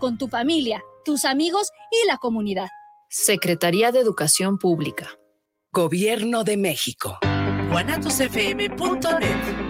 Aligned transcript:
con 0.00 0.18
tu 0.18 0.26
familia, 0.26 0.82
tus 1.04 1.24
amigos 1.24 1.70
y 1.92 2.08
la 2.08 2.16
comunidad. 2.16 2.66
Secretaría 3.08 3.92
de 3.92 4.00
Educación 4.00 4.58
Pública. 4.58 5.10
Gobierno 5.72 6.42
de 6.42 6.56
México. 6.56 7.20
guanatosfm.net 7.70 9.69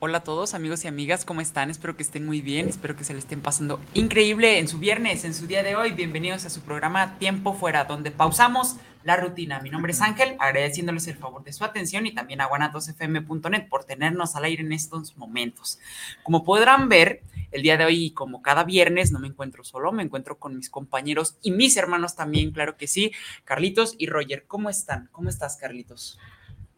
Hola 0.00 0.18
a 0.18 0.22
todos 0.22 0.54
amigos 0.54 0.84
y 0.84 0.86
amigas, 0.86 1.24
¿cómo 1.24 1.40
están? 1.40 1.70
Espero 1.70 1.96
que 1.96 2.04
estén 2.04 2.24
muy 2.24 2.40
bien, 2.40 2.68
espero 2.68 2.94
que 2.94 3.02
se 3.02 3.14
le 3.14 3.18
estén 3.18 3.40
pasando 3.40 3.80
increíble 3.94 4.60
en 4.60 4.68
su 4.68 4.78
viernes, 4.78 5.24
en 5.24 5.34
su 5.34 5.48
día 5.48 5.64
de 5.64 5.74
hoy. 5.74 5.90
Bienvenidos 5.90 6.44
a 6.44 6.50
su 6.50 6.60
programa 6.60 7.18
Tiempo 7.18 7.52
Fuera, 7.52 7.82
donde 7.84 8.12
pausamos 8.12 8.76
la 9.02 9.16
rutina. 9.16 9.58
Mi 9.58 9.70
nombre 9.70 9.90
es 9.90 10.00
Ángel, 10.00 10.36
agradeciéndoles 10.38 11.08
el 11.08 11.16
favor 11.16 11.42
de 11.42 11.52
su 11.52 11.64
atención 11.64 12.06
y 12.06 12.14
también 12.14 12.40
a 12.40 12.46
guanatosfm.net 12.46 13.68
por 13.68 13.82
tenernos 13.82 14.36
al 14.36 14.44
aire 14.44 14.62
en 14.62 14.70
estos 14.70 15.16
momentos. 15.16 15.80
Como 16.22 16.44
podrán 16.44 16.88
ver, 16.88 17.24
el 17.50 17.62
día 17.62 17.76
de 17.76 17.84
hoy, 17.84 18.12
como 18.12 18.40
cada 18.40 18.62
viernes, 18.62 19.10
no 19.10 19.18
me 19.18 19.26
encuentro 19.26 19.64
solo, 19.64 19.90
me 19.90 20.04
encuentro 20.04 20.38
con 20.38 20.56
mis 20.56 20.70
compañeros 20.70 21.38
y 21.42 21.50
mis 21.50 21.76
hermanos 21.76 22.14
también, 22.14 22.52
claro 22.52 22.76
que 22.76 22.86
sí, 22.86 23.10
Carlitos 23.44 23.96
y 23.98 24.06
Roger. 24.06 24.44
¿Cómo 24.46 24.70
están? 24.70 25.08
¿Cómo 25.10 25.28
estás, 25.28 25.56
Carlitos? 25.56 26.20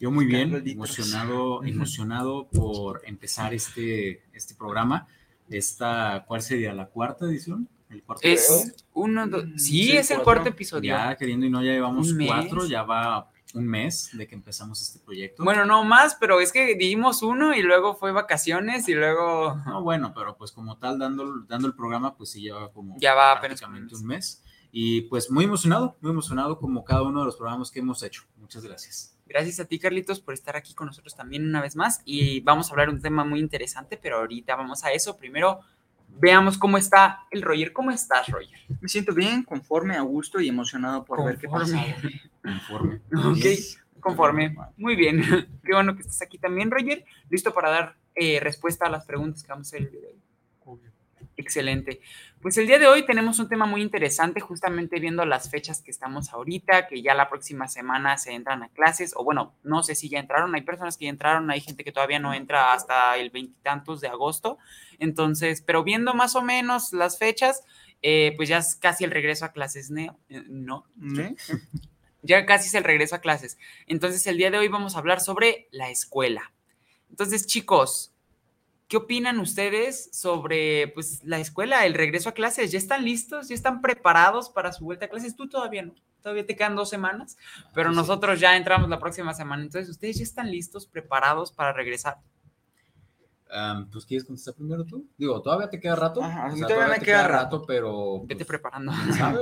Yo 0.01 0.11
muy 0.11 0.25
bien, 0.25 0.62
emocionado, 0.67 1.62
emocionado 1.62 2.48
por 2.48 3.03
empezar 3.05 3.53
este, 3.53 4.23
este 4.33 4.55
programa. 4.55 5.06
Esta, 5.51 6.25
¿Cuál 6.27 6.41
sería 6.41 6.73
la 6.73 6.87
cuarta 6.87 7.27
edición? 7.27 7.69
¿El 7.91 8.03
cuarto 8.03 8.27
es 8.27 8.87
uno, 8.95 9.27
sí, 9.56 9.93
es 9.93 10.11
el 10.11 10.23
cuarto 10.23 10.48
episodio. 10.48 10.95
Ya 10.95 11.15
queriendo 11.17 11.45
y 11.45 11.51
no, 11.51 11.62
ya 11.62 11.73
llevamos 11.73 12.15
cuatro, 12.27 12.65
ya 12.67 12.83
va 12.83 13.31
un 13.53 13.67
mes 13.67 14.11
de 14.15 14.27
que 14.27 14.34
empezamos 14.34 14.81
este 14.81 15.01
proyecto. 15.01 15.45
Bueno, 15.45 15.67
no 15.67 15.84
más, 15.84 16.17
pero 16.19 16.41
es 16.41 16.51
que 16.51 16.77
dimos 16.77 17.23
uno 17.23 17.55
y 17.55 17.61
luego 17.61 17.95
fue 17.95 18.12
vacaciones 18.12 18.89
y 18.89 18.95
luego... 18.95 19.61
No, 19.67 19.82
bueno, 19.82 20.12
pero 20.15 20.37
pues 20.37 20.50
como 20.53 20.78
tal, 20.78 20.99
dando, 20.99 21.41
dando 21.47 21.69
el 21.69 21.75
programa, 21.75 22.17
pues 22.17 22.31
sí 22.31 22.41
lleva 22.41 22.72
como 22.72 22.97
ya 22.99 23.15
va 23.15 23.38
prácticamente 23.38 23.97
un 23.97 24.06
mes. 24.06 24.43
Y 24.72 25.03
pues 25.03 25.31
muy 25.31 25.44
emocionado, 25.44 25.99
muy 26.00 26.12
emocionado 26.12 26.59
como 26.59 26.84
cada 26.84 27.03
uno 27.03 27.21
de 27.21 27.27
los 27.27 27.37
programas 27.37 27.71
que 27.71 27.81
hemos 27.81 28.03
hecho. 28.03 28.22
Muchas 28.37 28.65
gracias. 28.65 29.19
Gracias 29.31 29.61
a 29.61 29.65
ti, 29.65 29.79
Carlitos, 29.79 30.19
por 30.19 30.35
estar 30.35 30.57
aquí 30.57 30.75
con 30.75 30.89
nosotros 30.89 31.15
también 31.15 31.47
una 31.47 31.63
vez 31.63 31.77
más. 31.77 32.03
Y 32.05 32.41
vamos 32.41 32.69
a 32.69 32.73
hablar 32.73 32.89
de 32.89 32.95
un 32.95 33.01
tema 33.01 33.25
muy 33.25 33.39
interesante, 33.39 33.97
pero 33.97 34.17
ahorita 34.17 34.57
vamos 34.57 34.83
a 34.83 34.91
eso. 34.91 35.17
Primero, 35.17 35.61
veamos 36.19 36.59
cómo 36.59 36.77
está 36.77 37.21
el 37.31 37.43
Roger. 37.43 37.73
¿Cómo 37.73 37.93
estás, 37.93 38.27
Roger? 38.27 38.59
Me 38.81 38.89
siento 38.89 39.15
bien, 39.15 39.45
conforme, 39.45 39.95
a 39.95 40.01
gusto 40.01 40.41
y 40.41 40.49
emocionado 40.49 41.05
por 41.05 41.25
ver 41.25 41.39
qué 41.39 41.49
pasa. 41.49 41.81
Conforme. 42.43 43.01
Ok, 43.13 44.01
conforme. 44.01 44.57
Muy 44.77 44.97
bien. 44.97 45.23
Qué 45.65 45.75
bueno 45.75 45.95
que 45.95 46.01
estés 46.01 46.23
aquí 46.23 46.39
también, 46.39 46.69
Roger. 46.69 47.05
Listo 47.29 47.55
para 47.55 47.71
dar 47.71 47.97
eh, 48.17 48.41
respuesta 48.41 48.87
a 48.87 48.91
las 48.91 49.05
preguntas 49.05 49.45
que 49.45 49.53
vamos 49.53 49.69
a 49.69 49.77
hacer 49.77 49.83
el 49.83 49.93
día 49.93 50.01
de 50.01 50.07
hoy. 50.09 50.21
Excelente. 51.41 52.03
Pues 52.43 52.59
el 52.59 52.67
día 52.67 52.78
de 52.78 52.87
hoy 52.87 53.06
tenemos 53.06 53.39
un 53.39 53.49
tema 53.49 53.65
muy 53.65 53.81
interesante, 53.81 54.41
justamente 54.41 55.01
viendo 55.01 55.25
las 55.25 55.51
fechas 55.51 55.81
que 55.81 55.91
estamos 55.91 56.34
ahorita, 56.34 56.87
que 56.87 57.01
ya 57.01 57.15
la 57.15 57.31
próxima 57.31 57.67
semana 57.67 58.19
se 58.19 58.33
entran 58.33 58.62
a 58.62 58.69
clases, 58.69 59.15
o 59.17 59.25
bueno, 59.25 59.55
no 59.62 59.83
sé 59.83 59.95
si 59.95 60.11
ya 60.11 60.19
entraron, 60.19 60.55
hay 60.55 60.61
personas 60.61 60.99
que 60.99 61.06
ya 61.06 61.11
entraron, 61.11 61.50
hay 61.50 61.62
gente 61.62 61.83
que 61.83 61.93
todavía 61.93 62.19
no 62.19 62.34
entra 62.34 62.75
hasta 62.75 63.17
el 63.17 63.31
veintitantos 63.31 64.03
de 64.03 64.09
agosto, 64.09 64.59
entonces, 64.99 65.62
pero 65.62 65.83
viendo 65.83 66.12
más 66.12 66.37
o 66.37 66.43
menos 66.43 66.93
las 66.93 67.19
fechas, 67.19 67.65
eh, 68.03 68.34
pues 68.37 68.50
ya 68.50 68.59
es 68.59 68.75
casi 68.75 69.05
el 69.05 69.11
regreso 69.11 69.47
a 69.47 69.53
clases, 69.53 69.91
¿no? 69.91 70.19
Eh, 70.29 70.45
¿No? 70.47 70.84
Ya 72.23 72.45
casi 72.45 72.69
es 72.69 72.75
el 72.75 72.84
regreso 72.84 73.17
a 73.17 73.21
clases. 73.21 73.56
Entonces, 73.87 74.27
el 74.27 74.37
día 74.37 74.50
de 74.50 74.59
hoy 74.59 74.69
vamos 74.69 74.95
a 74.95 74.99
hablar 74.99 75.21
sobre 75.21 75.69
la 75.71 75.89
escuela. 75.89 76.53
Entonces, 77.09 77.47
chicos, 77.47 78.12
¿Qué 78.91 78.97
opinan 78.97 79.39
ustedes 79.39 80.11
sobre 80.12 80.89
pues, 80.89 81.23
la 81.23 81.39
escuela, 81.39 81.87
el 81.87 81.95
regreso 81.95 82.28
a 82.28 82.33
clases? 82.33 82.73
¿Ya 82.73 82.78
están 82.78 83.05
listos? 83.05 83.47
¿Ya 83.47 83.55
están 83.55 83.81
preparados 83.83 84.51
para 84.51 84.73
su 84.73 84.84
vuelta 84.84 85.05
a 85.05 85.09
clases? 85.09 85.37
Tú 85.37 85.49
todavía 85.49 85.83
no. 85.83 85.95
Todavía 86.21 86.45
te 86.45 86.56
quedan 86.56 86.75
dos 86.75 86.91
semanas, 86.91 87.39
pero 87.73 87.93
nosotros 87.93 88.41
ya 88.41 88.56
entramos 88.56 88.91
la 88.91 88.99
próxima 88.99 89.33
semana. 89.33 89.62
Entonces, 89.62 89.89
¿ustedes 89.89 90.19
ya 90.19 90.25
están 90.25 90.50
listos, 90.50 90.89
preparados 90.89 91.53
para 91.53 91.73
regresar? 91.73 92.19
pues 93.93 94.05
quieres 94.06 94.25
contestar 94.25 94.55
primero 94.55 94.84
tú. 94.84 95.06
Digo, 95.17 95.41
todavía 95.41 95.71
te 95.71 95.79
queda 95.79 95.95
rato. 95.95 96.21
Ajá, 96.25 96.53
todavía, 96.56 96.99
me 96.99 97.05
queda, 97.05 97.29
rato, 97.29 97.65
pero. 97.65 98.23
Vete 98.23 98.45
pues, 98.45 98.49
preparando. 98.49 98.91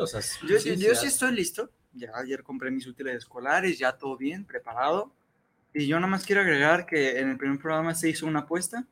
O 0.03 0.07
sea, 0.07 0.21
yo 0.47 0.59
sí, 0.61 0.77
yo 0.77 0.95
sí 0.95 1.07
estoy 1.07 1.33
listo. 1.33 1.71
Ya 1.95 2.11
ayer 2.17 2.43
compré 2.43 2.71
mis 2.71 2.87
útiles 2.87 3.17
escolares, 3.17 3.79
ya 3.79 3.97
todo 3.97 4.15
bien, 4.19 4.45
preparado. 4.45 5.11
Y 5.73 5.87
yo 5.87 5.97
nada 5.97 6.11
más 6.11 6.27
quiero 6.27 6.43
agregar 6.43 6.85
que 6.85 7.19
en 7.19 7.31
el 7.31 7.39
primer 7.39 7.59
programa 7.59 7.95
se 7.95 8.11
hizo 8.11 8.27
una 8.27 8.41
apuesta 8.41 8.87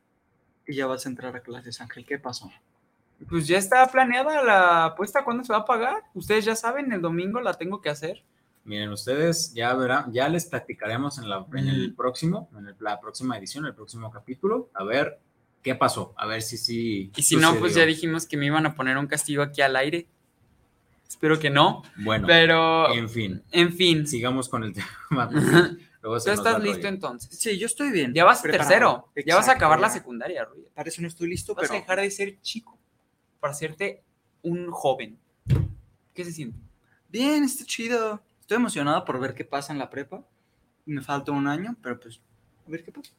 y 0.67 0.75
ya 0.75 0.87
vas 0.87 1.07
a 1.07 1.09
entrar 1.09 1.35
a 1.37 1.41
clases, 1.41 1.81
Ángel. 1.81 2.05
¿Qué 2.05 2.19
pasó? 2.19 2.51
Pues 3.29 3.47
ya 3.47 3.59
está 3.59 3.87
planeada 3.87 4.43
la 4.43 4.85
apuesta, 4.87 5.25
¿cuándo 5.25 5.43
se 5.43 5.53
va 5.53 5.61
a 5.61 5.65
pagar? 5.65 6.03
Ustedes 6.15 6.45
ya 6.45 6.55
saben, 6.55 6.93
el 6.93 7.01
domingo 7.01 7.41
la 7.41 7.55
tengo 7.55 7.81
que 7.81 7.89
hacer. 7.89 8.23
Miren, 8.65 8.91
ustedes 8.91 9.55
ya 9.55 9.73
verán, 9.75 10.13
ya 10.13 10.29
les 10.29 10.47
platicaremos 10.47 11.19
en, 11.19 11.29
la, 11.29 11.47
en 11.55 11.69
el 11.69 11.95
próximo, 11.95 12.51
en 12.59 12.75
la 12.81 13.01
próxima 13.01 13.39
edición, 13.39 13.65
el 13.65 13.75
próximo 13.75 14.11
capítulo, 14.11 14.71
a 14.75 14.85
ver 14.85 15.21
qué 15.63 15.75
pasó, 15.75 16.15
a 16.17 16.27
ver 16.27 16.43
si 16.43 16.59
sí. 16.59 17.11
y 17.17 17.23
si 17.23 17.37
no, 17.37 17.55
pues 17.57 17.75
ya 17.75 17.87
dijimos 17.87 18.27
que 18.27 18.37
me 18.37 18.47
iban 18.47 18.67
a 18.67 18.75
poner 18.75 18.99
un 18.99 19.07
castigo 19.07 19.43
aquí 19.43 19.63
al 19.63 19.77
aire. 19.77 20.07
Espero 21.09 21.39
que 21.39 21.51
no. 21.51 21.83
Bueno, 21.97 22.27
pero. 22.27 22.93
En 22.93 23.09
fin. 23.09 23.43
En 23.53 23.73
fin. 23.73 24.07
Sigamos 24.07 24.49
con 24.49 24.65
el 24.65 24.75
tema. 25.09 25.31
¿Tú 26.01 26.15
estás 26.15 26.63
listo 26.63 26.87
entonces? 26.87 27.39
Sí, 27.39 27.59
yo 27.59 27.67
estoy 27.67 27.91
bien. 27.91 28.13
Ya 28.15 28.25
vas 28.25 28.43
tercero. 28.43 29.11
Ya 29.25 29.37
vas 29.37 29.49
a 29.49 29.53
acabar 29.53 29.81
la 29.81 29.91
secundaria, 29.91 30.45
Ruy. 30.45 30.67
Para 30.75 30.89
eso 30.89 31.03
no 31.03 31.09
estoy 31.09 31.29
listo, 31.29 31.55
vas 31.55 31.63
pero... 31.63 31.75
a 31.75 31.81
dejar 31.81 32.01
de 32.01 32.11
ser 32.11 32.41
chico 32.41 32.79
para 33.41 33.53
hacerte 33.53 34.03
un 34.43 34.71
joven. 34.71 35.19
¿Qué 36.15 36.25
se 36.25 36.33
siente? 36.33 36.59
Bien, 37.09 37.45
está 37.45 37.65
chido. 37.65 38.23
Estoy 38.41 38.57
emocionado 38.57 39.05
por 39.05 39.19
ver 39.19 39.35
qué 39.35 39.45
pasa 39.45 39.73
en 39.73 39.79
la 39.79 39.91
prepa. 39.91 40.25
Me 40.85 41.03
falta 41.03 41.33
un 41.33 41.49
año, 41.49 41.77
pero 41.83 41.99
pues, 41.99 42.21
a 42.67 42.71
ver 42.71 42.85
qué 42.85 42.93
pasa. 42.93 43.13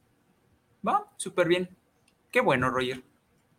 Va, 0.87 1.11
súper 1.17 1.47
bien. 1.47 1.69
Qué 2.31 2.41
bueno, 2.41 2.69
Roger. 2.69 3.03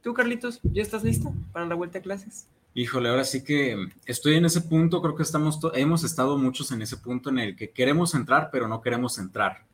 ¿Tú, 0.03 0.15
Carlitos, 0.15 0.61
ya 0.63 0.83
estás 0.83 1.05
listo 1.05 1.35
para 1.53 1.67
la 1.67 1.75
vuelta 1.75 1.99
a 1.99 2.03
clases? 2.03 2.49
Híjole, 2.75 3.09
ahora 3.09 3.25
sí 3.25 3.43
que 3.43 3.89
estoy 4.07 4.37
en 4.37 4.45
ese 4.45 4.61
punto, 4.61 5.03
creo 5.03 5.17
que 5.17 5.23
estamos, 5.23 5.59
hemos 5.75 6.05
estado 6.05 6.39
muchos 6.39 6.71
en 6.71 6.83
ese 6.83 6.97
punto 6.97 7.31
en 7.31 7.39
el 7.39 7.57
que 7.57 7.71
queremos 7.71 8.15
entrar, 8.15 8.51
pero 8.53 8.69
no 8.69 8.81
queremos 8.81 9.19
entrar. 9.19 9.65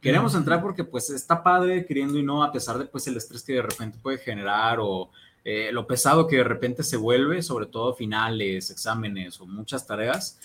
Queremos 0.00 0.34
entrar 0.34 0.60
porque 0.62 0.84
pues 0.84 1.10
está 1.10 1.42
padre 1.42 1.84
queriendo 1.86 2.18
y 2.18 2.22
no, 2.22 2.42
a 2.42 2.52
pesar 2.52 2.78
de 2.78 2.86
pues 2.86 3.06
el 3.06 3.16
estrés 3.16 3.42
que 3.42 3.54
de 3.54 3.62
repente 3.62 3.98
puede 4.02 4.18
generar 4.18 4.78
o 4.80 5.10
eh, 5.44 5.70
lo 5.72 5.86
pesado 5.86 6.26
que 6.26 6.36
de 6.36 6.44
repente 6.44 6.82
se 6.82 6.96
vuelve, 6.96 7.42
sobre 7.42 7.66
todo 7.66 7.94
finales, 7.94 8.70
exámenes 8.70 9.40
o 9.40 9.46
muchas 9.46 9.86
tareas. 9.86 10.38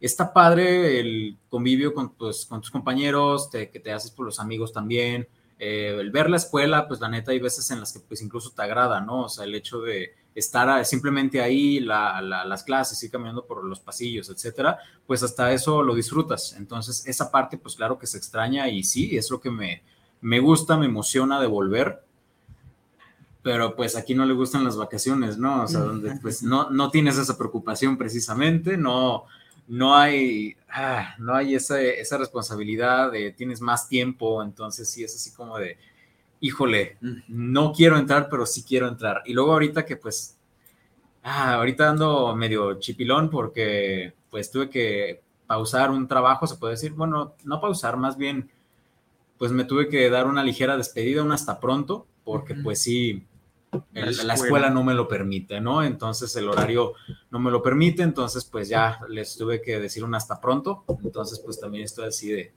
Está 0.00 0.32
padre 0.32 0.98
el 0.98 1.36
convivio 1.48 1.92
con, 1.92 2.14
pues, 2.14 2.46
con 2.46 2.60
tus 2.60 2.70
compañeros, 2.70 3.50
que 3.50 3.66
te 3.66 3.92
haces 3.92 4.10
por 4.10 4.26
los 4.26 4.40
amigos 4.40 4.72
también. 4.72 5.28
Eh, 5.58 5.94
el 6.00 6.10
ver 6.10 6.30
la 6.30 6.38
escuela, 6.38 6.88
pues 6.88 7.00
la 7.00 7.08
neta 7.08 7.32
hay 7.32 7.38
veces 7.38 7.70
en 7.70 7.80
las 7.80 7.92
que 7.92 8.00
pues 8.00 8.22
incluso 8.22 8.50
te 8.50 8.62
agrada, 8.62 9.00
¿no? 9.02 9.24
O 9.24 9.28
sea, 9.28 9.44
el 9.44 9.54
hecho 9.54 9.82
de 9.82 10.14
estar 10.34 10.84
simplemente 10.84 11.40
ahí, 11.40 11.80
las 11.80 12.62
clases, 12.64 13.02
ir 13.02 13.10
caminando 13.10 13.44
por 13.44 13.64
los 13.64 13.80
pasillos, 13.80 14.30
etcétera, 14.30 14.78
pues 15.06 15.22
hasta 15.22 15.52
eso 15.52 15.82
lo 15.82 15.94
disfrutas. 15.94 16.54
Entonces, 16.56 17.06
esa 17.06 17.30
parte, 17.30 17.58
pues 17.58 17.76
claro 17.76 17.98
que 17.98 18.06
se 18.06 18.18
extraña 18.18 18.68
y 18.68 18.84
sí, 18.84 19.16
es 19.16 19.30
lo 19.30 19.40
que 19.40 19.50
me, 19.50 19.82
me 20.20 20.40
gusta, 20.40 20.76
me 20.76 20.86
emociona 20.86 21.40
de 21.40 21.46
volver. 21.46 22.02
Pero 23.42 23.74
pues 23.74 23.96
aquí 23.96 24.14
no 24.14 24.26
le 24.26 24.34
gustan 24.34 24.64
las 24.64 24.76
vacaciones, 24.76 25.38
¿no? 25.38 25.62
O 25.62 25.66
sea, 25.66 25.80
donde 25.80 26.14
pues 26.20 26.42
no, 26.42 26.68
no 26.68 26.90
tienes 26.90 27.16
esa 27.16 27.38
preocupación 27.38 27.96
precisamente, 27.96 28.76
no, 28.76 29.24
no 29.66 29.96
hay, 29.96 30.56
ah, 30.68 31.14
no 31.18 31.34
hay 31.34 31.54
esa, 31.54 31.80
esa 31.80 32.18
responsabilidad 32.18 33.10
de 33.10 33.32
tienes 33.32 33.62
más 33.62 33.88
tiempo, 33.88 34.42
entonces 34.42 34.90
sí 34.90 35.04
es 35.04 35.14
así 35.14 35.32
como 35.32 35.56
de, 35.56 35.78
híjole, 36.40 36.96
no 37.28 37.72
quiero 37.72 37.98
entrar, 37.98 38.28
pero 38.30 38.46
sí 38.46 38.64
quiero 38.64 38.88
entrar. 38.88 39.22
Y 39.26 39.34
luego 39.34 39.52
ahorita 39.52 39.84
que 39.84 39.96
pues, 39.96 40.38
ah, 41.22 41.54
ahorita 41.54 41.90
ando 41.90 42.34
medio 42.34 42.78
chipilón 42.78 43.30
porque 43.30 44.14
pues 44.30 44.50
tuve 44.50 44.70
que 44.70 45.22
pausar 45.46 45.90
un 45.90 46.08
trabajo, 46.08 46.46
se 46.46 46.56
puede 46.56 46.74
decir, 46.74 46.92
bueno, 46.92 47.34
no 47.44 47.60
pausar, 47.60 47.96
más 47.96 48.16
bien, 48.16 48.50
pues 49.36 49.52
me 49.52 49.64
tuve 49.64 49.88
que 49.88 50.08
dar 50.08 50.26
una 50.26 50.44
ligera 50.44 50.76
despedida, 50.76 51.22
un 51.22 51.32
hasta 51.32 51.58
pronto, 51.60 52.06
porque 52.24 52.54
pues 52.54 52.82
sí, 52.82 53.26
la 53.92 54.34
escuela. 54.34 54.70
no 54.70 54.84
me 54.84 54.94
lo 54.94 55.08
permite, 55.08 55.60
¿no? 55.60 55.82
Entonces 55.82 56.34
el 56.36 56.48
horario 56.48 56.94
no 57.30 57.38
me 57.38 57.50
lo 57.50 57.62
permite, 57.62 58.02
entonces 58.02 58.44
pues 58.44 58.68
ya 58.68 59.00
les 59.08 59.36
tuve 59.36 59.60
que 59.60 59.80
decir 59.80 60.04
un 60.04 60.14
hasta 60.14 60.40
pronto, 60.40 60.84
entonces 61.02 61.40
pues 61.40 61.58
también 61.58 61.84
estoy 61.84 62.08
así 62.08 62.28
de, 62.30 62.52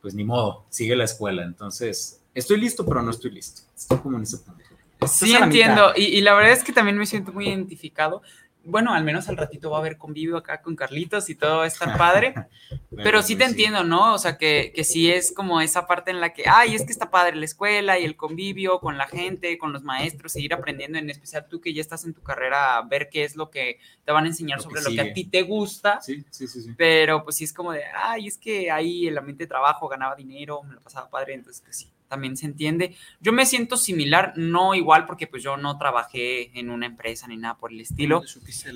pues 0.00 0.14
ni 0.14 0.24
modo, 0.24 0.64
sigue 0.68 0.94
la 0.94 1.04
escuela, 1.04 1.42
entonces 1.42 2.22
estoy 2.36 2.60
listo, 2.60 2.84
pero 2.86 3.02
no 3.02 3.10
estoy 3.10 3.30
listo, 3.30 3.62
estoy 3.76 3.98
como 3.98 4.16
en 4.16 4.22
ese 4.22 4.38
punto. 4.38 4.62
Sí, 5.06 5.34
entiendo, 5.34 5.92
y, 5.94 6.04
y, 6.04 6.20
la 6.20 6.34
verdad 6.34 6.52
es 6.52 6.64
que 6.64 6.72
también 6.72 6.96
me 6.96 7.06
siento 7.06 7.32
muy 7.32 7.48
identificado 7.48 8.22
bueno, 8.66 8.92
al 8.92 9.04
menos 9.04 9.28
al 9.28 9.36
ratito 9.36 9.70
va 9.70 9.76
a 9.76 9.80
haber 9.80 9.96
convivio 9.96 10.36
acá 10.36 10.60
con 10.60 10.74
Carlitos 10.74 11.30
y 11.30 11.36
todo 11.36 11.58
va 11.58 11.64
a 11.64 11.68
estar 11.68 11.96
padre. 11.96 12.34
pero 12.96 13.22
sí 13.22 13.36
te 13.36 13.44
entiendo, 13.44 13.84
¿no? 13.84 14.14
O 14.14 14.18
sea, 14.18 14.36
que, 14.36 14.72
que 14.74 14.82
sí 14.82 15.10
es 15.10 15.32
como 15.32 15.60
esa 15.60 15.86
parte 15.86 16.10
en 16.10 16.20
la 16.20 16.32
que, 16.32 16.44
ay, 16.48 16.74
es 16.74 16.84
que 16.84 16.92
está 16.92 17.10
padre 17.10 17.36
la 17.36 17.44
escuela 17.44 17.98
y 17.98 18.04
el 18.04 18.16
convivio 18.16 18.80
con 18.80 18.98
la 18.98 19.06
gente, 19.06 19.56
con 19.56 19.72
los 19.72 19.82
maestros, 19.84 20.32
seguir 20.32 20.52
aprendiendo, 20.52 20.98
en 20.98 21.08
especial 21.08 21.46
tú 21.48 21.60
que 21.60 21.72
ya 21.72 21.80
estás 21.80 22.04
en 22.04 22.14
tu 22.14 22.22
carrera, 22.22 22.82
ver 22.82 23.08
qué 23.08 23.24
es 23.24 23.36
lo 23.36 23.50
que 23.50 23.78
te 24.04 24.12
van 24.12 24.24
a 24.24 24.28
enseñar 24.28 24.60
sobre 24.60 24.82
lo 24.82 24.90
que 24.90 25.00
a 25.00 25.12
ti 25.12 25.24
te 25.24 25.42
gusta. 25.42 26.00
Sí, 26.00 26.24
sí, 26.30 26.48
sí, 26.48 26.62
sí. 26.62 26.74
Pero 26.76 27.22
pues 27.22 27.36
sí 27.36 27.44
es 27.44 27.52
como 27.52 27.72
de, 27.72 27.84
ay, 27.94 28.26
es 28.26 28.36
que 28.36 28.70
ahí 28.70 29.06
el 29.06 29.16
ambiente 29.16 29.44
de 29.44 29.48
trabajo 29.48 29.88
ganaba 29.88 30.16
dinero, 30.16 30.62
me 30.64 30.74
lo 30.74 30.80
pasaba 30.80 31.08
padre, 31.08 31.34
entonces 31.34 31.62
pues 31.64 31.76
sí 31.76 31.95
también 32.08 32.36
se 32.36 32.46
entiende. 32.46 32.96
Yo 33.20 33.32
me 33.32 33.46
siento 33.46 33.76
similar, 33.76 34.32
no 34.36 34.74
igual 34.74 35.06
porque 35.06 35.26
pues 35.26 35.42
yo 35.42 35.56
no 35.56 35.78
trabajé 35.78 36.58
en 36.58 36.70
una 36.70 36.86
empresa 36.86 37.26
ni 37.26 37.36
nada 37.36 37.56
por 37.56 37.72
el 37.72 37.80
estilo. 37.80 38.22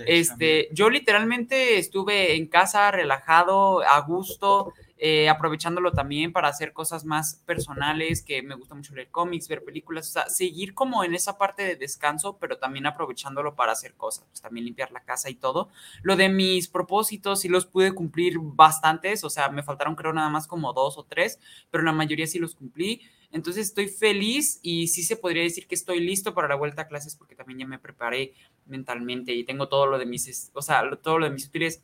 Este, 0.06 0.69
yo 0.73 0.91
literalmente 0.91 1.79
estuve 1.79 2.37
en 2.37 2.47
casa 2.47 2.91
relajado, 2.91 3.82
a 3.82 4.00
gusto, 4.00 4.73
eh, 5.03 5.31
aprovechándolo 5.31 5.93
también 5.93 6.31
para 6.31 6.49
hacer 6.49 6.75
cosas 6.75 7.06
más 7.06 7.37
personales, 7.47 8.23
que 8.23 8.43
me 8.43 8.55
gusta 8.55 8.75
mucho 8.75 8.94
leer 8.94 9.09
cómics, 9.11 9.49
ver 9.49 9.65
películas, 9.65 10.11
o 10.11 10.12
sea, 10.12 10.29
seguir 10.29 10.75
como 10.75 11.03
en 11.05 11.15
esa 11.15 11.38
parte 11.38 11.62
de 11.62 11.76
descanso, 11.76 12.37
pero 12.38 12.59
también 12.59 12.85
aprovechándolo 12.85 13.56
para 13.56 13.73
hacer 13.73 13.94
cosas, 13.94 14.26
pues 14.29 14.43
también 14.43 14.67
limpiar 14.67 14.93
la 14.93 15.00
casa 15.00 15.31
y 15.31 15.37
todo. 15.37 15.71
Lo 16.03 16.17
de 16.17 16.29
mis 16.29 16.69
propósitos 16.69 17.41
sí 17.41 17.49
los 17.49 17.65
pude 17.65 17.93
cumplir 17.93 18.37
bastantes, 18.41 19.25
o 19.25 19.31
sea, 19.31 19.49
me 19.49 19.62
faltaron 19.62 19.94
creo 19.94 20.12
nada 20.12 20.29
más 20.29 20.47
como 20.47 20.75
dos 20.75 20.99
o 20.99 21.05
tres, 21.05 21.41
pero 21.71 21.83
la 21.83 21.93
mayoría 21.93 22.26
sí 22.26 22.38
los 22.38 22.55
cumplí. 22.55 23.00
Entonces 23.32 23.69
estoy 23.69 23.88
feliz 23.88 24.59
y 24.62 24.88
sí 24.88 25.03
se 25.03 25.17
podría 25.17 25.43
decir 25.43 25.67
que 25.67 25.75
estoy 25.75 26.00
listo 26.00 26.35
para 26.35 26.49
la 26.49 26.56
vuelta 26.56 26.82
a 26.82 26.88
clases 26.88 27.15
porque 27.15 27.37
también 27.37 27.61
ya 27.61 27.67
me 27.67 27.79
preparé 27.79 28.35
mentalmente 28.67 29.32
y 29.32 29.44
tengo 29.44 29.69
todo 29.69 29.87
lo 29.87 29.99
de 29.99 30.06
mis, 30.06 30.50
o 30.53 30.62
sea, 30.62 30.97
todo 30.97 31.19
lo 31.19 31.27
de 31.27 31.32
mis 31.32 31.47
útiles, 31.47 31.82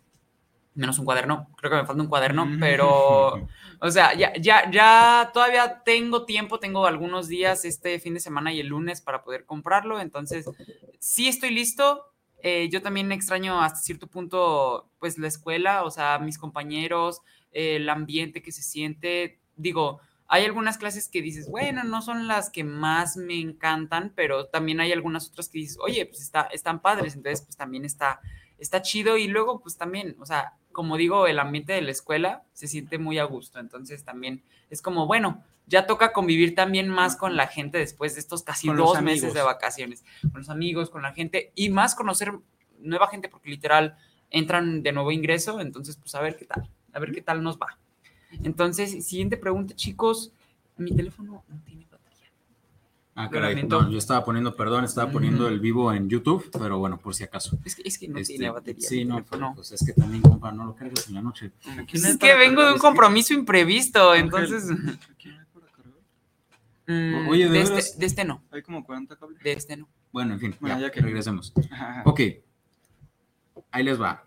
menos 0.74 0.98
un 0.98 1.04
cuaderno, 1.04 1.48
creo 1.56 1.70
que 1.70 1.76
me 1.78 1.86
falta 1.86 2.02
un 2.02 2.08
cuaderno, 2.08 2.48
pero, 2.60 3.48
o 3.80 3.90
sea, 3.90 4.14
ya, 4.14 4.32
ya, 4.34 4.70
ya 4.70 5.30
todavía 5.32 5.82
tengo 5.84 6.24
tiempo, 6.24 6.58
tengo 6.58 6.86
algunos 6.86 7.28
días 7.28 7.64
este 7.64 7.98
fin 7.98 8.14
de 8.14 8.20
semana 8.20 8.52
y 8.52 8.60
el 8.60 8.68
lunes 8.68 9.00
para 9.00 9.22
poder 9.22 9.44
comprarlo, 9.44 10.00
entonces 10.00 10.46
sí 10.98 11.28
estoy 11.28 11.50
listo. 11.50 12.04
Eh, 12.42 12.68
yo 12.70 12.82
también 12.82 13.10
extraño 13.12 13.60
hasta 13.60 13.80
cierto 13.80 14.06
punto, 14.06 14.90
pues, 14.98 15.16
la 15.18 15.26
escuela, 15.26 15.84
o 15.84 15.90
sea, 15.90 16.18
mis 16.18 16.38
compañeros, 16.38 17.22
el 17.50 17.88
ambiente 17.88 18.42
que 18.42 18.52
se 18.52 18.62
siente, 18.62 19.40
digo, 19.56 20.00
hay 20.28 20.44
algunas 20.44 20.78
clases 20.78 21.08
que 21.08 21.22
dices, 21.22 21.48
bueno, 21.48 21.84
no 21.84 22.02
son 22.02 22.26
las 22.26 22.50
que 22.50 22.64
más 22.64 23.16
me 23.16 23.40
encantan, 23.40 24.12
pero 24.14 24.46
también 24.46 24.80
hay 24.80 24.92
algunas 24.92 25.28
otras 25.28 25.48
que 25.48 25.58
dices, 25.58 25.78
oye, 25.80 26.06
pues 26.06 26.20
está, 26.20 26.42
están 26.52 26.80
padres, 26.80 27.14
entonces 27.14 27.42
pues 27.42 27.56
también 27.56 27.84
está, 27.84 28.20
está 28.58 28.82
chido 28.82 29.16
y 29.16 29.28
luego 29.28 29.60
pues 29.60 29.76
también, 29.76 30.16
o 30.18 30.26
sea, 30.26 30.54
como 30.72 30.96
digo, 30.96 31.26
el 31.26 31.38
ambiente 31.38 31.72
de 31.72 31.82
la 31.82 31.92
escuela 31.92 32.42
se 32.52 32.66
siente 32.66 32.98
muy 32.98 33.18
a 33.18 33.24
gusto, 33.24 33.60
entonces 33.60 34.04
también 34.04 34.42
es 34.68 34.82
como, 34.82 35.06
bueno, 35.06 35.44
ya 35.66 35.86
toca 35.86 36.12
convivir 36.12 36.54
también 36.54 36.88
más 36.88 37.16
con 37.16 37.36
la 37.36 37.46
gente 37.46 37.78
después 37.78 38.14
de 38.14 38.20
estos 38.20 38.42
casi 38.42 38.68
dos 38.68 39.00
meses 39.02 39.32
de 39.34 39.42
vacaciones, 39.42 40.04
con 40.22 40.40
los 40.40 40.50
amigos, 40.50 40.90
con 40.90 41.02
la 41.02 41.12
gente 41.12 41.52
y 41.54 41.70
más 41.70 41.94
conocer 41.94 42.32
nueva 42.78 43.08
gente 43.08 43.28
porque 43.28 43.50
literal 43.50 43.96
entran 44.30 44.82
de 44.82 44.92
nuevo 44.92 45.12
ingreso, 45.12 45.60
entonces 45.60 45.96
pues 45.96 46.14
a 46.14 46.20
ver 46.20 46.36
qué 46.36 46.44
tal, 46.44 46.68
a 46.92 46.98
ver 46.98 47.12
qué 47.12 47.22
tal 47.22 47.42
nos 47.42 47.58
va. 47.58 47.78
Entonces, 48.42 49.06
siguiente 49.06 49.36
pregunta, 49.36 49.74
chicos. 49.74 50.32
Mi 50.76 50.94
teléfono 50.94 51.42
no 51.48 51.60
tiene 51.64 51.86
batería. 51.90 52.30
Ah, 53.14 53.30
caray, 53.30 53.66
yo 53.66 53.96
estaba 53.96 54.24
poniendo, 54.24 54.54
perdón, 54.54 54.84
estaba 54.84 55.10
poniendo 55.10 55.48
el 55.48 55.58
vivo 55.58 55.92
en 55.92 56.08
YouTube, 56.08 56.50
pero 56.52 56.78
bueno, 56.78 56.98
por 56.98 57.14
si 57.14 57.24
acaso. 57.24 57.58
Es 57.64 57.74
que, 57.74 57.82
es 57.84 57.98
que 57.98 58.08
no 58.08 58.20
tiene 58.20 58.46
este, 58.46 58.50
batería. 58.50 58.88
Sí, 58.88 59.04
no, 59.04 59.24
pues 59.54 59.72
es 59.72 59.84
que 59.84 59.92
también, 59.92 60.22
compa, 60.22 60.52
no 60.52 60.66
lo 60.66 60.74
cargues 60.74 61.08
en 61.08 61.14
la 61.14 61.22
noche. 61.22 61.52
Es 61.92 62.18
que 62.18 62.34
vengo 62.34 62.64
de 62.64 62.74
un 62.74 62.78
compromiso 62.78 63.32
imprevisto, 63.32 64.14
entonces... 64.14 64.64
Mm, 66.86 67.28
Oye, 67.28 67.48
¿de, 67.48 67.62
este, 67.62 67.98
de, 67.98 68.06
este, 68.06 68.24
no. 68.24 68.42
Hay 68.50 68.62
como 68.62 68.84
40 68.84 69.16
cables. 69.16 69.42
De 69.42 69.52
este 69.52 69.76
no. 69.76 69.88
Bueno, 70.12 70.34
en 70.34 70.40
fin, 70.40 70.56
ya, 70.62 70.90
que 70.90 71.00
regresemos. 71.00 71.52
Ok, 72.04 72.20
ahí 73.72 73.82
les 73.82 74.00
va. 74.00 74.24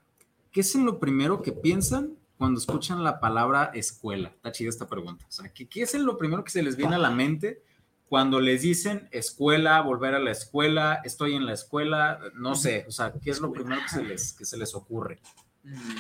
¿Qué 0.52 0.62
es 0.62 0.76
lo 0.76 1.00
primero 1.00 1.42
que 1.42 1.52
piensan 1.52 2.19
cuando 2.40 2.58
escuchan 2.58 3.04
la 3.04 3.20
palabra 3.20 3.70
escuela? 3.74 4.30
Está 4.30 4.54
chida 4.54 4.70
esta 4.70 4.88
pregunta. 4.88 5.26
O 5.28 5.32
sea, 5.32 5.52
¿qué, 5.54 5.68
¿qué, 5.68 5.82
es 5.82 5.94
lo 5.96 6.18
primero 6.18 6.42
que 6.46 6.52
se 6.52 6.64
les 6.64 6.78
viene 6.78 6.96
a 6.96 6.98
la 6.98 7.12
mente 7.12 7.62
cuando 8.08 8.40
les 8.40 8.62
dicen 8.62 9.10
escuela, 9.12 9.82
volver 9.82 10.16
a 10.16 10.20
la 10.20 10.32
escuela, 10.32 11.02
estoy 11.04 11.36
en 11.36 11.46
la 11.46 11.52
escuela? 11.52 12.18
No 12.36 12.56
sé, 12.56 12.86
o 12.88 12.92
sea, 12.92 13.12
¿qué 13.22 13.30
es 13.30 13.42
lo 13.42 13.52
primero 13.52 13.82
que 13.82 13.90
se 13.90 14.04
les, 14.04 14.32
que 14.32 14.46
se 14.46 14.58
les 14.58 14.74
ocurre? 14.74 15.20
Mm. 15.64 15.98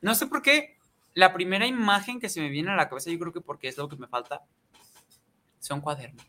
No 0.00 0.14
sé 0.14 0.26
por 0.26 0.40
qué. 0.40 0.78
La 1.12 1.34
primera 1.34 1.66
imagen 1.66 2.20
que 2.20 2.30
se 2.30 2.40
me 2.40 2.48
viene 2.48 2.70
a 2.70 2.76
la 2.76 2.88
cabeza, 2.88 3.10
yo 3.10 3.18
creo 3.18 3.34
que 3.34 3.42
porque 3.42 3.68
es 3.68 3.76
lo 3.76 3.90
que 3.90 3.96
me 3.96 4.06
falta, 4.06 4.46
son 5.58 5.82
cuadernos. 5.82 6.24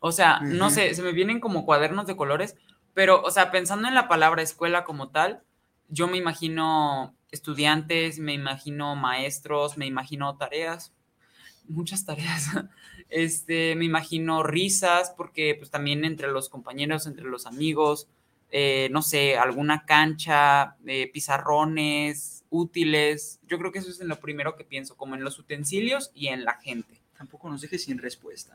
O 0.00 0.12
sea, 0.12 0.38
no 0.38 0.70
sé, 0.70 0.94
se 0.94 1.02
me 1.02 1.10
vienen 1.10 1.40
como 1.40 1.66
cuadernos 1.66 2.06
de 2.06 2.16
colores, 2.16 2.54
pero, 2.94 3.22
o 3.22 3.32
sea, 3.32 3.50
pensando 3.50 3.88
en 3.88 3.94
la 3.94 4.06
palabra 4.06 4.40
escuela 4.42 4.84
como 4.84 5.08
tal, 5.08 5.42
yo 5.88 6.06
me 6.06 6.16
imagino 6.16 7.17
estudiantes, 7.30 8.18
me 8.18 8.34
imagino 8.34 8.96
maestros, 8.96 9.76
me 9.76 9.86
imagino 9.86 10.36
tareas, 10.36 10.92
muchas 11.68 12.04
tareas. 12.04 12.48
Este, 13.10 13.74
me 13.74 13.86
imagino 13.86 14.42
risas, 14.42 15.14
porque 15.16 15.54
pues 15.54 15.70
también 15.70 16.04
entre 16.04 16.28
los 16.28 16.50
compañeros, 16.50 17.06
entre 17.06 17.24
los 17.24 17.46
amigos, 17.46 18.06
eh, 18.50 18.88
no 18.90 19.00
sé, 19.00 19.38
alguna 19.38 19.86
cancha, 19.86 20.76
eh, 20.86 21.10
pizarrones, 21.10 22.44
útiles. 22.50 23.40
Yo 23.48 23.58
creo 23.58 23.72
que 23.72 23.78
eso 23.78 23.90
es 23.90 24.00
en 24.00 24.08
lo 24.08 24.20
primero 24.20 24.56
que 24.56 24.64
pienso, 24.64 24.94
como 24.94 25.14
en 25.14 25.24
los 25.24 25.38
utensilios 25.38 26.10
y 26.14 26.28
en 26.28 26.44
la 26.44 26.54
gente. 26.54 27.00
Tampoco 27.16 27.48
nos 27.48 27.60
dejes 27.62 27.84
sin 27.84 27.98
respuesta. 27.98 28.54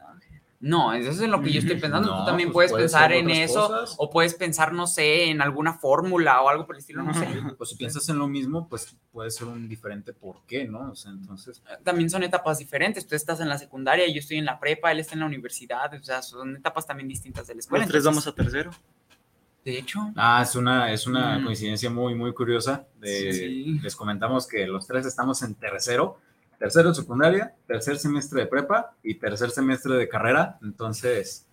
No, 0.63 0.93
eso 0.93 1.12
es 1.12 1.20
en 1.20 1.29
lo 1.29 1.41
que 1.41 1.51
yo 1.51 1.60
estoy 1.60 1.77
pensando. 1.77 2.20
Tú 2.20 2.25
también 2.25 2.50
pues 2.50 2.72
puedes 2.72 2.84
pensar 2.84 3.12
en 3.12 3.29
eso 3.29 3.84
o 3.98 4.10
puedes 4.10 4.34
pensar, 4.34 4.72
no 4.72 4.88
sé, 4.88 5.25
en 5.25 5.41
alguna 5.41 5.74
fórmula 5.74 6.41
o 6.41 6.48
algo 6.48 6.65
por 6.65 6.75
el 6.75 6.79
estilo, 6.79 7.03
no 7.03 7.13
sé. 7.13 7.27
Pues 7.58 7.72
si 7.72 7.75
piensas 7.75 8.08
en 8.08 8.17
lo 8.17 8.29
mismo, 8.29 8.70
pues 8.70 8.96
puede 9.12 9.29
ser 9.29 9.48
un 9.48 9.67
diferente 9.67 10.13
por 10.13 10.46
qué, 10.48 10.63
¿no? 10.63 10.91
O 10.91 10.96
sea, 10.96 11.12
entonces... 11.12 11.62
Eh, 11.70 11.74
también 11.84 12.10
son 12.10 12.24
etapas 12.24 12.60
diferentes. 12.60 13.05
Tú 13.05 13.13
estás 13.13 13.41
en 13.41 13.50
la 13.50 13.58
secundaria, 13.58 14.08
yo 14.08 14.20
estoy 14.20 14.38
en 14.38 14.46
la 14.46 14.58
prepa, 14.58 14.89
él 14.93 15.01
está 15.01 15.15
en 15.15 15.20
la 15.20 15.25
universidad. 15.25 15.93
O 15.96 16.01
sea, 16.01 16.22
son 16.22 16.55
etapas 16.55 16.88
también 16.88 17.10
distintas 17.10 17.46
de 17.48 17.55
la 17.55 17.60
escuela. 17.60 17.84
Los 17.84 17.91
tres 17.91 18.05
vamos 18.05 18.25
a 18.25 18.32
tercero. 18.32 18.72
De 19.65 19.77
hecho. 19.77 20.13
Ah, 20.15 20.39
es 20.43 20.55
una, 20.55 20.93
es 20.93 21.05
una 21.08 21.39
mm. 21.39 21.43
coincidencia 21.43 21.89
muy, 21.89 22.15
muy 22.15 22.34
curiosa. 22.34 22.88
Les 23.01 23.96
comentamos 23.98 24.48
que 24.48 24.65
los 24.65 24.88
tres 24.88 25.05
estamos 25.05 25.43
en 25.43 25.55
tercero 25.55 26.20
tercero 26.63 26.89
de 26.89 26.96
secundaria, 26.96 27.53
tercer 27.67 28.00
semestre 28.00 28.39
de 28.39 28.48
prepa 28.48 28.96
y 29.03 29.15
tercer 29.15 29.51
semestre 29.51 29.96
de 29.96 30.08
carrera. 30.08 30.58
Entonces, 30.62 31.46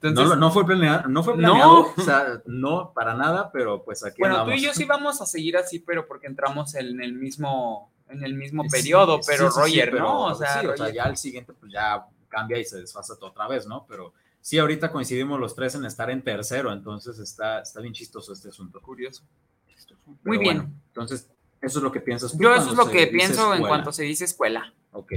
no, 0.00 0.50
fue 0.50 0.64
planeado, 0.64 1.08
no 1.08 1.22
fue 1.22 1.36
planeado, 1.36 1.92
o 1.94 2.00
sea, 2.00 2.40
no 2.46 2.90
para 2.94 3.12
nada, 3.12 3.52
pero 3.52 3.84
pues 3.84 4.02
aquí 4.02 4.16
Bueno, 4.18 4.46
tú 4.46 4.52
y 4.52 4.62
yo 4.62 4.72
sí 4.72 4.86
vamos 4.86 5.20
a 5.20 5.26
seguir 5.26 5.58
así, 5.58 5.80
pero 5.80 6.06
porque 6.06 6.26
entramos 6.26 6.74
en 6.74 7.02
el 7.02 7.12
mismo 7.12 7.92
en 8.08 8.24
el 8.24 8.32
mismo 8.32 8.64
periodo, 8.70 9.20
pero 9.26 9.50
Roger, 9.50 9.92
¿no? 9.92 10.24
O 10.24 10.34
sea, 10.34 10.62
ya 10.90 11.04
el 11.04 11.18
siguiente 11.18 11.52
pues 11.52 11.70
ya 11.70 12.06
cambia 12.28 12.58
y 12.58 12.64
se 12.64 12.78
desfasa 12.78 13.12
otra 13.20 13.46
vez, 13.48 13.66
¿no? 13.66 13.84
Pero 13.86 14.14
sí, 14.40 14.56
ahorita 14.56 14.90
coincidimos 14.90 15.38
los 15.38 15.54
tres 15.54 15.74
en 15.74 15.84
estar 15.84 16.08
en 16.08 16.22
tercero, 16.22 16.72
entonces 16.72 17.18
está, 17.18 17.60
está 17.60 17.82
bien 17.82 17.92
chistoso 17.92 18.32
este 18.32 18.48
asunto. 18.48 18.80
Curioso. 18.80 19.22
Pero 19.66 19.98
Muy 20.24 20.38
bien. 20.38 20.56
bueno, 20.56 20.74
entonces, 20.86 21.28
eso 21.66 21.78
es 21.80 21.82
lo 21.82 21.92
que 21.92 22.00
piensas 22.00 22.32
tú 22.32 22.38
Yo 22.42 22.54
eso 22.54 22.70
es 22.70 22.76
lo 22.76 22.88
que 22.88 23.06
pienso 23.08 23.54
en 23.54 23.62
cuanto 23.62 23.92
se 23.92 24.04
dice 24.04 24.24
escuela. 24.24 24.72
Ok. 24.92 25.12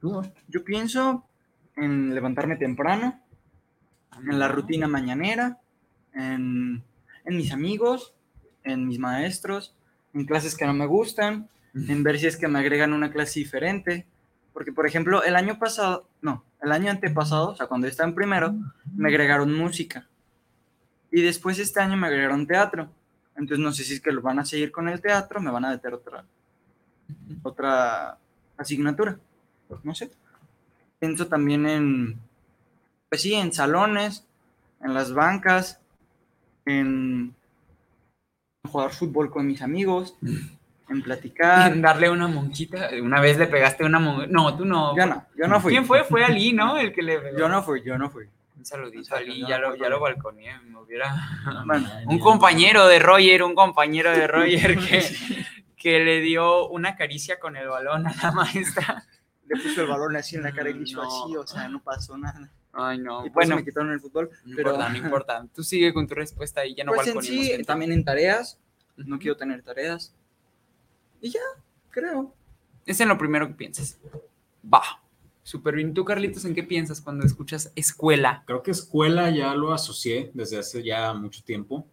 ¿Tú? 0.00 0.22
Yo 0.46 0.64
pienso 0.64 1.24
en 1.76 2.14
levantarme 2.14 2.56
temprano, 2.56 3.20
en 4.16 4.38
la 4.38 4.48
rutina 4.48 4.86
mañanera, 4.86 5.58
en, 6.14 6.82
en 7.24 7.36
mis 7.36 7.52
amigos, 7.52 8.14
en 8.64 8.86
mis 8.86 8.98
maestros, 8.98 9.74
en 10.14 10.24
clases 10.24 10.56
que 10.56 10.66
no 10.66 10.72
me 10.72 10.86
gustan, 10.86 11.48
en 11.74 12.02
ver 12.02 12.18
si 12.18 12.26
es 12.26 12.36
que 12.36 12.48
me 12.48 12.58
agregan 12.58 12.92
una 12.92 13.10
clase 13.10 13.40
diferente. 13.40 14.06
Porque, 14.52 14.72
por 14.72 14.86
ejemplo, 14.86 15.22
el 15.22 15.36
año 15.36 15.58
pasado, 15.58 16.08
no, 16.20 16.44
el 16.62 16.72
año 16.72 16.90
antepasado, 16.90 17.50
o 17.50 17.56
sea, 17.56 17.66
cuando 17.66 17.86
yo 17.86 17.90
estaba 17.90 18.08
en 18.08 18.14
primero, 18.14 18.54
me 18.94 19.08
agregaron 19.08 19.54
música. 19.54 20.08
Y 21.10 21.22
después 21.22 21.58
este 21.58 21.80
año 21.80 21.96
me 21.96 22.06
agregaron 22.06 22.46
teatro. 22.46 22.88
Entonces 23.38 23.64
no 23.64 23.72
sé 23.72 23.84
si 23.84 23.94
es 23.94 24.00
que 24.00 24.10
lo 24.10 24.20
van 24.20 24.40
a 24.40 24.44
seguir 24.44 24.72
con 24.72 24.88
el 24.88 25.00
teatro, 25.00 25.40
me 25.40 25.50
van 25.50 25.64
a 25.64 25.70
meter 25.70 25.94
otra, 25.94 26.24
otra 27.42 28.18
asignatura. 28.56 29.16
No 29.84 29.94
sé. 29.94 30.10
Pienso 30.98 31.28
también 31.28 31.66
en, 31.66 32.18
pues 33.08 33.22
sí, 33.22 33.34
en 33.34 33.52
salones, 33.52 34.26
en 34.82 34.92
las 34.92 35.12
bancas, 35.12 35.80
en 36.64 37.34
jugar 38.68 38.90
fútbol 38.90 39.30
con 39.30 39.46
mis 39.46 39.62
amigos, 39.62 40.16
en 40.88 41.02
platicar. 41.02 41.80
Darle 41.80 42.10
una 42.10 42.26
monquita. 42.26 42.90
Una 43.00 43.20
vez 43.20 43.38
le 43.38 43.46
pegaste 43.46 43.84
una 43.84 44.00
monquita. 44.00 44.32
No, 44.32 44.56
tú 44.56 44.64
no. 44.64 44.96
Yo 44.96 45.06
no, 45.06 45.24
yo 45.36 45.46
no 45.46 45.60
fui. 45.60 45.72
¿Quién 45.72 45.86
fue? 45.86 46.02
Fue 46.02 46.24
Ali, 46.24 46.52
¿no? 46.52 46.76
El 46.76 46.92
que 46.92 47.02
le 47.02 47.20
pegó. 47.20 47.38
Yo 47.38 47.48
no 47.48 47.62
fui, 47.62 47.82
yo 47.84 47.96
no 47.96 48.10
fui. 48.10 48.26
Un 48.58 48.64
saludito 48.64 49.14
a 49.14 49.22
yo 49.22 49.32
Ya 49.46 49.58
lo, 49.58 49.76
ya 49.76 49.88
balconeé. 49.96 50.58
Me 50.62 50.78
hubiera. 50.80 51.14
Bueno, 51.64 51.88
Un 52.06 52.18
compañero 52.18 52.86
de 52.88 52.98
Roger, 52.98 53.42
un 53.44 53.54
compañero 53.54 54.10
de 54.10 54.26
Roger 54.26 54.76
que, 54.88 55.02
que 55.76 56.00
le 56.00 56.20
dio 56.20 56.68
una 56.68 56.96
caricia 56.96 57.38
con 57.38 57.56
el 57.56 57.68
balón 57.68 58.06
a 58.06 58.14
la 58.22 58.32
maestra. 58.32 59.04
le 59.46 59.60
puso 59.62 59.82
el 59.82 59.86
balón 59.88 60.16
así 60.16 60.36
en 60.36 60.42
la 60.42 60.52
cara 60.52 60.70
y 60.70 60.74
le 60.74 60.82
hizo 60.82 61.02
No. 61.02 61.24
así, 61.24 61.36
o 61.36 61.46
sea, 61.46 61.68
no 61.68 61.80
pasó 61.82 62.18
nada. 62.18 62.50
Ay, 62.72 62.98
no. 62.98 63.24
Y 63.24 63.30
bueno, 63.30 63.56
me 63.56 63.64
quitaron 63.64 63.92
el 63.92 64.00
fútbol. 64.00 64.30
no 64.44 64.56
pero- 64.56 64.70
importa, 64.72 64.88
no 64.90 64.96
importa. 65.04 65.46
Tú 65.54 65.62
sigue 65.62 65.94
con 65.94 66.06
tu 66.06 66.14
respuesta 66.14 66.64
y 66.66 66.74
ya 66.74 66.84
no 66.84 66.92
pues 66.92 67.06
en 67.08 67.22
sí, 67.22 67.44
gente. 67.46 67.64
también 67.64 67.92
en 67.92 68.04
tareas, 68.04 68.58
no 68.96 69.18
quiero 69.18 69.36
tener 69.36 69.62
tareas. 69.62 70.14
Y 71.20 71.30
ya, 71.30 71.40
creo. 71.90 72.34
Es 72.86 73.00
en 73.00 73.08
lo 73.08 73.16
primero 73.18 73.46
que 73.48 73.54
piensas. 73.54 73.98
Va. 74.64 74.82
Súper 75.48 75.76
bien. 75.76 75.94
¿Tú, 75.94 76.04
Carlitos, 76.04 76.44
en 76.44 76.54
qué 76.54 76.62
piensas 76.62 77.00
cuando 77.00 77.24
escuchas 77.24 77.72
escuela? 77.74 78.42
Creo 78.46 78.62
que 78.62 78.70
escuela 78.70 79.30
ya 79.30 79.54
lo 79.54 79.72
asocié 79.72 80.30
desde 80.34 80.58
hace 80.58 80.82
ya 80.82 81.14
mucho 81.14 81.42
tiempo 81.42 81.86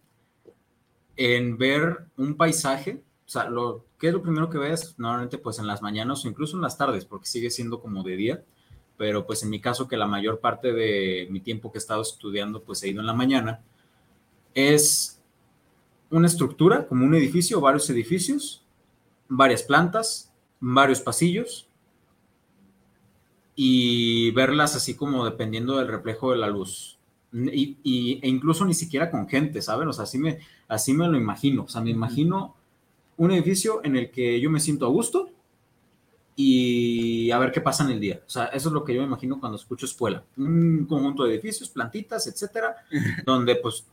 en 1.16 1.56
ver 1.56 2.04
un 2.18 2.36
paisaje, 2.36 3.02
o 3.26 3.30
sea, 3.30 3.48
lo, 3.48 3.86
¿qué 3.98 4.08
es 4.08 4.12
lo 4.12 4.20
primero 4.20 4.50
que 4.50 4.58
ves? 4.58 4.96
Normalmente 4.98 5.38
pues 5.38 5.58
en 5.58 5.66
las 5.66 5.80
mañanas 5.80 6.22
o 6.22 6.28
incluso 6.28 6.54
en 6.54 6.60
las 6.60 6.76
tardes, 6.76 7.06
porque 7.06 7.28
sigue 7.28 7.48
siendo 7.48 7.80
como 7.80 8.02
de 8.02 8.16
día, 8.16 8.44
pero 8.98 9.26
pues 9.26 9.42
en 9.42 9.48
mi 9.48 9.58
caso 9.58 9.88
que 9.88 9.96
la 9.96 10.06
mayor 10.06 10.40
parte 10.40 10.74
de 10.74 11.26
mi 11.30 11.40
tiempo 11.40 11.72
que 11.72 11.78
he 11.78 11.80
estado 11.80 12.02
estudiando 12.02 12.62
pues 12.62 12.82
he 12.82 12.88
ido 12.88 13.00
en 13.00 13.06
la 13.06 13.14
mañana, 13.14 13.62
es 14.52 15.22
una 16.10 16.26
estructura, 16.26 16.86
como 16.86 17.06
un 17.06 17.14
edificio, 17.14 17.62
varios 17.62 17.88
edificios, 17.88 18.66
varias 19.30 19.62
plantas, 19.62 20.30
varios 20.60 21.00
pasillos, 21.00 21.65
y 23.56 24.30
verlas 24.32 24.76
así 24.76 24.94
como 24.94 25.24
dependiendo 25.24 25.78
del 25.78 25.88
reflejo 25.88 26.30
de 26.30 26.36
la 26.38 26.46
luz. 26.48 26.98
Y, 27.32 27.78
y- 27.82 28.20
e 28.22 28.28
incluso 28.28 28.64
ni 28.64 28.74
siquiera 28.74 29.10
con 29.10 29.28
gente, 29.28 29.60
¿saben? 29.62 29.88
O 29.88 29.92
sea, 29.92 30.04
así 30.04 30.18
me, 30.18 30.38
así 30.68 30.92
me 30.92 31.08
lo 31.08 31.16
imagino. 31.18 31.64
O 31.64 31.68
sea, 31.68 31.80
me 31.80 31.90
imagino 31.90 32.54
un 33.16 33.30
edificio 33.32 33.80
en 33.84 33.96
el 33.96 34.10
que 34.10 34.40
yo 34.40 34.50
me 34.50 34.60
siento 34.60 34.86
a 34.86 34.90
gusto 34.90 35.30
y 36.34 37.30
a 37.30 37.38
ver 37.38 37.50
qué 37.50 37.60
pasa 37.60 37.84
en 37.84 37.90
el 37.90 38.00
día. 38.00 38.20
O 38.26 38.30
sea, 38.30 38.46
eso 38.46 38.68
es 38.68 38.72
lo 38.74 38.84
que 38.84 38.94
yo 38.94 39.00
me 39.00 39.06
imagino 39.06 39.40
cuando 39.40 39.56
escucho 39.56 39.86
escuela. 39.86 40.22
Un 40.36 40.84
conjunto 40.88 41.24
de 41.24 41.32
edificios, 41.34 41.68
plantitas, 41.70 42.26
etcétera, 42.26 42.76
donde 43.24 43.56
pues 43.56 43.86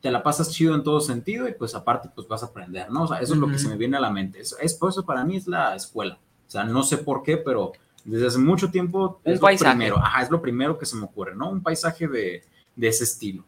te 0.00 0.10
la 0.10 0.22
pasas 0.22 0.50
chido 0.50 0.74
en 0.74 0.82
todo 0.82 1.00
sentido 1.00 1.48
y 1.48 1.52
pues 1.54 1.74
aparte 1.74 2.10
pues 2.14 2.28
vas 2.28 2.42
a 2.42 2.46
aprender, 2.46 2.90
¿no? 2.90 3.04
O 3.04 3.06
sea, 3.06 3.18
eso 3.20 3.34
es 3.34 3.38
lo 3.40 3.48
que 3.48 3.58
se 3.58 3.68
me 3.68 3.76
viene 3.76 3.96
a 3.96 4.00
la 4.00 4.10
mente. 4.10 4.40
Es, 4.40 4.54
es 4.60 4.74
por 4.74 4.90
eso 4.90 5.04
para 5.06 5.24
mí 5.24 5.36
es 5.36 5.46
la 5.46 5.74
escuela. 5.74 6.18
O 6.46 6.50
sea, 6.50 6.64
no 6.64 6.82
sé 6.82 6.98
por 6.98 7.22
qué, 7.22 7.36
pero 7.38 7.72
desde 8.04 8.26
hace 8.26 8.38
mucho 8.38 8.70
tiempo 8.70 9.20
Un 9.24 9.32
es 9.34 9.40
paisaje. 9.40 9.72
lo 9.72 9.76
primero. 9.78 9.98
Ajá, 9.98 10.22
es 10.22 10.30
lo 10.30 10.40
primero 10.42 10.78
que 10.78 10.86
se 10.86 10.96
me 10.96 11.04
ocurre, 11.04 11.34
¿no? 11.34 11.50
Un 11.50 11.62
paisaje 11.62 12.06
de, 12.06 12.44
de 12.76 12.88
ese 12.88 13.04
estilo. 13.04 13.44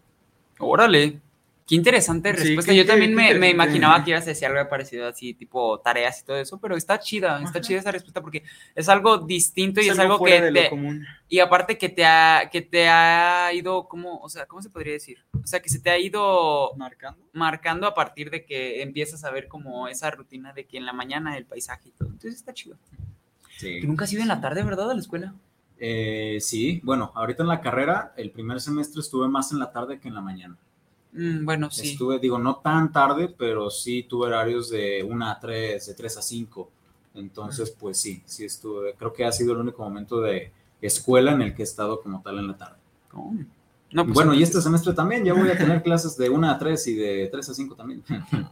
Órale. 0.58 1.20
Qué 1.68 1.74
interesante 1.74 2.30
Sí, 2.36 2.44
respuesta. 2.44 2.70
qué- 2.70 2.78
Yo 2.78 2.84
qué- 2.84 2.88
también 2.90 3.10
qué 3.16 3.34
me, 3.34 3.50
imaginaba 3.50 4.04
que 4.04 4.10
ibas 4.12 4.22
a 4.22 4.26
decir 4.26 4.46
algo 4.46 4.70
parecido 4.70 5.08
así, 5.08 5.34
tipo 5.34 5.80
tareas 5.80 6.20
y 6.20 6.24
todo 6.24 6.36
eso, 6.36 6.60
pero 6.60 6.76
está 6.76 7.00
chida, 7.00 7.42
está 7.42 7.60
chida 7.60 7.80
esa 7.80 7.90
respuesta 7.90 8.20
porque 8.22 8.44
es 8.76 8.88
algo 8.88 9.18
distinto 9.18 9.80
y 9.80 9.88
es, 9.88 9.98
algo, 9.98 10.16
fuera 10.16 10.36
que 10.36 10.42
de 10.44 10.50
lo 10.52 10.60
te, 10.60 10.70
común. 10.70 11.04
y 11.28 11.40
aparte 11.40 11.76
que 11.76 11.88
te 11.88 12.04
ha, 12.04 12.48
que 12.52 12.62
te 12.62 12.88
ha 12.88 13.52
ido, 13.52 13.88
¿cómo, 13.88 14.18
o 14.20 14.28
sea, 14.28 14.46
¿cómo 14.46 14.62
se 14.62 14.70
podría 14.70 14.92
decir? 14.92 15.18
O 15.42 15.44
sea, 15.44 15.60
que 15.60 15.68
se 15.68 15.80
te 15.80 15.90
ha 15.90 15.98
ido 15.98 16.72
Marcando. 16.76 17.20
marcando 17.32 17.88
a 17.88 17.94
partir 17.94 18.30
de 18.30 18.44
que 18.44 18.80
empiezas 18.82 19.24
a 19.24 19.32
ver 19.32 19.48
como 19.48 19.88
esa 19.88 20.08
rutina 20.12 20.52
de 20.52 20.66
que 20.66 20.76
en 20.76 20.86
la 20.86 20.92
mañana 20.92 21.36
el 21.36 21.46
paisaje 21.46 21.88
y 21.88 21.92
todo. 21.92 22.06
Entonces 22.10 22.36
está 22.36 22.54
chido. 22.54 22.76
Sí. 23.56 23.80
Tú 23.80 23.86
nunca 23.86 24.04
has 24.04 24.12
ido 24.12 24.22
en 24.22 24.28
la 24.28 24.40
tarde, 24.40 24.62
¿verdad? 24.62 24.90
A 24.90 24.94
la 24.94 25.00
escuela. 25.00 25.34
Eh, 25.78 26.38
sí, 26.40 26.80
bueno, 26.82 27.12
ahorita 27.14 27.42
en 27.42 27.48
la 27.48 27.60
carrera, 27.60 28.14
el 28.16 28.30
primer 28.30 28.60
semestre 28.60 29.00
estuve 29.00 29.28
más 29.28 29.52
en 29.52 29.58
la 29.58 29.72
tarde 29.72 29.98
que 29.98 30.08
en 30.08 30.14
la 30.14 30.20
mañana. 30.20 30.56
Mm, 31.12 31.44
bueno, 31.44 31.70
sí. 31.70 31.92
Estuve, 31.92 32.18
digo, 32.18 32.38
no 32.38 32.56
tan 32.56 32.92
tarde, 32.92 33.34
pero 33.36 33.70
sí 33.70 34.02
tuve 34.02 34.26
horarios 34.26 34.70
de 34.70 35.02
1 35.02 35.26
a 35.26 35.38
3, 35.38 35.86
de 35.86 35.94
3 35.94 36.16
a 36.16 36.22
5. 36.22 36.70
Entonces, 37.14 37.70
pues 37.70 37.98
sí, 37.98 38.22
sí 38.26 38.44
estuve. 38.44 38.94
Creo 38.94 39.12
que 39.12 39.24
ha 39.24 39.32
sido 39.32 39.52
el 39.52 39.60
único 39.60 39.82
momento 39.82 40.20
de 40.20 40.52
escuela 40.80 41.32
en 41.32 41.42
el 41.42 41.54
que 41.54 41.62
he 41.62 41.64
estado 41.64 42.00
como 42.00 42.20
tal 42.22 42.38
en 42.38 42.48
la 42.48 42.56
tarde. 42.56 42.76
Oh. 43.12 43.32
No, 43.92 44.04
pues, 44.04 44.14
bueno, 44.14 44.34
y 44.34 44.42
este 44.42 44.60
semestre 44.60 44.92
también, 44.92 45.24
ya 45.24 45.32
voy 45.32 45.48
a 45.48 45.56
tener 45.56 45.82
clases 45.82 46.16
de 46.16 46.28
1 46.28 46.50
a 46.50 46.58
3 46.58 46.86
y 46.88 46.94
de 46.94 47.28
3 47.32 47.48
a 47.48 47.54
5 47.54 47.74
también. 47.74 48.02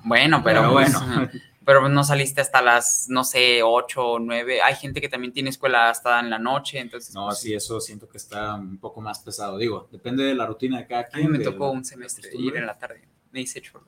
Bueno, 0.05 0.41
pero, 0.43 0.61
Pero 0.61 0.73
pues, 0.73 0.93
bueno. 0.93 1.31
Pero 1.65 1.89
no 1.89 2.05
saliste 2.05 2.41
hasta 2.41 2.61
las, 2.63 3.07
no 3.09 3.25
sé, 3.25 3.63
8 3.63 4.05
o 4.07 4.19
9. 4.19 4.61
Hay 4.63 4.75
gente 4.77 5.01
que 5.01 5.09
también 5.09 5.33
tiene 5.33 5.51
escuela 5.51 5.91
hasta 5.91 6.21
en 6.21 6.31
la 6.31 6.39
noche, 6.39 6.79
entonces. 6.79 7.15
No, 7.15 7.27
pues, 7.27 7.39
sí, 7.41 7.55
eso 7.55 7.81
siento 7.81 8.09
que 8.09 8.19
está 8.19 8.55
un 8.55 8.79
poco 8.79 9.01
más 9.01 9.21
pesado. 9.21 9.57
Digo, 9.59 9.89
depende 9.91 10.25
de 10.25 10.35
la 10.35 10.47
rutina 10.47 10.79
de 10.79 10.87
cada 10.87 11.03
A 11.03 11.05
quien. 11.07 11.31
mí 11.31 11.39
me 11.39 11.45
tocó 11.45 11.71
un 11.71 11.85
semestre 11.85 12.31
ir 12.35 12.57
en 12.57 12.67
la 12.67 12.79
tarde. 12.79 13.03
Me 13.33 13.41
hice 13.41 13.61
cholo. 13.61 13.87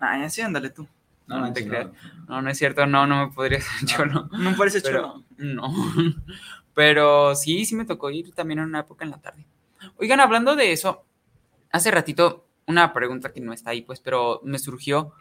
Ah, 0.00 0.18
ya 0.20 0.28
sí, 0.30 0.40
ándale 0.40 0.70
tú. 0.70 0.86
No, 1.26 1.40
No 1.40 1.46
no, 1.48 1.52
te 1.52 1.62
no, 1.64 1.68
creas. 1.70 1.88
No, 2.28 2.42
no 2.42 2.50
es 2.50 2.58
cierto, 2.58 2.86
no, 2.86 3.06
no 3.06 3.26
me 3.26 3.32
podría 3.32 3.58
hacer 3.58 3.70
cholo. 3.88 4.28
No 4.32 4.56
parece 4.56 4.80
Pero, 4.80 5.00
chulo. 5.00 5.24
no. 5.38 5.72
Pero 6.74 7.34
sí, 7.34 7.64
sí 7.64 7.74
me 7.74 7.84
tocó 7.84 8.10
ir 8.10 8.32
también 8.34 8.58
en 8.60 8.66
una 8.66 8.80
época 8.80 9.04
en 9.04 9.10
la 9.10 9.18
tarde. 9.20 9.44
Oigan, 9.98 10.20
hablando 10.20 10.56
de 10.56 10.72
eso, 10.72 11.04
hace 11.72 11.90
ratito, 11.90 12.46
una 12.66 12.92
pregunta 12.92 13.32
que 13.32 13.40
no 13.40 13.52
está 13.52 13.70
ahí, 13.70 13.82
pues, 13.82 14.00
pero 14.00 14.40
me 14.44 14.58
surgió. 14.58 15.12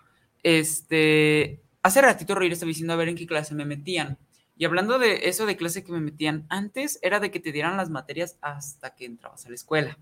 Este, 0.44 1.62
hace 1.86 2.02
ratito 2.02 2.34
Roger 2.34 2.54
estaba 2.54 2.70
diciendo 2.70 2.94
a 2.94 2.96
ver 2.96 3.10
en 3.10 3.16
qué 3.16 3.28
clase 3.28 3.54
me 3.54 3.64
metían. 3.64 4.18
Y 4.58 4.66
hablando 4.66 4.98
de 4.98 5.30
eso 5.30 5.46
de 5.46 5.56
clase 5.56 5.84
que 5.84 5.92
me 5.92 6.00
metían, 6.00 6.48
antes 6.50 6.98
era 7.04 7.20
de 7.20 7.30
que 7.30 7.40
te 7.40 7.52
dieran 7.52 7.78
las 7.78 7.92
materias 7.92 8.40
hasta 8.42 8.96
que 8.96 9.06
entrabas 9.06 9.46
a 9.46 9.50
la 9.50 9.56
escuela. 9.56 9.96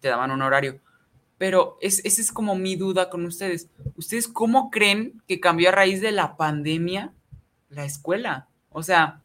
Te 0.00 0.08
daban 0.08 0.32
un 0.32 0.42
horario. 0.42 0.80
Pero 1.38 1.78
es, 1.80 2.04
esa 2.04 2.20
es 2.20 2.32
como 2.32 2.56
mi 2.56 2.74
duda 2.74 3.10
con 3.10 3.24
ustedes. 3.26 3.70
¿Ustedes 3.94 4.26
cómo 4.26 4.72
creen 4.72 5.22
que 5.28 5.38
cambió 5.38 5.68
a 5.68 5.72
raíz 5.72 6.00
de 6.00 6.10
la 6.10 6.36
pandemia 6.36 7.12
la 7.68 7.84
escuela? 7.84 8.48
O 8.70 8.82
sea, 8.82 9.22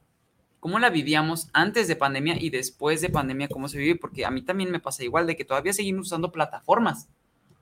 ¿cómo 0.59 0.77
la 0.77 0.91
vivíamos 0.91 1.49
antes 1.53 1.87
de 1.87 1.95
pandemia 1.95 2.39
y 2.39 2.51
después 2.51 3.01
de 3.01 3.09
pandemia? 3.09 3.47
¿Cómo 3.47 3.67
se 3.67 3.79
vive? 3.79 3.95
Porque 3.95 4.25
a 4.27 4.29
mí 4.29 4.43
también 4.43 4.69
me 4.69 4.79
pasa 4.79 5.03
igual 5.03 5.25
de 5.25 5.35
que 5.35 5.45
todavía 5.45 5.73
seguimos 5.73 6.05
usando 6.05 6.31
plataformas. 6.31 7.09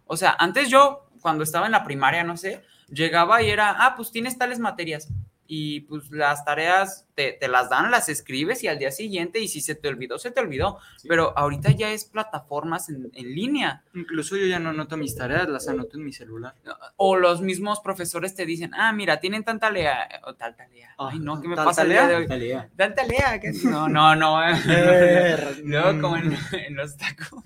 O 0.06 0.18
sea, 0.18 0.36
antes 0.38 0.70
yo, 0.70 1.08
cuando 1.22 1.46
estaba 1.46 1.66
en 1.66 1.72
la 1.72 1.86
primaria, 1.86 2.26
no 2.26 2.36
sé, 2.36 2.62
llegaba 2.90 3.42
y 3.42 3.50
era, 3.50 3.86
ah, 3.86 3.96
pues 3.96 4.12
tienes 4.12 4.38
tales 4.38 4.60
materias. 4.60 5.08
Y 5.50 5.80
pues 5.82 6.12
las 6.12 6.44
tareas 6.44 7.08
te, 7.16 7.32
te 7.32 7.48
las 7.48 7.70
dan, 7.70 7.90
las 7.90 8.10
escribes 8.10 8.66
y 8.66 8.68
al 8.68 8.80
día 8.80 8.92
siguiente, 8.92 9.40
y 9.40 9.48
si 9.48 9.62
se 9.62 9.76
te 9.76 9.88
olvidó, 9.88 10.20
se 10.20 10.30
te 10.30 10.42
olvidó. 10.42 10.78
Sí. 10.98 11.08
Pero 11.08 11.32
ahorita 11.38 11.72
ya 11.72 11.90
es 11.94 12.04
plataformas 12.04 12.90
en, 12.90 13.10
en 13.14 13.34
línea. 13.34 13.82
Incluso 13.94 14.36
yo 14.36 14.46
ya 14.46 14.60
no 14.60 14.72
anoto 14.72 14.98
mis 14.98 15.16
tareas, 15.16 15.48
las 15.48 15.70
anoto 15.70 15.96
en 15.96 16.04
mi 16.04 16.12
celular. 16.12 16.54
O 16.98 17.16
los 17.16 17.40
mismos 17.42 17.80
profesores 17.80 18.36
te 18.36 18.46
dicen, 18.46 18.72
ah, 18.76 18.92
mira, 18.92 19.22
tienen 19.22 19.46
tanta 19.46 19.70
lea, 19.72 20.10
o 20.26 20.36
tal 20.36 20.54
talea. 20.58 20.94
Ah, 20.98 21.12
Ay, 21.14 21.20
no, 21.20 21.40
¿qué 21.42 21.48
me 21.48 21.56
¿tal 21.56 21.64
pasa 21.64 21.84
el 21.84 21.90
día 21.92 22.02
talea? 22.02 22.18
de 22.18 22.24
hoy? 22.24 22.28
Talía. 22.28 22.70
Tal 22.76 22.94
talea. 22.94 23.40
¿qué? 23.40 23.52
No, 23.64 23.88
no, 23.88 24.18
no. 24.18 24.42
Luego 25.64 26.02
como 26.02 26.18
en, 26.18 26.38
en 26.52 26.76
los 26.76 26.98
tacos. 26.98 27.42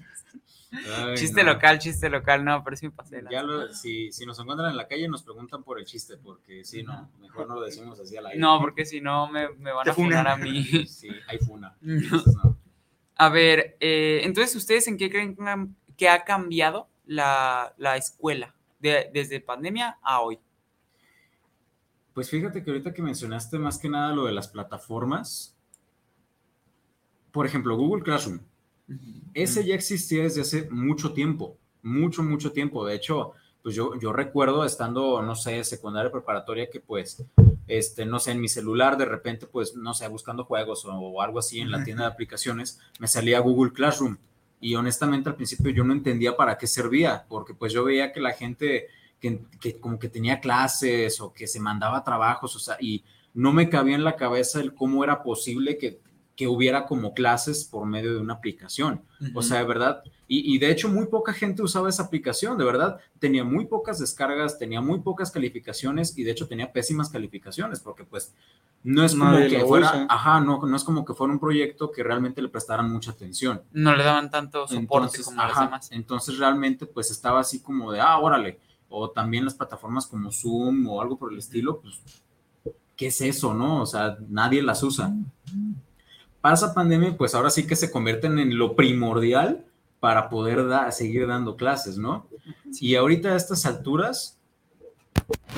Ay, 0.71 1.15
Chiste 1.15 1.43
no. 1.43 1.53
local, 1.53 1.79
chiste 1.79 2.09
local, 2.09 2.45
no, 2.45 2.63
pero 2.63 2.77
sí 2.77 2.87
me 2.87 2.91
pasé. 2.91 3.21
de 3.21 3.27
Ya 3.29 3.43
lo, 3.43 3.73
si, 3.73 4.11
si 4.11 4.25
nos 4.25 4.39
encuentran 4.39 4.71
en 4.71 4.77
la 4.77 4.87
calle 4.87 5.07
nos 5.07 5.23
preguntan 5.23 5.63
por 5.63 5.79
el 5.79 5.85
chiste, 5.85 6.17
porque 6.17 6.63
si 6.63 6.83
no, 6.83 7.11
mejor 7.19 7.47
no 7.47 7.55
lo 7.55 7.61
decimos 7.61 7.99
así 7.99 8.15
al 8.15 8.27
aire. 8.27 8.39
No, 8.39 8.59
porque 8.59 8.85
si 8.85 9.01
no 9.01 9.27
me, 9.27 9.49
me 9.55 9.71
van 9.71 9.89
a 9.89 9.93
funar 9.93 10.27
a 10.27 10.37
mí. 10.37 10.63
Sí, 10.87 11.09
hay 11.27 11.37
funa. 11.39 11.75
No. 11.81 12.57
A 13.15 13.29
ver, 13.29 13.77
eh, 13.79 14.21
entonces, 14.23 14.55
¿ustedes 14.55 14.87
en 14.87 14.97
qué 14.97 15.09
creen 15.09 15.37
que 15.95 16.09
ha 16.09 16.23
cambiado 16.23 16.89
la, 17.05 17.73
escuela 17.95 18.55
desde 18.79 19.39
pandemia 19.41 19.99
a 20.01 20.21
hoy? 20.21 20.39
Pues 22.13 22.29
fíjate 22.29 22.63
que 22.63 22.71
ahorita 22.71 22.93
que 22.93 23.01
mencionaste 23.01 23.59
más 23.59 23.77
que 23.77 23.89
nada 23.89 24.13
lo 24.13 24.25
de 24.25 24.31
las 24.31 24.47
plataformas, 24.47 25.55
por 27.31 27.45
ejemplo, 27.45 27.77
Google 27.77 28.03
Classroom, 28.03 28.39
ese 29.33 29.65
ya 29.65 29.75
existía 29.75 30.23
desde 30.23 30.41
hace 30.41 30.69
mucho 30.69 31.13
tiempo, 31.13 31.57
mucho, 31.81 32.23
mucho 32.23 32.51
tiempo. 32.51 32.85
De 32.85 32.95
hecho, 32.95 33.33
pues 33.61 33.75
yo, 33.75 33.97
yo 33.99 34.13
recuerdo 34.13 34.65
estando, 34.65 35.21
no 35.21 35.35
sé, 35.35 35.63
secundaria 35.63 36.11
preparatoria, 36.11 36.69
que 36.69 36.79
pues, 36.79 37.23
este, 37.67 38.05
no 38.05 38.19
sé, 38.19 38.31
en 38.31 38.41
mi 38.41 38.49
celular 38.49 38.97
de 38.97 39.05
repente, 39.05 39.47
pues, 39.47 39.75
no 39.75 39.93
sé, 39.93 40.07
buscando 40.07 40.45
juegos 40.45 40.85
o, 40.85 41.21
algo 41.21 41.39
así 41.39 41.59
en 41.59 41.71
la 41.71 41.83
tienda 41.83 42.03
de 42.03 42.11
aplicaciones, 42.11 42.79
me 42.99 43.07
salía 43.07 43.39
Google 43.39 43.73
Classroom. 43.73 44.17
Y 44.59 44.75
honestamente 44.75 45.29
al 45.29 45.35
principio 45.35 45.71
yo 45.71 45.83
no 45.83 45.93
entendía 45.93 46.35
para 46.35 46.57
qué 46.57 46.67
servía, 46.67 47.25
porque 47.27 47.55
pues 47.55 47.73
yo 47.73 47.83
veía 47.83 48.11
que 48.11 48.19
la 48.19 48.33
gente 48.33 48.87
que, 49.19 49.41
que 49.59 49.79
como 49.79 49.97
que 49.97 50.07
tenía 50.07 50.39
clases 50.39 51.19
o 51.19 51.33
que 51.33 51.47
se 51.47 51.59
mandaba 51.59 52.03
trabajos, 52.03 52.55
o 52.55 52.59
sea, 52.59 52.77
y 52.79 53.03
no 53.33 53.53
me 53.53 53.69
cabía 53.69 53.95
en 53.95 54.03
la 54.03 54.15
cabeza 54.15 54.59
el 54.59 54.75
cómo 54.75 55.03
era 55.03 55.23
posible 55.23 55.79
que 55.79 55.99
que 56.41 56.47
hubiera 56.47 56.87
como 56.87 57.13
clases 57.13 57.65
por 57.65 57.85
medio 57.85 58.15
de 58.15 58.19
una 58.19 58.33
aplicación. 58.33 59.03
O 59.35 59.43
sea, 59.43 59.59
de 59.59 59.65
verdad, 59.65 60.01
y, 60.27 60.57
de 60.57 60.71
hecho 60.71 60.89
muy 60.89 61.05
poca 61.05 61.33
gente 61.33 61.61
usaba 61.61 61.87
esa 61.87 62.01
aplicación, 62.01 62.57
de 62.57 62.65
verdad, 62.65 62.97
tenía 63.19 63.43
muy 63.43 63.67
pocas 63.67 63.99
descargas, 63.99 64.57
tenía 64.57 64.81
muy 64.81 65.01
pocas 65.01 65.29
calificaciones 65.29 66.17
y 66.17 66.23
de 66.23 66.31
hecho 66.31 66.47
tenía 66.47 66.73
pésimas 66.73 67.09
calificaciones 67.09 67.79
porque 67.79 68.05
pues 68.05 68.33
no 68.83 69.03
es 69.03 69.13
como 69.13 69.37
que 69.37 69.59
fuera, 69.59 70.07
ajá, 70.09 70.39
no, 70.39 70.65
no 70.65 70.75
es 70.75 70.83
como 70.83 71.05
que 71.05 71.13
fuera 71.13 71.31
un 71.31 71.39
proyecto 71.39 71.91
que 71.91 72.01
realmente 72.01 72.41
le 72.41 72.49
prestaran 72.49 72.91
mucha 72.91 73.11
atención. 73.11 73.61
No 73.71 73.95
le 73.95 74.03
daban 74.03 74.31
tanto 74.31 74.67
soporte 74.67 75.21
como 75.21 75.39
ajá, 75.43 75.65
demás. 75.65 75.91
Entonces 75.91 76.39
realmente 76.39 76.87
pues 76.87 77.11
estaba 77.11 77.41
así 77.41 77.61
como 77.61 77.91
de, 77.91 77.99
ah, 77.99 78.17
órale, 78.17 78.59
o 78.89 79.11
también 79.11 79.45
las 79.45 79.53
plataformas 79.53 80.07
como 80.07 80.31
Zoom 80.31 80.87
o 80.87 81.03
algo 81.03 81.19
por 81.19 81.31
el 81.31 81.37
estilo, 81.37 81.81
pues, 81.81 82.01
¿qué 82.95 83.07
es 83.07 83.21
eso, 83.21 83.53
no? 83.53 83.83
O 83.83 83.85
sea, 83.85 84.17
nadie 84.27 84.63
las 84.63 84.81
usa 84.81 85.13
pasa 86.41 86.73
pandemia, 86.73 87.15
pues 87.15 87.35
ahora 87.35 87.49
sí 87.49 87.65
que 87.65 87.75
se 87.75 87.91
convierten 87.91 88.39
en 88.39 88.57
lo 88.57 88.75
primordial 88.75 89.65
para 89.99 90.29
poder 90.29 90.65
seguir 90.91 91.27
dando 91.27 91.55
clases, 91.55 91.97
¿no? 91.97 92.27
Y 92.79 92.95
ahorita 92.95 93.29
a 93.29 93.35
estas 93.35 93.65
alturas, 93.67 94.39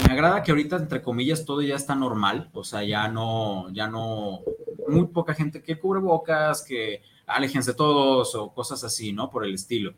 me 0.06 0.14
agrada 0.14 0.44
que 0.44 0.52
ahorita, 0.52 0.76
entre 0.76 1.02
comillas, 1.02 1.46
todo 1.46 1.62
ya 1.62 1.76
está 1.76 1.96
normal, 1.96 2.50
o 2.54 2.64
sea, 2.64 2.84
ya 2.84 3.08
no, 3.08 3.70
ya 3.72 3.88
no, 3.88 4.42
muy 4.88 5.08
poca 5.08 5.34
gente 5.34 5.64
que 5.64 5.80
cubre 5.80 6.02
bocas, 6.02 6.62
que 6.62 7.02
aléjense 7.26 7.74
todos 7.74 8.36
o 8.36 8.54
cosas 8.54 8.84
así, 8.84 9.14
¿no? 9.14 9.30
Por 9.30 9.46
el 9.46 9.54
estilo. 9.54 9.94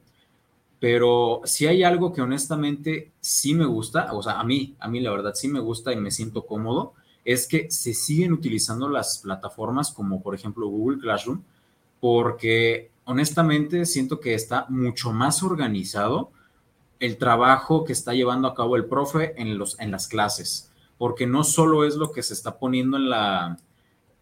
Pero 0.80 1.42
si 1.46 1.66
hay 1.66 1.84
algo 1.84 2.14
que 2.14 2.22
honestamente 2.22 3.12
sí 3.20 3.56
me 3.56 3.66
gusta, 3.66 4.14
o 4.14 4.22
sea, 4.22 4.40
a 4.40 4.44
mí, 4.44 4.76
a 4.80 4.88
mí 4.88 5.00
la 5.00 5.12
verdad 5.12 5.34
sí 5.34 5.48
me 5.48 5.60
gusta 5.60 5.92
y 5.92 5.96
me 5.96 6.12
siento 6.12 6.46
cómodo, 6.46 6.94
es 7.26 7.48
que 7.48 7.70
se 7.72 7.94
siguen 7.94 8.32
utilizando 8.32 8.88
las 8.88 9.18
plataformas 9.18 9.92
como 9.92 10.22
por 10.22 10.36
ejemplo 10.36 10.68
Google 10.68 11.00
Classroom, 11.00 11.42
porque 12.00 12.92
honestamente 13.04 13.86
siento 13.86 14.20
que 14.20 14.36
está 14.36 14.68
mucho 14.70 15.12
más 15.12 15.44
organizado 15.44 16.32
el 17.00 17.18
trabajo 17.18 17.84
que 17.84 17.94
está 17.94 18.14
llevando 18.14 18.48
a 18.48 18.56
cabo 18.56 18.76
el 18.76 18.86
profe 18.86 19.34
en, 19.42 19.58
los, 19.58 19.80
en 19.80 19.92
las 19.92 20.08
clases, 20.08 20.72
porque 20.98 21.28
no 21.28 21.44
solo 21.44 21.84
es 21.84 21.96
lo 21.96 22.12
que 22.12 22.24
se 22.24 22.34
está 22.34 22.58
poniendo 22.58 22.98
en 22.98 23.10
la, 23.10 23.58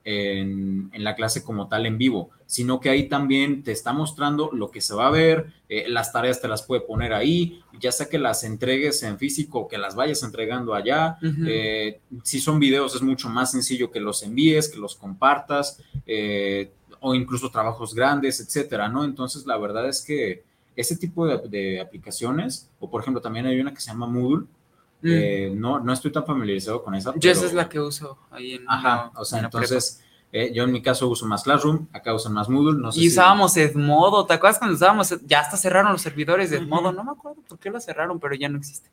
en, 0.06 0.92
la 1.04 1.16
clase 1.16 1.44
como 1.44 1.68
tal 1.68 1.86
en 1.86 1.98
vivo, 1.98 2.30
sino 2.46 2.80
que 2.80 2.90
ahí 2.90 3.08
también 3.08 3.64
te 3.64 3.72
está 3.72 3.94
mostrando 3.94 4.50
lo 4.54 4.70
que 4.70 4.82
se 4.82 4.94
va 4.94 5.08
a 5.08 5.12
ver, 5.12 5.48
eh, 5.70 5.86
las 5.88 6.12
tareas 6.12 6.42
te 6.42 6.48
las 6.48 6.64
puede 6.64 6.82
poner 6.82 7.14
ahí, 7.14 7.62
ya 7.80 7.92
sea 7.92 8.08
que 8.08 8.20
las 8.20 8.44
entregues 8.44 9.02
en 9.04 9.18
físico 9.18 9.60
o 9.60 9.68
que 9.68 9.78
las 9.78 9.96
vayas 9.96 10.24
entregando 10.24 10.74
allá. 10.74 11.18
Eh, 11.48 12.00
si 12.24 12.40
son 12.40 12.60
videos 12.60 12.96
es 12.96 13.02
mucho 13.02 13.30
más 13.30 13.52
sencillo 13.52 13.92
que 13.92 14.00
los 14.00 14.24
envíes, 14.24 14.70
que 14.70 14.80
los 14.80 14.96
compartas, 14.96 15.82
eh, 16.06 16.72
o 17.00 17.16
incluso 17.16 17.50
trabajos 17.50 17.94
grandes, 17.94 18.40
etcétera, 18.40 18.88
¿no? 18.88 19.04
Entonces, 19.04 19.46
la 19.46 19.58
verdad 19.58 19.90
es 19.90 20.02
que 20.02 20.44
ese 20.76 20.96
tipo 20.96 21.28
de, 21.28 21.82
aplicaciones, 21.82 22.70
o 22.80 22.90
por 22.90 23.02
ejemplo, 23.02 23.22
también 23.22 23.46
hay 23.46 23.60
una 23.60 23.74
que 23.74 23.82
se 23.82 23.92
llama 23.92 24.08
Moodle, 24.08 24.46
mm. 25.02 25.60
no, 25.60 25.80
no 25.80 25.92
estoy 25.92 26.12
tan 26.12 26.26
familiarizado 26.26 26.84
con 26.84 26.96
esa. 26.96 27.14
Yo 27.18 27.32
esa 27.32 27.46
es 27.46 27.54
la 27.54 27.68
que 27.68 27.80
uso 27.80 28.18
ahí 28.32 28.54
en 28.54 28.64
Ajá, 28.68 29.12
o 29.16 29.26
sea, 29.26 29.40
entonces 29.40 30.03
eh, 30.36 30.52
yo 30.52 30.64
en 30.64 30.72
mi 30.72 30.82
caso 30.82 31.08
uso 31.08 31.28
más 31.28 31.44
Classroom, 31.44 31.86
acá 31.94 32.12
usan 32.12 32.34
más 32.34 32.50
Moodle. 32.50 32.82
No 32.82 32.92
sé 32.92 33.00
y 33.00 33.08
usábamos 33.08 33.56
Edmodo, 33.56 34.26
¿te 34.26 34.34
acuerdas 34.34 34.58
cuando 34.58 34.76
usábamos? 34.76 35.16
Ya 35.28 35.42
hasta 35.42 35.58
cerraron 35.58 35.92
los 35.92 36.02
servidores 36.02 36.50
de 36.50 36.58
Edmodo, 36.58 36.92
no 36.92 37.04
me 37.04 37.12
acuerdo 37.12 37.40
por 37.48 37.60
qué 37.60 37.70
lo 37.70 37.80
cerraron, 37.80 38.20
pero 38.20 38.34
ya 38.34 38.50
no 38.50 38.58
existe. 38.58 38.90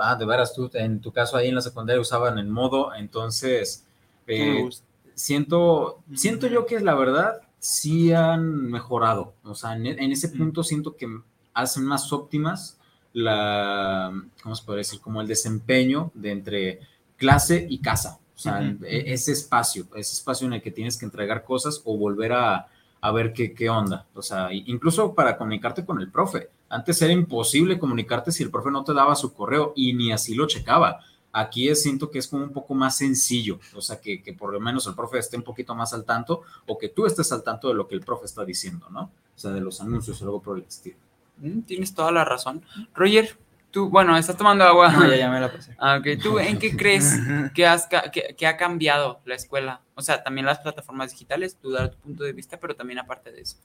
ah, 0.00 0.14
de 0.14 0.24
veras, 0.24 0.54
tú 0.54 0.70
en 0.72 1.00
tu 1.00 1.10
caso 1.10 1.36
ahí 1.36 1.48
en 1.48 1.56
la 1.56 1.62
secundaria 1.62 2.00
usaban 2.00 2.38
el 2.38 2.46
modo, 2.46 2.94
entonces 2.94 3.84
eh, 4.28 4.70
siento, 5.14 5.98
siento 6.14 6.46
yo 6.46 6.64
que 6.64 6.78
la 6.78 6.94
verdad 6.94 7.40
sí 7.58 8.12
han 8.12 8.70
mejorado, 8.70 9.34
o 9.42 9.56
sea, 9.56 9.74
en, 9.74 10.12
ese 10.12 10.28
punto 10.28 10.62
siento 10.62 10.94
que 10.94 11.08
hacen 11.54 11.84
más 11.84 12.12
óptimas 12.12 12.78
la, 13.12 14.12
¿cómo 14.44 14.54
se 14.54 14.64
puede 14.64 14.78
decir? 14.78 15.00
Como 15.00 15.20
el 15.20 15.26
desempeño 15.26 16.12
de 16.14 16.30
entre 16.30 16.80
clase 17.16 17.66
y 17.68 17.78
casa. 17.78 18.20
O 18.34 18.38
sea, 18.38 18.60
e, 18.82 19.12
ese 19.12 19.32
espacio, 19.32 19.86
ese 19.94 20.12
espacio 20.12 20.46
en 20.46 20.54
el 20.54 20.62
que 20.62 20.70
tienes 20.70 20.96
que 20.96 21.04
entregar 21.04 21.44
cosas 21.44 21.80
o 21.84 21.96
volver 21.96 22.32
a, 22.32 22.68
ver 23.14 23.32
qué, 23.32 23.52
qué, 23.54 23.68
onda. 23.68 24.06
O 24.14 24.22
sea, 24.22 24.48
incluso 24.52 25.14
para 25.14 25.36
comunicarte 25.36 25.84
con 25.84 26.00
el 26.00 26.10
profe. 26.10 26.48
Antes 26.68 27.00
era 27.02 27.12
imposible 27.12 27.78
comunicarte 27.78 28.32
si 28.32 28.42
el 28.42 28.50
profe 28.50 28.70
no 28.70 28.82
te 28.82 28.94
daba 28.94 29.14
su 29.14 29.32
correo 29.32 29.72
y 29.76 29.92
ni 29.92 30.12
así 30.12 30.34
lo 30.34 30.46
checaba. 30.46 31.00
Aquí 31.36 31.68
es, 31.68 31.82
siento 31.82 32.10
que 32.10 32.20
es 32.20 32.28
como 32.28 32.44
un 32.44 32.52
poco 32.52 32.74
más 32.74 32.96
sencillo, 32.96 33.58
o 33.74 33.80
sea, 33.80 34.00
que, 34.00 34.22
por 34.38 34.52
lo 34.52 34.60
menos 34.60 34.86
el 34.86 34.94
profe 34.94 35.18
esté 35.18 35.36
un 35.36 35.42
poquito 35.42 35.74
más 35.74 35.92
al 35.92 36.04
tanto 36.04 36.42
o 36.68 36.78
que 36.78 36.90
tú 36.90 37.06
estés 37.06 37.32
al 37.32 37.42
tanto 37.42 37.66
de 37.66 37.74
lo 37.74 37.88
que 37.88 37.96
el 37.96 38.02
profe 38.02 38.26
está 38.26 38.44
diciendo, 38.44 38.86
¿no? 38.88 39.02
O 39.02 39.38
sea, 39.38 39.50
de 39.50 39.60
los 39.60 39.80
anuncios 39.80 40.22
o 40.22 40.24
algo 40.26 40.40
por 40.40 40.58
el 40.58 40.64
estilo. 40.64 40.96
Mm, 41.38 41.62
tienes 41.62 41.92
toda 41.92 42.12
la 42.12 42.24
razón. 42.24 42.62
Roger, 42.94 43.36
Tú, 43.74 43.88
bueno, 43.88 44.16
estás 44.16 44.36
tomando 44.36 44.62
agua. 44.62 44.88
No, 44.92 45.04
ya, 45.08 45.16
ya 45.16 45.28
me 45.28 45.40
la 45.40 45.50
pasé. 45.50 45.74
Ah, 45.80 45.96
ok. 45.98 46.22
¿Tú 46.22 46.38
en 46.38 46.60
qué 46.60 46.76
crees 46.76 47.18
que, 47.52 47.66
has, 47.66 47.88
que, 47.88 48.46
ha 48.46 48.56
cambiado 48.56 49.20
la 49.24 49.34
escuela? 49.34 49.80
O 49.96 50.00
sea, 50.00 50.22
también 50.22 50.46
las 50.46 50.60
plataformas 50.60 51.10
digitales, 51.10 51.58
tú 51.60 51.72
dar 51.72 51.90
tu 51.90 51.98
punto 51.98 52.22
de 52.22 52.32
vista, 52.32 52.60
pero 52.60 52.76
también 52.76 53.00
aparte 53.00 53.32
de 53.32 53.40
eso. 53.40 53.56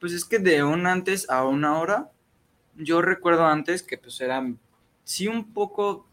Pues 0.00 0.14
es 0.14 0.24
que 0.24 0.38
de 0.38 0.64
un 0.64 0.86
antes 0.86 1.28
a 1.28 1.44
una 1.44 1.78
hora, 1.78 2.10
yo 2.76 3.02
recuerdo 3.02 3.44
antes 3.44 3.82
que 3.82 3.98
pues 3.98 4.18
era, 4.22 4.42
sí 5.04 5.28
un 5.28 5.52
poco, 5.52 6.08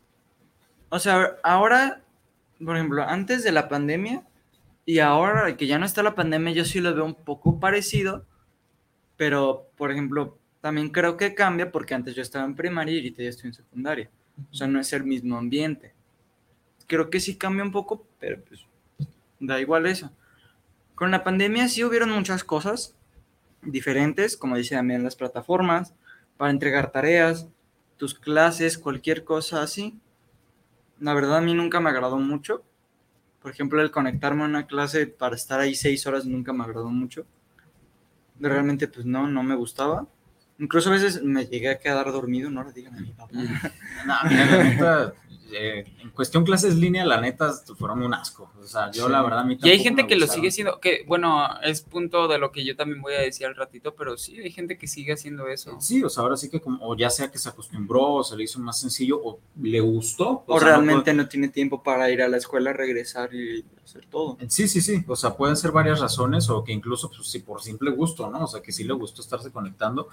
o 0.90 1.00
sea, 1.00 1.38
ahora, 1.42 2.02
por 2.62 2.76
ejemplo, 2.76 3.04
antes 3.04 3.46
de 3.46 3.54
la 3.54 3.70
pandemia 3.70 4.26
y 4.84 5.00
ahora 5.00 5.56
que 5.56 5.66
ya 5.66 5.80
no 5.80 5.86
está 5.86 6.04
la 6.04 6.14
pandemia, 6.14 6.52
yo 6.52 6.66
sí 6.66 6.82
lo 6.82 6.94
veo 6.94 7.06
un 7.06 7.16
poco 7.16 7.58
parecido, 7.58 8.26
pero, 9.16 9.70
por 9.78 9.94
ejemplo, 9.94 10.40
también 10.66 10.90
creo 10.90 11.16
que 11.16 11.36
cambia 11.36 11.72
porque 11.72 11.94
antes 11.94 12.16
yo 12.16 12.24
estaba 12.24 12.44
en 12.44 12.56
primaria 12.56 12.96
y 12.96 12.98
ahorita 12.98 13.22
ya 13.22 13.30
estoy 13.30 13.50
en 13.50 13.54
secundaria. 13.54 14.10
O 14.52 14.56
sea, 14.56 14.66
no 14.66 14.80
es 14.80 14.92
el 14.94 15.04
mismo 15.04 15.38
ambiente. 15.38 15.94
Creo 16.88 17.12
que 17.12 17.20
sí 17.20 17.36
cambia 17.36 17.64
un 17.64 17.72
poco, 17.72 18.08
pero 18.20 18.44
pues 18.44 18.66
da 19.40 19.62
igual 19.62 19.86
eso. 19.86 20.10
Con 20.96 21.12
la 21.12 21.24
pandemia 21.24 21.68
sí 21.68 21.84
hubieron 21.84 22.10
muchas 22.10 22.44
cosas 22.44 22.96
diferentes, 23.62 24.36
como 24.38 24.58
dice 24.58 24.74
también 24.74 25.04
las 25.04 25.16
plataformas, 25.16 25.94
para 26.36 26.50
entregar 26.50 26.92
tareas, 26.92 27.48
tus 27.98 28.16
clases, 28.16 28.80
cualquier 28.80 29.24
cosa 29.24 29.62
así. 29.62 30.00
La 31.00 31.14
verdad 31.14 31.38
a 31.38 31.42
mí 31.42 31.54
nunca 31.54 31.80
me 31.80 31.92
agradó 31.92 32.18
mucho. 32.18 32.64
Por 33.40 33.52
ejemplo, 33.52 33.84
el 33.84 33.92
conectarme 33.92 34.42
a 34.42 34.48
una 34.48 34.66
clase 34.66 35.06
para 35.06 35.36
estar 35.36 35.60
ahí 35.60 35.76
seis 35.76 36.08
horas 36.08 36.26
nunca 36.26 36.54
me 36.54 36.64
agradó 36.64 36.90
mucho. 36.90 37.24
Realmente 38.40 38.88
pues 38.88 39.06
no, 39.06 39.28
no 39.28 39.44
me 39.44 39.54
gustaba. 39.54 40.08
Incluso 40.60 40.90
a 40.90 40.94
veces 40.94 41.22
me 41.22 41.46
llegué 41.46 41.70
a 41.70 41.80
quedar 41.80 42.12
dormido, 42.12 42.50
no 42.50 42.64
le 42.64 42.72
digan 42.72 42.96
a 42.96 43.00
mi 43.00 43.12
papá. 43.12 43.30
eh, 45.58 45.86
en 46.02 46.10
cuestión 46.10 46.44
clases 46.44 46.76
línea, 46.76 47.06
la 47.06 47.22
neta, 47.22 47.54
fueron 47.78 48.04
un 48.04 48.14
asco. 48.14 48.52
O 48.62 48.68
sea, 48.68 48.92
yo 48.92 49.08
la 49.10 49.22
verdad, 49.22 49.46
Y 49.64 49.70
hay 49.70 49.80
gente 49.80 50.08
que 50.08 50.16
lo 50.16 50.28
sigue 50.28 50.52
siendo, 50.52 50.80
que 50.80 51.04
bueno, 51.08 51.48
es 51.62 51.82
punto 51.82 52.28
de 52.28 52.38
lo 52.38 52.52
que 52.52 52.66
yo 52.66 52.76
también 52.76 53.02
voy 53.02 53.14
a 53.14 53.22
decir 53.22 53.48
al 53.48 53.56
ratito, 53.56 53.96
pero 53.96 54.18
sí, 54.18 54.40
hay 54.40 54.52
gente 54.52 54.78
que 54.78 54.88
sigue 54.88 55.14
haciendo 55.14 55.48
eso. 55.48 55.80
Sí, 55.80 56.04
o 56.04 56.10
sea, 56.10 56.24
ahora 56.24 56.38
sí 56.38 56.50
que 56.50 56.60
como, 56.60 56.86
o 56.86 56.96
ya 56.96 57.10
sea 57.10 57.32
que 57.32 57.38
se 57.38 57.50
acostumbró, 57.50 58.16
o 58.16 58.24
se 58.24 58.36
le 58.36 58.44
hizo 58.44 58.60
más 58.60 58.80
sencillo, 58.80 59.20
o 59.24 59.40
le 59.62 59.80
gustó. 59.80 60.44
O, 60.48 60.60
realmente 60.60 61.14
no, 61.14 61.28
tiene 61.28 61.48
tiempo 61.48 61.82
para 61.82 62.10
ir 62.12 62.22
a 62.22 62.28
la 62.28 62.38
escuela, 62.38 62.74
regresar 62.74 63.34
y 63.34 63.64
hacer 63.84 64.06
todo. 64.08 64.38
Sí, 64.48 64.68
sí, 64.68 64.82
sí. 64.82 65.04
O 65.08 65.16
sea, 65.16 65.36
pueden 65.36 65.56
ser 65.56 65.72
varias 65.72 66.00
razones, 66.00 66.50
o 66.50 66.64
que 66.64 66.74
incluso, 66.74 67.10
pues, 67.10 67.28
si 67.28 67.40
por 67.40 67.62
simple 67.62 67.92
gusto, 67.92 68.30
¿no? 68.30 68.44
O 68.44 68.48
sea, 68.48 68.62
que 68.62 68.72
sí 68.72 68.84
le 68.84 68.94
gustó 68.94 69.22
estarse 69.22 69.52
conectando 69.52 70.10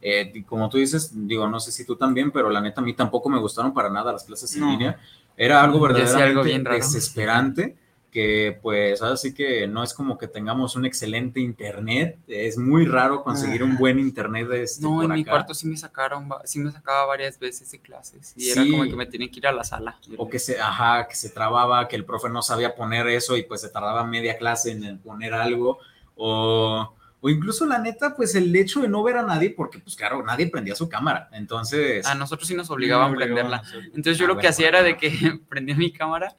eh, 0.00 0.44
como 0.46 0.68
tú 0.68 0.78
dices, 0.78 1.10
digo, 1.14 1.48
no 1.48 1.60
sé 1.60 1.72
si 1.72 1.84
tú 1.84 1.96
también, 1.96 2.30
pero 2.30 2.50
la 2.50 2.60
neta 2.60 2.80
a 2.80 2.84
mí 2.84 2.94
tampoco 2.94 3.28
me 3.28 3.38
gustaron 3.38 3.72
para 3.72 3.90
nada 3.90 4.12
las 4.12 4.24
clases 4.24 4.54
en 4.56 4.68
línea. 4.68 5.00
Era 5.36 5.62
algo 5.62 5.80
verdaderamente 5.80 6.54
algo 6.54 6.74
desesperante 6.74 7.76
que 8.16 8.58
pues 8.62 9.02
ahora 9.02 9.18
sí 9.18 9.34
que 9.34 9.66
no 9.66 9.82
es 9.82 9.92
como 9.92 10.16
que 10.16 10.26
tengamos 10.26 10.74
un 10.74 10.86
excelente 10.86 11.38
internet, 11.38 12.18
es 12.26 12.56
muy 12.56 12.86
raro 12.86 13.22
conseguir 13.22 13.62
un 13.62 13.76
buen 13.76 13.98
internet. 13.98 14.48
Este, 14.52 14.82
no, 14.82 15.02
en 15.02 15.12
mi 15.12 15.22
cuarto 15.22 15.52
sí 15.52 15.66
me 15.66 15.76
sacaron, 15.76 16.26
sí 16.44 16.58
me 16.58 16.72
sacaba 16.72 17.04
varias 17.04 17.38
veces 17.38 17.70
de 17.70 17.78
clases 17.78 18.32
y 18.34 18.48
era 18.48 18.62
como 18.62 18.84
que 18.84 18.96
me 18.96 19.04
tenía 19.04 19.30
que 19.30 19.38
ir 19.40 19.46
a 19.46 19.52
la 19.52 19.64
sala. 19.64 19.98
O 20.16 20.30
que 20.30 20.38
se, 20.38 20.58
ajá, 20.58 21.06
que 21.06 21.14
se 21.14 21.28
trababa, 21.28 21.88
que 21.88 21.96
el 21.96 22.06
profe 22.06 22.30
no 22.30 22.40
sabía 22.40 22.74
poner 22.74 23.06
eso 23.08 23.36
y 23.36 23.42
pues 23.42 23.60
se 23.60 23.68
tardaba 23.68 24.02
media 24.06 24.38
clase 24.38 24.70
en 24.70 24.96
poner 24.96 25.34
algo, 25.34 25.78
o, 26.14 26.94
o 27.20 27.30
incluso 27.30 27.66
la 27.66 27.78
neta, 27.78 28.14
pues 28.14 28.34
el 28.34 28.54
hecho 28.54 28.82
de 28.82 28.88
no 28.88 29.02
ver 29.02 29.16
a 29.16 29.22
nadie, 29.22 29.50
porque 29.50 29.78
pues 29.78 29.96
claro, 29.96 30.22
nadie 30.22 30.48
prendía 30.48 30.74
su 30.74 30.88
cámara, 30.88 31.28
entonces... 31.32 32.06
A 32.06 32.14
nosotros 32.14 32.46
sí 32.46 32.54
nos 32.54 32.70
obligaban 32.70 33.12
a 33.12 33.16
prenderla. 33.16 33.62
Entonces 33.86 34.18
yo 34.18 34.26
ah, 34.26 34.28
lo 34.28 34.38
que 34.38 34.48
hacía 34.48 34.68
era 34.68 34.82
de 34.82 34.96
que 34.96 35.10
prendía 35.48 35.76
mi 35.76 35.92
cámara 35.92 36.36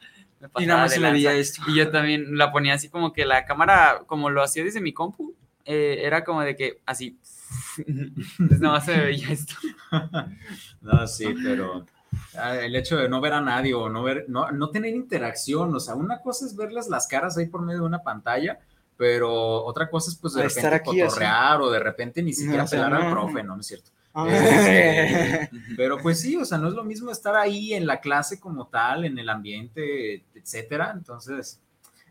y 0.57 0.65
nada 0.65 0.83
más 0.83 0.93
se 0.93 0.99
le 0.99 1.11
veía 1.11 1.33
esto. 1.33 1.61
Y 1.67 1.75
yo 1.75 1.89
también 1.89 2.37
la 2.37 2.51
ponía 2.51 2.75
así 2.75 2.89
como 2.89 3.11
que 3.11 3.25
la 3.25 3.45
cámara, 3.45 4.03
como 4.05 4.29
lo 4.29 4.43
hacía 4.43 4.63
desde 4.63 4.81
mi 4.81 4.93
compu, 4.93 5.35
eh, 5.65 6.01
era 6.03 6.23
como 6.23 6.41
de 6.41 6.55
que 6.55 6.81
así. 6.85 7.19
Entonces 7.77 8.59
nada 8.59 8.75
más 8.75 8.85
se 8.85 8.97
veía 8.97 9.29
esto. 9.29 9.55
no, 10.81 11.07
sí, 11.07 11.33
pero 11.43 11.85
ah, 12.35 12.55
el 12.55 12.75
hecho 12.75 12.97
de 12.97 13.09
no 13.09 13.19
ver 13.19 13.33
a 13.33 13.41
nadie 13.41 13.73
o 13.73 13.89
no 13.89 14.03
ver, 14.03 14.25
no, 14.27 14.51
no 14.51 14.69
tener 14.69 14.93
interacción, 14.93 15.73
o 15.73 15.79
sea, 15.79 15.95
una 15.95 16.21
cosa 16.21 16.45
es 16.45 16.55
verles 16.55 16.87
las 16.87 17.07
caras 17.07 17.37
ahí 17.37 17.47
por 17.47 17.61
medio 17.61 17.81
de 17.81 17.85
una 17.85 18.03
pantalla, 18.03 18.59
pero 18.97 19.63
otra 19.63 19.89
cosa 19.89 20.09
es 20.09 20.17
pues 20.17 20.33
de 20.33 20.43
repente 20.43 20.81
cotorrear 20.83 21.61
o 21.61 21.69
de 21.69 21.79
repente 21.79 22.23
ni 22.23 22.33
siquiera 22.33 22.65
pelar 22.65 22.93
al 22.93 23.11
profe, 23.11 23.43
¿no? 23.43 23.55
¿no 23.55 23.61
es 23.61 23.67
cierto? 23.67 23.91
Este, 24.25 25.51
pero 25.75 25.99
pues 25.99 26.19
sí, 26.19 26.35
o 26.35 26.43
sea, 26.43 26.57
no 26.57 26.69
es 26.69 26.73
lo 26.73 26.83
mismo 26.83 27.11
estar 27.11 27.35
ahí 27.35 27.75
en 27.75 27.85
la 27.85 27.99
clase 27.99 28.39
como 28.39 28.67
tal, 28.67 29.05
en 29.05 29.19
el 29.19 29.29
ambiente, 29.29 30.25
etcétera. 30.33 30.91
Entonces, 30.95 31.61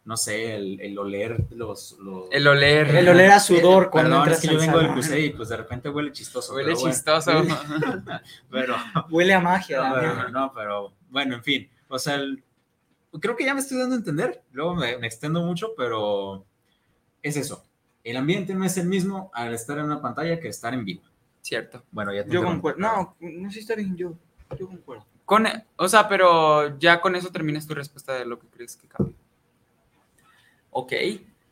no 0.04 0.16
sé, 0.16 0.54
el, 0.54 0.96
oler 0.96 1.46
los, 1.50 1.96
El 2.30 2.46
oler. 2.46 2.94
El 2.94 3.08
oler 3.08 3.32
a 3.32 3.40
sudor 3.40 3.90
cuando 3.90 4.22
Perdón, 4.22 4.32
es 4.34 4.40
que 4.40 4.46
yo 4.46 4.58
vengo 4.58 4.78
del 4.78 4.92
cruce 4.92 5.18
y 5.18 5.30
pues 5.30 5.48
de 5.48 5.56
repente 5.56 5.88
huele 5.88 6.12
chistoso. 6.12 6.54
Huele 6.54 6.76
chistoso. 6.76 7.32
pero... 8.50 8.76
Huele 9.10 9.34
a 9.34 9.40
magia. 9.40 9.80
No, 9.80 10.28
no, 10.28 10.52
pero 10.54 10.92
bueno, 11.10 11.34
en 11.34 11.42
fin. 11.42 11.68
O 11.88 11.98
sea, 11.98 12.20
creo 13.20 13.34
que 13.34 13.44
ya 13.44 13.52
me 13.52 13.60
estoy 13.60 13.78
dando 13.78 13.96
a 13.96 13.98
entender. 13.98 14.44
Luego 14.52 14.76
me, 14.76 14.96
me 14.98 15.08
extendo 15.08 15.42
mucho, 15.42 15.74
pero 15.76 16.46
es 17.28 17.36
eso. 17.36 17.64
El 18.04 18.16
ambiente 18.16 18.54
no 18.54 18.64
es 18.64 18.76
el 18.78 18.86
mismo 18.86 19.30
al 19.34 19.52
estar 19.52 19.78
en 19.78 19.86
una 19.86 20.00
pantalla 20.00 20.38
que 20.38 20.48
estar 20.48 20.72
en 20.72 20.84
vivo. 20.84 21.02
Cierto. 21.42 21.82
Bueno, 21.90 22.12
ya 22.14 22.24
te 22.24 22.30
Yo 22.30 22.42
concuerdo. 22.42 22.78
No, 22.80 23.16
no 23.20 23.50
sé 23.50 23.60
está 23.60 23.74
bien, 23.74 23.96
yo, 23.96 24.14
yo 24.58 24.68
concuerdo. 24.68 25.04
Con, 25.24 25.46
o 25.76 25.88
sea, 25.88 26.08
pero 26.08 26.78
ya 26.78 27.00
con 27.00 27.16
eso 27.16 27.30
terminas 27.30 27.66
tu 27.66 27.74
respuesta 27.74 28.14
de 28.14 28.24
lo 28.24 28.38
que 28.38 28.46
crees 28.46 28.76
que 28.76 28.86
cambia. 28.86 29.16
Ok. 30.70 30.92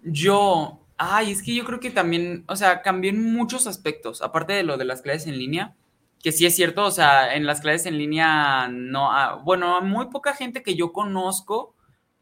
Yo, 0.02 0.78
ay, 0.96 1.32
es 1.32 1.42
que 1.42 1.54
yo 1.54 1.64
creo 1.64 1.80
que 1.80 1.90
también, 1.90 2.44
o 2.46 2.54
sea, 2.54 2.82
cambió 2.82 3.10
en 3.10 3.32
muchos 3.32 3.66
aspectos, 3.66 4.22
aparte 4.22 4.52
de 4.52 4.62
lo 4.62 4.76
de 4.76 4.84
las 4.84 5.02
clases 5.02 5.26
en 5.26 5.38
línea, 5.38 5.74
que 6.22 6.30
sí 6.30 6.46
es 6.46 6.54
cierto, 6.54 6.84
o 6.84 6.90
sea, 6.90 7.34
en 7.34 7.46
las 7.46 7.60
clases 7.60 7.86
en 7.86 7.98
línea 7.98 8.68
no, 8.68 9.40
bueno, 9.42 9.80
muy 9.80 10.06
poca 10.06 10.34
gente 10.34 10.62
que 10.62 10.76
yo 10.76 10.92
conozco 10.92 11.73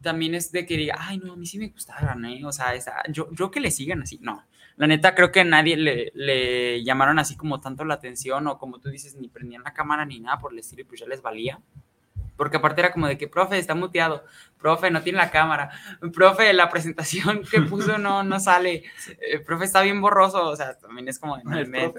también 0.02 0.34
es 0.34 0.52
de 0.52 0.66
que 0.66 0.76
diga, 0.76 0.96
ay, 0.98 1.18
no, 1.18 1.32
a 1.32 1.36
mí 1.36 1.46
sí 1.46 1.58
me 1.58 1.68
gustaban, 1.68 2.24
¿eh? 2.24 2.44
O 2.44 2.52
sea, 2.52 2.74
esa, 2.74 3.02
yo, 3.08 3.28
yo 3.32 3.50
que 3.50 3.60
le 3.60 3.70
sigan 3.70 4.02
así, 4.02 4.18
no. 4.20 4.44
La 4.76 4.86
neta 4.86 5.14
creo 5.14 5.30
que 5.30 5.44
nadie 5.44 5.76
le, 5.76 6.82
llamaron 6.82 7.18
así 7.18 7.36
como 7.36 7.60
tanto 7.60 7.84
la 7.84 7.94
atención 7.94 8.46
o 8.46 8.58
como 8.58 8.78
tú 8.78 8.88
dices, 8.88 9.14
ni 9.16 9.28
prendían 9.28 9.62
la 9.62 9.74
cámara 9.74 10.04
ni 10.04 10.20
nada 10.20 10.38
por 10.38 10.52
el 10.52 10.58
estilo 10.58 10.82
y 10.82 10.84
pues 10.84 11.00
ya 11.00 11.06
les 11.06 11.22
valía. 11.22 11.60
Porque 12.36 12.56
aparte 12.56 12.80
era 12.80 12.92
como 12.92 13.06
de 13.06 13.18
que, 13.18 13.28
profe, 13.28 13.58
está 13.58 13.74
muteado, 13.74 14.24
profe, 14.58 14.90
no 14.90 15.02
tiene 15.02 15.18
la 15.18 15.30
cámara, 15.30 15.70
profe, 16.14 16.52
la 16.54 16.70
presentación 16.70 17.42
que 17.50 17.60
puso 17.60 17.98
no, 17.98 18.22
no 18.22 18.40
sale, 18.40 18.84
eh, 19.20 19.38
profe, 19.38 19.66
está 19.66 19.82
bien 19.82 20.00
borroso, 20.00 20.48
o 20.48 20.56
sea, 20.56 20.76
también 20.78 21.08
es 21.08 21.18
como, 21.18 21.36
no, 21.38 21.92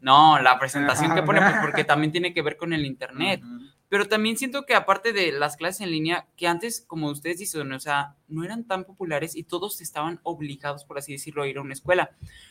no 0.00 0.38
la 0.38 0.58
presentación 0.58 1.14
que 1.14 1.22
pone, 1.22 1.40
pues 1.40 1.56
porque 1.62 1.84
también 1.84 2.12
tiene 2.12 2.34
que 2.34 2.42
ver 2.42 2.56
con 2.56 2.72
el 2.74 2.84
internet. 2.84 3.40
Pero 3.88 4.06
también 4.06 4.36
siento 4.36 4.66
que 4.66 4.74
aparte 4.74 5.12
de 5.12 5.32
las 5.32 5.56
clases 5.56 5.80
en 5.80 5.90
línea, 5.90 6.26
que 6.36 6.46
antes, 6.46 6.84
como 6.86 7.08
ustedes 7.10 7.38
dicen, 7.38 7.72
o 7.72 7.80
sea, 7.80 8.16
no 8.28 8.44
eran 8.44 8.66
tan 8.66 8.84
populares 8.84 9.34
y 9.34 9.44
todos 9.44 9.80
estaban 9.80 10.20
obligados, 10.24 10.84
por 10.84 10.98
así 10.98 11.12
decirlo, 11.12 11.42
a 11.42 11.48
ir 11.48 11.56
a 11.56 11.62
una 11.62 11.72
escuela. 11.72 12.10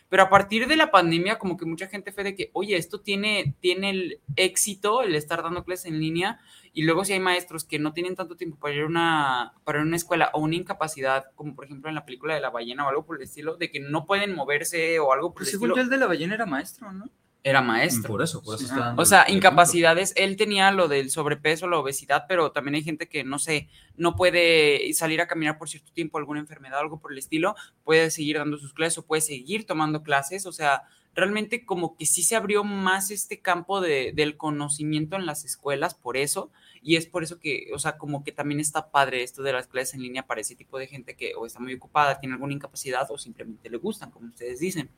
Pero 0.09 0.23
a 0.23 0.29
partir 0.29 0.67
de 0.67 0.75
la 0.75 0.89
pandemia, 0.89 1.37
como 1.37 1.55
que 1.55 1.65
mucha 1.65 1.87
gente 1.87 2.11
fue 2.11 2.23
de 2.23 2.35
que, 2.35 2.49
oye, 2.53 2.75
esto 2.75 3.01
tiene, 3.01 3.55
tiene 3.59 3.91
el 3.91 4.21
éxito, 4.35 5.03
el 5.03 5.13
estar 5.13 5.43
dando 5.43 5.63
clases 5.63 5.85
en 5.85 5.99
línea, 5.99 6.39
y 6.73 6.83
luego 6.83 7.05
si 7.05 7.13
hay 7.13 7.19
maestros 7.19 7.63
que 7.63 7.77
no 7.77 7.93
tienen 7.93 8.15
tanto 8.15 8.35
tiempo 8.35 8.57
para 8.57 8.73
ir 8.73 8.81
a 8.81 8.85
una, 8.87 9.53
para 9.63 9.81
una 9.81 9.95
escuela 9.95 10.31
o 10.33 10.41
una 10.41 10.55
incapacidad, 10.55 11.31
como 11.35 11.55
por 11.55 11.65
ejemplo 11.65 11.89
en 11.89 11.95
la 11.95 12.05
película 12.05 12.33
de 12.33 12.41
la 12.41 12.49
ballena 12.49 12.85
o 12.85 12.89
algo 12.89 13.05
por 13.05 13.17
el 13.17 13.23
estilo, 13.23 13.57
de 13.57 13.69
que 13.69 13.79
no 13.79 14.05
pueden 14.05 14.35
moverse 14.35 14.99
o 14.99 15.13
algo 15.13 15.29
por 15.29 15.43
pues 15.43 15.49
el 15.49 15.55
estilo. 15.55 15.75
el 15.75 15.89
de 15.89 15.97
la 15.97 16.07
ballena 16.07 16.33
era 16.33 16.45
maestro, 16.45 16.91
¿no? 16.91 17.09
Era 17.43 17.61
maestro. 17.61 18.09
Por 18.09 18.21
eso, 18.21 18.41
por 18.41 18.55
eso 18.55 18.65
está 18.65 18.93
O 18.97 19.05
sea, 19.05 19.25
incapacidades, 19.29 20.13
él 20.15 20.35
tenía 20.35 20.71
lo 20.71 20.87
del 20.87 21.09
sobrepeso, 21.09 21.67
la 21.67 21.79
obesidad, 21.79 22.25
pero 22.27 22.51
también 22.51 22.75
hay 22.75 22.83
gente 22.83 23.07
que, 23.07 23.23
no 23.23 23.39
sé, 23.39 23.69
no 23.95 24.15
puede 24.15 24.93
salir 24.93 25.21
a 25.21 25.27
caminar 25.27 25.57
por 25.57 25.69
cierto 25.69 25.91
tiempo, 25.93 26.17
alguna 26.17 26.39
enfermedad, 26.39 26.79
algo 26.79 26.99
por 26.99 27.11
el 27.11 27.17
estilo, 27.17 27.55
puede 27.83 28.11
seguir 28.11 28.37
dando 28.37 28.57
sus 28.57 28.73
clases 28.73 28.97
o 28.99 29.05
puede 29.05 29.21
seguir 29.21 29.65
tomando 29.65 30.03
clases, 30.03 30.45
o 30.45 30.51
sea, 30.51 30.83
realmente 31.15 31.65
como 31.65 31.95
que 31.95 32.05
sí 32.05 32.21
se 32.21 32.35
abrió 32.35 32.63
más 32.63 33.09
este 33.09 33.39
campo 33.39 33.81
de, 33.81 34.11
del 34.13 34.37
conocimiento 34.37 35.15
en 35.15 35.25
las 35.25 35.45
escuelas 35.45 35.95
por 35.95 36.15
eso, 36.17 36.51
y 36.83 36.95
es 36.95 37.07
por 37.07 37.23
eso 37.23 37.39
que, 37.39 37.69
o 37.73 37.79
sea, 37.79 37.97
como 37.97 38.23
que 38.23 38.31
también 38.31 38.59
está 38.59 38.91
padre 38.91 39.23
esto 39.23 39.41
de 39.41 39.53
las 39.53 39.67
clases 39.67 39.95
en 39.95 40.03
línea 40.03 40.27
para 40.27 40.41
ese 40.41 40.55
tipo 40.55 40.77
de 40.77 40.87
gente 40.87 41.15
que 41.15 41.33
o 41.35 41.45
está 41.45 41.59
muy 41.59 41.73
ocupada, 41.73 42.19
tiene 42.19 42.35
alguna 42.35 42.53
incapacidad 42.53 43.09
o 43.09 43.17
simplemente 43.17 43.69
le 43.69 43.77
gustan, 43.77 44.11
como 44.11 44.27
ustedes 44.27 44.59
dicen. 44.59 44.89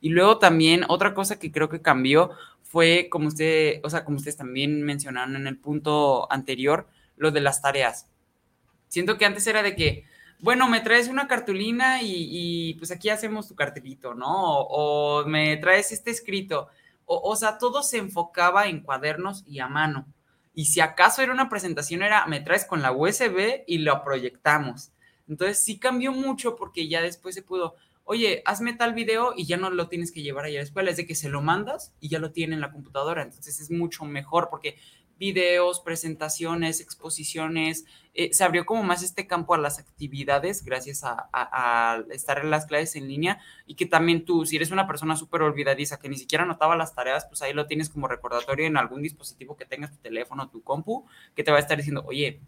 Y 0.00 0.10
luego 0.10 0.38
también 0.38 0.84
otra 0.88 1.14
cosa 1.14 1.38
que 1.38 1.52
creo 1.52 1.68
que 1.68 1.82
cambió 1.82 2.30
fue, 2.62 3.08
como 3.10 3.28
usted, 3.28 3.80
o 3.82 3.90
sea, 3.90 4.04
como 4.04 4.18
ustedes 4.18 4.36
también 4.36 4.82
mencionaron 4.82 5.36
en 5.36 5.46
el 5.46 5.58
punto 5.58 6.30
anterior, 6.30 6.88
lo 7.16 7.30
de 7.30 7.40
las 7.40 7.62
tareas. 7.62 8.08
Siento 8.88 9.18
que 9.18 9.26
antes 9.26 9.46
era 9.46 9.62
de 9.62 9.74
que, 9.74 10.04
bueno, 10.40 10.68
me 10.68 10.80
traes 10.80 11.08
una 11.08 11.26
cartulina 11.26 12.00
y, 12.02 12.74
pues 12.74 12.90
aquí 12.90 13.08
hacemos 13.08 13.48
tu 13.48 13.54
cartelito, 13.54 14.14
¿no? 14.14 14.60
O, 14.60 15.24
me 15.26 15.56
traes 15.56 15.92
este 15.92 16.10
escrito. 16.10 16.68
O, 17.06 17.30
o, 17.30 17.36
sea, 17.36 17.58
todo 17.58 17.82
se 17.82 17.98
enfocaba 17.98 18.66
en 18.66 18.80
cuadernos 18.80 19.44
y 19.46 19.60
a 19.60 19.68
mano. 19.68 20.06
Y 20.54 20.66
si 20.66 20.80
acaso 20.80 21.22
era 21.22 21.32
una 21.32 21.48
presentación, 21.48 22.02
era 22.02 22.26
me 22.26 22.40
traes 22.40 22.64
con 22.64 22.82
la 22.82 22.92
USB 22.92 23.64
y 23.66 23.78
lo 23.78 24.02
proyectamos. 24.02 24.90
Entonces 25.28 25.62
sí 25.62 25.78
cambió 25.78 26.12
mucho 26.12 26.56
porque 26.56 26.88
ya 26.88 27.02
después 27.02 27.34
se 27.34 27.42
pudo, 27.42 27.76
oye, 28.08 28.42
hazme 28.46 28.72
tal 28.72 28.94
video 28.94 29.34
y 29.36 29.44
ya 29.44 29.58
no 29.58 29.68
lo 29.68 29.88
tienes 29.88 30.12
que 30.12 30.22
llevar 30.22 30.46
a 30.46 30.48
la 30.48 30.62
escuela, 30.62 30.90
es 30.90 30.96
de 30.96 31.06
que 31.06 31.14
se 31.14 31.28
lo 31.28 31.42
mandas 31.42 31.94
y 32.00 32.08
ya 32.08 32.18
lo 32.18 32.32
tiene 32.32 32.54
en 32.54 32.62
la 32.62 32.72
computadora, 32.72 33.22
entonces 33.22 33.60
es 33.60 33.70
mucho 33.70 34.06
mejor 34.06 34.48
porque 34.50 34.78
videos, 35.18 35.80
presentaciones, 35.80 36.80
exposiciones, 36.80 37.84
eh, 38.14 38.32
se 38.32 38.44
abrió 38.44 38.64
como 38.64 38.82
más 38.82 39.02
este 39.02 39.26
campo 39.26 39.52
a 39.52 39.58
las 39.58 39.78
actividades 39.78 40.64
gracias 40.64 41.02
a, 41.04 41.98
estar 42.10 42.38
en 42.38 42.50
las 42.50 42.64
clases 42.64 42.96
en 42.96 43.08
línea 43.08 43.40
y 43.66 43.74
que 43.74 43.84
también 43.84 44.24
tú, 44.24 44.46
si 44.46 44.56
eres 44.56 44.70
una 44.70 44.86
persona 44.86 45.14
súper 45.14 45.42
olvidadiza 45.42 45.98
que 45.98 46.08
ni 46.08 46.16
siquiera 46.16 46.44
anotaba 46.44 46.76
las 46.76 46.94
tareas, 46.94 47.26
pues 47.26 47.42
ahí 47.42 47.52
lo 47.52 47.66
tienes 47.66 47.90
como 47.90 48.08
recordatorio 48.08 48.66
en 48.66 48.78
algún 48.78 49.02
dispositivo 49.02 49.54
que 49.54 49.66
tengas, 49.66 49.90
tu 49.90 49.98
teléfono, 49.98 50.48
tu 50.48 50.62
compu, 50.62 51.04
que 51.34 51.44
te 51.44 51.50
va 51.50 51.58
a 51.58 51.60
estar 51.60 51.76
diciendo, 51.76 52.04
oye, 52.06 52.40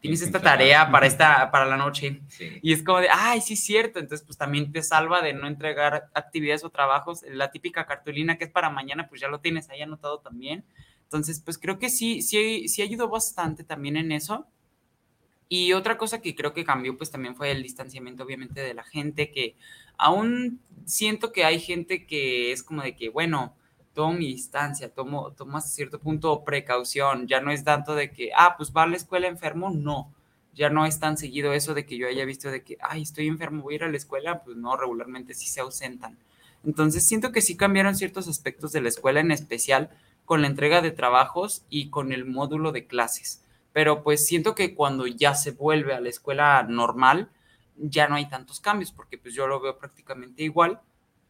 tienes 0.00 0.22
esta 0.22 0.40
tarea 0.40 0.90
para 0.90 1.06
esta 1.06 1.50
para 1.50 1.66
la 1.66 1.76
noche. 1.76 2.20
Y 2.62 2.72
es 2.72 2.82
como 2.82 3.00
de 3.00 3.08
ay 3.10 3.40
sí 3.40 3.54
es 3.54 3.60
cierto 3.60 3.98
entonces 3.98 4.24
pues 4.24 4.38
también 4.38 4.72
te 4.72 4.82
salva 4.82 5.22
de 5.22 5.32
no 5.32 5.46
entregar 5.46 6.08
actividades 6.14 6.64
o 6.64 6.70
trabajos. 6.70 7.22
La 7.28 7.50
típica 7.50 7.86
cartulina 7.86 8.38
que 8.38 8.44
es 8.44 8.50
para 8.50 8.70
mañana 8.70 9.08
pues 9.08 9.20
ya 9.20 9.28
lo 9.28 9.40
tienes 9.40 9.68
ahí 9.70 9.82
anotado 9.82 10.20
también. 10.20 10.64
Entonces 11.04 11.40
pues 11.44 11.58
creo 11.58 11.78
que 11.78 11.90
sí 11.90 12.22
sí 12.22 12.68
sí 12.68 12.82
ayudó 12.82 13.08
bastante 13.08 13.64
también 13.64 13.96
en 13.96 14.12
eso. 14.12 14.46
Y 15.50 15.72
otra 15.72 15.96
cosa 15.96 16.20
que 16.20 16.34
creo 16.34 16.52
que 16.52 16.64
cambió 16.64 16.96
pues 16.96 17.10
también 17.10 17.34
fue 17.34 17.50
el 17.50 17.62
distanciamiento 17.62 18.22
obviamente 18.22 18.60
de 18.60 18.74
la 18.74 18.84
gente 18.84 19.30
que 19.30 19.56
aún 19.96 20.60
siento 20.84 21.32
que 21.32 21.44
hay 21.44 21.58
gente 21.58 22.06
que 22.06 22.52
es 22.52 22.62
como 22.62 22.82
de 22.82 22.94
que 22.94 23.08
bueno 23.08 23.56
tomo 23.98 24.12
mi 24.12 24.28
distancia, 24.28 24.88
tomo, 24.94 25.32
tomo 25.32 25.58
hasta 25.58 25.70
cierto 25.70 25.98
punto 25.98 26.44
precaución, 26.44 27.26
ya 27.26 27.40
no 27.40 27.50
es 27.50 27.64
tanto 27.64 27.96
de 27.96 28.12
que, 28.12 28.30
ah, 28.32 28.54
pues 28.56 28.70
va 28.70 28.84
a 28.84 28.86
la 28.86 28.96
escuela 28.96 29.26
enfermo, 29.26 29.70
no, 29.70 30.14
ya 30.54 30.70
no 30.70 30.86
es 30.86 31.00
tan 31.00 31.18
seguido 31.18 31.52
eso 31.52 31.74
de 31.74 31.84
que 31.84 31.98
yo 31.98 32.06
haya 32.06 32.24
visto 32.24 32.48
de 32.48 32.62
que, 32.62 32.78
ay, 32.80 33.02
estoy 33.02 33.26
enfermo, 33.26 33.64
voy 33.64 33.74
a 33.74 33.76
ir 33.78 33.82
a 33.82 33.90
la 33.90 33.96
escuela, 33.96 34.44
pues 34.44 34.56
no, 34.56 34.76
regularmente 34.76 35.34
sí 35.34 35.48
se 35.48 35.62
ausentan. 35.62 36.16
Entonces 36.64 37.08
siento 37.08 37.32
que 37.32 37.40
sí 37.40 37.56
cambiaron 37.56 37.96
ciertos 37.96 38.28
aspectos 38.28 38.70
de 38.70 38.82
la 38.82 38.88
escuela, 38.88 39.18
en 39.18 39.32
especial 39.32 39.90
con 40.24 40.42
la 40.42 40.46
entrega 40.46 40.80
de 40.80 40.92
trabajos 40.92 41.64
y 41.68 41.90
con 41.90 42.12
el 42.12 42.24
módulo 42.24 42.70
de 42.70 42.86
clases. 42.86 43.42
Pero 43.72 44.04
pues 44.04 44.24
siento 44.24 44.54
que 44.54 44.76
cuando 44.76 45.08
ya 45.08 45.34
se 45.34 45.50
vuelve 45.50 45.92
a 45.92 46.00
la 46.00 46.08
escuela 46.08 46.62
normal, 46.62 47.30
ya 47.76 48.06
no 48.06 48.14
hay 48.14 48.28
tantos 48.28 48.60
cambios, 48.60 48.92
porque 48.92 49.18
pues 49.18 49.34
yo 49.34 49.48
lo 49.48 49.58
veo 49.58 49.76
prácticamente 49.76 50.44
igual 50.44 50.80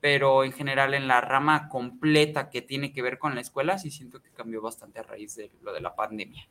pero 0.01 0.45
en 0.45 0.53
general 0.53 0.95
en 0.95 1.09
la 1.09 1.21
rama 1.21 1.69
completa 1.69 2.51
que 2.51 2.63
tiene 2.63 2.93
que 2.93 3.03
ver 3.03 3.19
con 3.19 3.35
la 3.35 3.41
escuela, 3.41 3.79
sí 3.79 3.91
siento 3.91 4.23
que 4.23 4.31
cambió 4.31 4.63
bastante 4.63 5.01
a 5.01 5.03
raíz 5.03 5.35
de 5.35 5.51
lo 5.63 5.73
de 5.73 5.81
la 5.81 5.97
pandemia. 5.97 6.49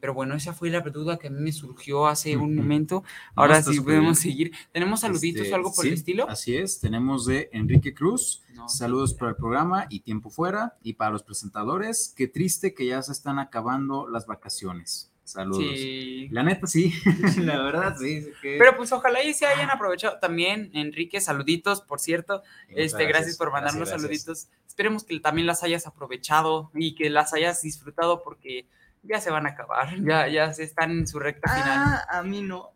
Pero 0.00 0.14
bueno, 0.14 0.34
esa 0.34 0.54
fue 0.54 0.70
la 0.70 0.80
duda 0.80 1.18
que 1.18 1.28
a 1.28 1.30
mí 1.30 1.40
me 1.40 1.52
surgió 1.52 2.06
hace 2.06 2.36
un 2.36 2.54
momento. 2.54 3.04
Ahora 3.34 3.62
sí 3.62 3.80
podemos 3.80 4.18
seguir. 4.18 4.52
¿Tenemos 4.72 5.00
saluditos 5.00 5.42
Este, 5.42 5.52
o 5.52 5.56
algo 5.56 5.74
por 5.74 5.84
el 5.84 5.92
sí, 5.92 5.98
estilo? 5.98 6.28
Así 6.28 6.56
es, 6.56 6.80
tenemos 6.80 7.26
de 7.26 7.50
Enrique 7.52 7.92
Cruz. 7.92 8.42
No. 8.54 8.68
Saludos 8.68 9.14
para 9.14 9.32
el 9.32 9.36
programa 9.36 9.86
y 9.90 10.00
tiempo 10.00 10.30
fuera. 10.30 10.78
Y 10.82 10.94
para 10.94 11.10
los 11.10 11.22
presentadores, 11.22 12.14
qué 12.16 12.28
triste 12.28 12.72
que 12.72 12.86
ya 12.86 13.02
se 13.02 13.12
están 13.12 13.38
acabando 13.38 14.08
las 14.08 14.26
vacaciones. 14.26 15.07
Saludos. 15.28 15.62
Sí. 15.62 16.28
La 16.30 16.42
neta, 16.42 16.66
sí. 16.66 16.92
la 17.38 17.62
verdad, 17.62 17.96
sí. 17.98 18.22
sí 18.22 18.30
que- 18.40 18.56
Pero 18.58 18.76
pues 18.76 18.90
ojalá 18.92 19.22
y 19.22 19.34
se 19.34 19.44
hayan 19.46 19.70
aprovechado 19.70 20.18
también, 20.18 20.70
Enrique, 20.72 21.20
saluditos, 21.20 21.82
por 21.82 22.00
cierto. 22.00 22.42
Este, 22.68 23.04
gracias, 23.06 23.36
por 23.36 23.52
mandarnos 23.52 23.88
gracias, 23.88 24.02
gracias. 24.02 24.22
saluditos. 24.22 24.48
Esperemos 24.66 25.04
que 25.04 25.20
también 25.20 25.46
las 25.46 25.62
hayas 25.62 25.86
aprovechado 25.86 26.70
y 26.74 26.94
que 26.94 27.10
las 27.10 27.34
hayas 27.34 27.60
disfrutado 27.60 28.22
porque 28.22 28.66
ya 29.02 29.20
se 29.20 29.30
van 29.30 29.46
a 29.46 29.50
acabar, 29.50 30.02
ya, 30.02 30.28
ya 30.28 30.52
se 30.54 30.64
están 30.64 30.92
en 30.92 31.06
su 31.06 31.18
recta 31.18 31.52
final. 31.52 31.78
Ah, 32.08 32.18
a 32.18 32.22
mí 32.22 32.40
no. 32.40 32.72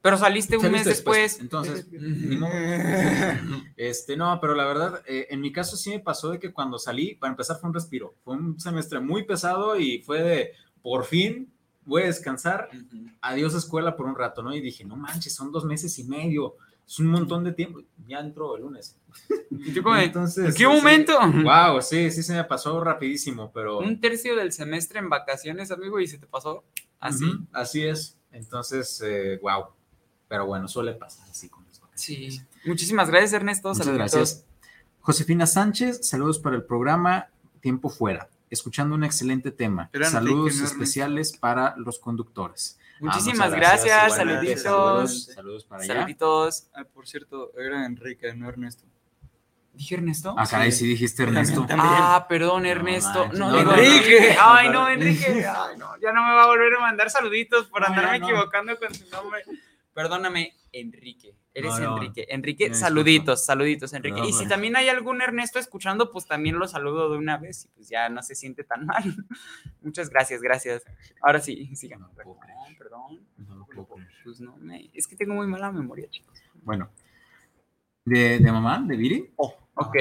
Pero 0.00 0.16
saliste 0.16 0.56
un 0.56 0.62
mes 0.62 0.84
Saliste 0.84 0.90
después. 0.90 1.40
Entonces, 1.40 1.88
ni 1.92 2.36
modo. 2.36 2.52
Este, 3.76 4.16
no, 4.16 4.38
pero 4.40 4.54
la 4.54 4.64
verdad, 4.64 5.02
eh, 5.06 5.26
en 5.30 5.40
mi 5.40 5.52
caso 5.52 5.76
sí 5.76 5.90
me 5.90 6.00
pasó 6.00 6.30
de 6.30 6.38
que 6.38 6.52
cuando 6.52 6.78
salí, 6.78 7.16
para 7.16 7.32
empezar 7.32 7.58
fue 7.58 7.68
un 7.68 7.74
respiro. 7.74 8.14
Fue 8.24 8.36
un 8.36 8.58
semestre 8.58 9.00
muy 9.00 9.24
pesado 9.24 9.78
y 9.78 10.00
fue 10.02 10.22
de, 10.22 10.52
por 10.82 11.04
fin, 11.04 11.50
voy 11.84 12.02
a 12.02 12.06
descansar, 12.06 12.68
adiós 13.20 13.54
escuela 13.54 13.96
por 13.96 14.06
un 14.06 14.16
rato, 14.16 14.42
¿no? 14.42 14.54
Y 14.54 14.60
dije, 14.60 14.84
no 14.84 14.96
manches, 14.96 15.34
son 15.34 15.52
dos 15.52 15.64
meses 15.64 15.98
y 15.98 16.04
medio, 16.04 16.56
es 16.88 16.98
un 16.98 17.08
montón 17.08 17.44
de 17.44 17.52
tiempo. 17.52 17.80
Ya 18.06 18.20
entró 18.20 18.56
el 18.56 18.62
lunes. 18.62 18.96
Y 19.50 19.72
tú 19.72 19.94
Entonces, 19.94 20.46
¿En 20.46 20.54
qué 20.54 20.66
momento? 20.66 21.18
Wow, 21.20 21.82
sí, 21.82 22.10
sí 22.10 22.22
se 22.22 22.34
me 22.34 22.44
pasó 22.44 22.82
rapidísimo, 22.82 23.50
pero... 23.52 23.78
Un 23.78 24.00
tercio 24.00 24.34
del 24.36 24.52
semestre 24.52 24.98
en 24.98 25.10
vacaciones, 25.10 25.70
amigo, 25.70 26.00
y 26.00 26.06
se 26.06 26.16
te 26.16 26.26
pasó 26.26 26.64
así. 26.98 27.30
Así 27.52 27.84
es. 27.84 28.16
Entonces, 28.32 29.02
eh, 29.04 29.38
wow. 29.42 29.66
Pero 30.28 30.46
bueno, 30.46 30.66
suele 30.66 30.92
pasar 30.92 31.28
así 31.28 31.48
con 31.50 31.64
las 31.66 31.78
vacaciones. 31.80 32.36
Sí. 32.36 32.42
Muchísimas 32.64 33.10
gracias, 33.10 33.34
Ernesto. 33.34 33.68
Muchas 33.68 33.84
Saluditos. 33.84 34.12
gracias. 34.12 34.44
Josefina 35.00 35.46
Sánchez, 35.46 36.06
saludos 36.06 36.38
para 36.38 36.56
el 36.56 36.64
programa 36.64 37.28
Tiempo 37.60 37.88
Fuera. 37.90 38.28
Escuchando 38.50 38.94
un 38.94 39.04
excelente 39.04 39.50
tema. 39.50 39.90
Saludos 40.10 40.56
no 40.56 40.64
especiales 40.64 41.36
para 41.36 41.74
los 41.76 41.98
conductores. 41.98 42.78
Ah, 42.80 42.98
Muchísimas 43.00 43.52
gracias, 43.52 43.86
igualmente. 44.12 44.56
saluditos. 44.56 44.62
Saludos, 44.62 45.24
saludos 45.34 45.64
para 45.64 45.82
allá. 45.82 45.94
Saluditos. 45.94 46.66
Ah, 46.74 46.84
por 46.84 47.06
cierto, 47.06 47.52
era 47.56 47.86
Enrique, 47.86 48.34
no 48.34 48.48
Ernesto. 48.48 48.84
¿Dije 49.72 49.94
Ernesto? 49.94 50.34
Ah, 50.36 50.44
caray, 50.44 50.72
sí 50.72 50.88
dijiste 50.88 51.22
Ernesto. 51.22 51.64
Ah, 51.70 52.26
perdón, 52.28 52.66
Ernesto. 52.66 53.28
No, 53.34 53.52
no, 53.62 53.76
Enrique. 53.76 54.36
Ay, 54.40 54.70
no, 54.70 54.88
Enrique. 54.88 55.46
Ay, 55.46 55.76
no, 55.76 55.96
ya 56.00 56.12
no 56.12 56.24
me 56.26 56.32
va 56.34 56.42
a 56.42 56.46
volver 56.48 56.74
a 56.74 56.80
mandar 56.80 57.10
saluditos 57.10 57.66
por 57.66 57.82
No, 57.82 57.86
andarme 57.86 58.16
equivocando 58.16 58.76
con 58.76 58.92
su 58.92 59.08
nombre. 59.10 59.44
Perdóname, 59.94 60.56
Enrique. 60.72 61.36
Eres 61.58 61.70
No, 61.72 61.78
no. 61.80 61.96
Enrique. 61.96 62.26
Enrique, 62.30 62.68
Me 62.68 62.74
saluditos, 62.74 63.44
saluditos, 63.44 63.92
Enrique. 63.92 64.20
No, 64.20 64.28
y 64.28 64.32
si 64.32 64.46
también 64.46 64.76
hay 64.76 64.88
algún 64.88 65.20
Ernesto 65.22 65.58
escuchando, 65.58 66.10
pues 66.10 66.26
también 66.26 66.58
lo 66.58 66.66
saludo 66.68 67.10
de 67.10 67.18
una 67.18 67.36
vez 67.38 67.64
y 67.64 67.68
pues 67.68 67.88
ya 67.88 68.08
no 68.08 68.22
se 68.22 68.34
siente 68.34 68.64
tan 68.64 68.86
mal. 68.86 69.02
Muchas 69.82 70.10
gracias, 70.10 70.40
gracias. 70.42 70.82
Ahora 71.22 71.40
sí. 71.40 71.70
No 71.98 72.10
puedo 72.10 72.38
Perdón, 72.38 72.76
perdón. 72.78 73.26
No. 73.38 73.66
Pues 74.24 74.40
no, 74.40 74.56
me- 74.58 74.90
es 74.94 75.06
que 75.06 75.16
tengo 75.16 75.34
muy 75.34 75.46
mala 75.46 75.70
memoria, 75.72 76.08
chicos. 76.10 76.38
Bueno. 76.62 76.90
¿De, 78.04 78.38
de 78.38 78.52
mamá? 78.52 78.82
¿De 78.86 78.96
Viri? 78.96 79.30
Ok. 79.36 79.96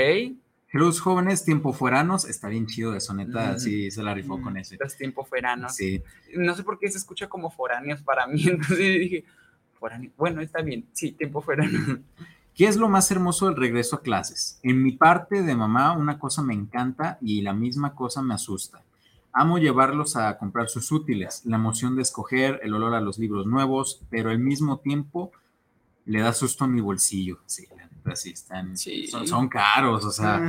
Los 0.74 1.00
jóvenes 1.00 1.44
tiempo 1.46 1.74
fueranos. 1.74 2.26
Está 2.26 2.50
bien 2.50 2.68
chido 2.68 2.96
eso, 2.96 3.14
neta. 3.14 3.54
Mm. 3.54 3.60
Sí, 3.60 3.92
se 3.92 4.04
la 4.04 4.14
rifó 4.14 4.42
con 4.42 4.58
ese. 4.58 4.78
Los 4.80 4.96
tiempos 4.98 5.28
foranos. 5.28 5.76
Sí. 5.76 6.04
no 6.36 6.54
sé 6.56 6.64
por 6.64 6.78
qué 6.80 6.90
se 6.90 6.98
escucha 6.98 7.28
como 7.28 7.50
foráneos 7.50 8.02
para 8.04 8.28
mí, 8.28 8.44
entonces 8.48 8.78
dije, 8.78 9.26
bueno, 10.18 10.42
está 10.42 10.62
bien, 10.62 10.88
sí, 10.94 11.12
tiempo 11.12 11.42
foráneo. 11.42 12.00
¿Qué 12.56 12.66
es 12.66 12.76
lo 12.76 12.90
más 12.90 13.12
hermoso 13.12 13.46
del 13.46 13.56
regreso 13.56 13.98
a 13.98 14.02
clases? 14.02 14.60
En 14.64 14.82
mi 14.82 14.94
parte 14.94 15.44
de 15.44 15.56
mamá, 15.56 15.96
una 15.96 16.18
cosa 16.18 16.42
me 16.42 16.56
encanta 16.56 17.20
y 17.22 17.42
la 17.42 17.54
misma 17.54 17.94
cosa 17.94 18.22
me 18.24 18.34
asusta. 18.34 18.82
Amo 19.32 19.60
llevarlos 19.60 20.16
a 20.16 20.36
comprar 20.40 20.68
sus 20.68 20.92
útiles, 20.92 21.44
la 21.46 21.58
emoción 21.58 21.96
de 21.96 22.02
escoger, 22.02 22.60
el 22.64 22.74
olor 22.74 22.96
a 22.96 23.02
los 23.02 23.20
libros 23.20 23.46
nuevos, 23.46 24.02
pero 24.10 24.32
al 24.32 24.40
mismo 24.40 24.80
tiempo 24.80 25.32
le 26.06 26.22
da 26.22 26.34
susto 26.34 26.64
a 26.64 26.68
mi 26.68 26.82
bolsillo. 26.82 27.38
Sí, 27.46 27.68
la 27.78 27.87
neta, 28.08 28.16
sí, 28.16 28.32
están, 28.32 28.78
Sí. 28.78 29.08
Son, 29.08 29.28
son 29.28 29.48
caros, 29.50 30.04
o 30.06 30.12
sea, 30.12 30.40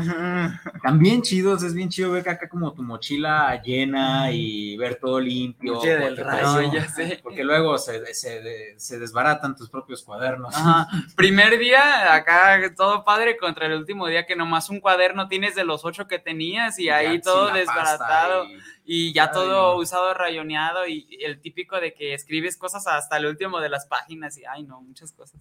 bien 0.95 1.23
chidos, 1.23 1.63
es 1.63 1.75
bien 1.75 1.89
chido 1.89 2.13
ver 2.13 2.29
acá 2.29 2.49
como 2.49 2.73
tu 2.73 2.83
mochila 2.83 3.61
llena 3.63 4.31
y 4.33 4.77
ver 4.77 4.97
todo 4.97 5.21
limpio. 5.21 5.81
Del 5.81 6.01
porque, 6.17 6.25
rayo. 6.25 6.73
ya 6.73 6.89
sé. 6.89 7.21
porque 7.23 7.45
luego 7.45 7.79
se, 7.79 8.15
se- 8.15 8.75
se 8.79 8.99
desbaratan 8.99 9.57
tus 9.57 9.69
propios 9.69 10.03
cuadernos. 10.03 10.55
Ajá. 10.57 10.87
Primer 11.17 11.59
día, 11.59 12.15
acá 12.15 12.61
todo 12.77 13.05
padre, 13.05 13.37
contra 13.37 13.67
el 13.67 13.75
último 13.75 14.07
día 14.07 14.27
que 14.27 14.37
nomás 14.37 14.71
un 14.71 14.81
cuaderno 14.81 15.29
tienes 15.29 15.55
de 15.55 15.65
los 15.65 15.85
ocho 15.85 16.07
que 16.07 16.19
tenías 16.19 16.79
y 16.79 16.85
Ya 16.87 16.97
ahí 16.97 17.21
todo 17.21 17.53
desbaratado. 17.53 18.45
y- 18.45 18.59
Y 18.91 19.13
ya 19.13 19.25
Ay, 19.25 19.31
todo 19.35 19.75
no. 19.75 19.79
usado, 19.79 20.15
rayoneado 20.15 20.87
y 20.87 21.07
el 21.23 21.41
típico 21.43 21.79
de 21.79 21.93
que 21.93 22.15
escribes 22.15 22.57
cosas 22.57 22.87
hasta 22.87 23.19
el 23.19 23.27
último 23.27 23.61
de 23.61 23.69
las 23.69 23.85
páginas 23.85 24.39
y, 24.39 24.47
ay, 24.47 24.63
no, 24.63 24.81
muchas 24.81 25.13
cosas. 25.13 25.39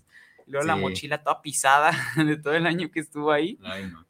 Y 0.47 0.51
luego 0.51 0.65
la 0.65 0.75
Sí. 0.75 0.81
mochila 0.81 1.21
toda 1.23 1.41
pisada 1.41 1.91
de 2.15 2.37
todo 2.37 2.53
el 2.53 2.65
año 2.65 2.89
que 2.89 3.01
estuvo 3.01 3.31
ahí. 3.31 3.59
Ay, 3.63 3.85
no. 3.91 4.05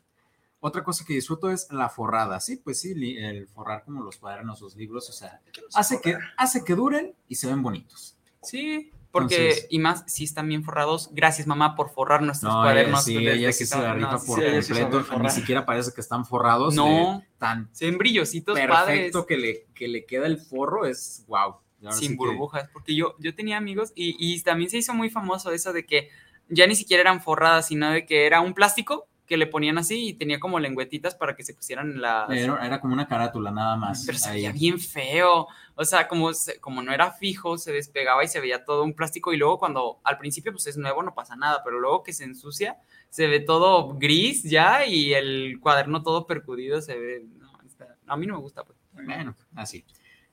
Otra 0.60 0.84
cosa 0.84 1.06
que 1.06 1.14
disfruto 1.14 1.50
es 1.52 1.68
la 1.72 1.88
forrada. 1.90 2.40
Sí, 2.40 2.58
pues 2.58 2.82
sí, 2.82 2.92
el 3.18 3.48
forrar 3.48 3.84
como 3.84 4.04
los 4.04 4.18
cuadernos, 4.18 4.60
los 4.62 4.76
libros, 4.76 5.10
o 5.10 5.14
sea, 5.14 5.40
hace 5.76 6.02
que, 6.02 6.18
hace 6.36 6.64
que 6.64 6.74
duren 6.76 7.14
y 7.28 7.36
se 7.36 7.48
ven 7.48 7.62
bonitos. 7.62 8.18
Sí, 8.42 8.92
porque, 9.12 9.36
Entonces- 9.50 9.68
y 9.70 9.80
más, 9.80 10.04
si 10.08 10.24
están 10.24 10.48
bien 10.50 10.64
forrados, 10.64 11.10
gracias 11.14 11.48
mamá 11.48 11.76
por 11.76 11.92
forrar 11.92 12.22
nuestros 12.24 12.52
No, 12.52 12.62
cuadernos. 12.62 13.04
sí, 13.04 13.18
ella 13.18 13.48
que 13.48 13.54
sí 13.54 13.66
se 13.66 13.76
la 13.76 13.82
estaban- 13.82 13.98
rifa 13.98 14.12
no, 14.14 14.24
por 14.24 14.40
sí, 14.40 14.62
sí 14.74 14.82
completo. 14.82 15.20
Ni 15.24 15.30
siquiera 15.30 15.66
parece 15.66 15.92
que 15.94 16.02
están 16.02 16.26
forrados. 16.26 16.74
No. 16.76 17.20
de 17.22 17.28
tan 17.38 17.70
Se 17.72 17.86
ven 17.86 17.98
brillositos 18.00 18.60
padres, 18.60 18.96
perfecto 18.98 19.26
que 19.28 19.38
le, 19.38 19.66
que 19.76 19.88
le 19.88 20.06
queda 20.06 20.26
el 20.26 20.40
forro, 20.40 20.86
es 20.88 21.24
wow. 21.28 21.56
sin 21.92 22.18
burbujas, 22.18 22.68
porque 22.74 22.96
yo, 22.96 23.16
yo 23.20 23.36
tenía 23.36 23.58
amigos 23.58 23.92
y, 23.96 24.16
y 24.20 24.42
también 24.42 24.70
se 24.72 24.78
hizo 24.78 24.94
muy 24.96 25.12
famoso 25.12 25.52
eso 25.52 25.72
de 25.72 25.86
que 25.86 26.10
ya 26.50 26.68
ni 26.68 26.76
siquiera 26.76 27.02
eran 27.02 27.22
forradas, 27.22 27.68
sino 27.68 27.92
de 27.92 28.06
que 28.06 28.26
era 28.26 28.42
un 28.42 28.54
plástico 28.54 29.08
que 29.26 29.36
le 29.36 29.46
ponían 29.48 29.78
así 29.78 30.08
y 30.08 30.14
tenía 30.14 30.40
como 30.40 30.58
lengüetitas 30.58 31.14
para 31.14 31.36
que 31.36 31.44
se 31.44 31.54
pusieran 31.54 31.92
en 31.92 32.02
la... 32.02 32.28
Era, 32.30 32.66
era 32.66 32.80
como 32.80 32.94
una 32.94 33.08
carátula 33.10 33.52
nada 33.52 33.76
más. 33.76 34.04
Pero 34.06 34.18
se 34.18 34.32
veía 34.32 34.54
bien 34.54 34.80
feo. 34.80 35.48
O 35.76 35.84
sea, 35.84 36.08
como, 36.08 36.32
como 36.62 36.82
no 36.82 36.94
era 36.94 37.12
fijo, 37.12 37.58
se 37.58 37.74
despegaba 37.74 38.24
y 38.24 38.30
se 38.30 38.40
veía 38.40 38.64
todo 38.64 38.84
un 38.86 38.94
plástico. 38.94 39.34
Y 39.34 39.38
luego 39.38 39.60
cuando 39.60 40.00
al 40.06 40.18
principio 40.18 40.54
pues 40.54 40.66
es 40.68 40.78
nuevo, 40.78 41.04
no 41.04 41.14
pasa 41.14 41.36
nada. 41.36 41.62
Pero 41.66 41.78
luego 41.82 42.04
que 42.04 42.14
se 42.14 42.24
ensucia, 42.24 42.78
se 43.10 43.28
ve 43.28 43.42
todo 43.42 43.96
gris 43.98 44.44
ya 44.44 44.86
y 44.86 45.14
el 45.14 45.60
cuaderno 45.60 46.04
todo 46.04 46.26
percudido 46.26 46.80
se 46.82 46.98
ve... 46.98 47.26
no, 47.38 47.52
está- 47.66 47.98
a 48.08 48.16
mí 48.16 48.26
no 48.28 48.36
me 48.36 48.40
gusta. 48.40 48.64
Pues. 48.64 48.78
Bueno, 48.94 49.36
así. 49.56 49.84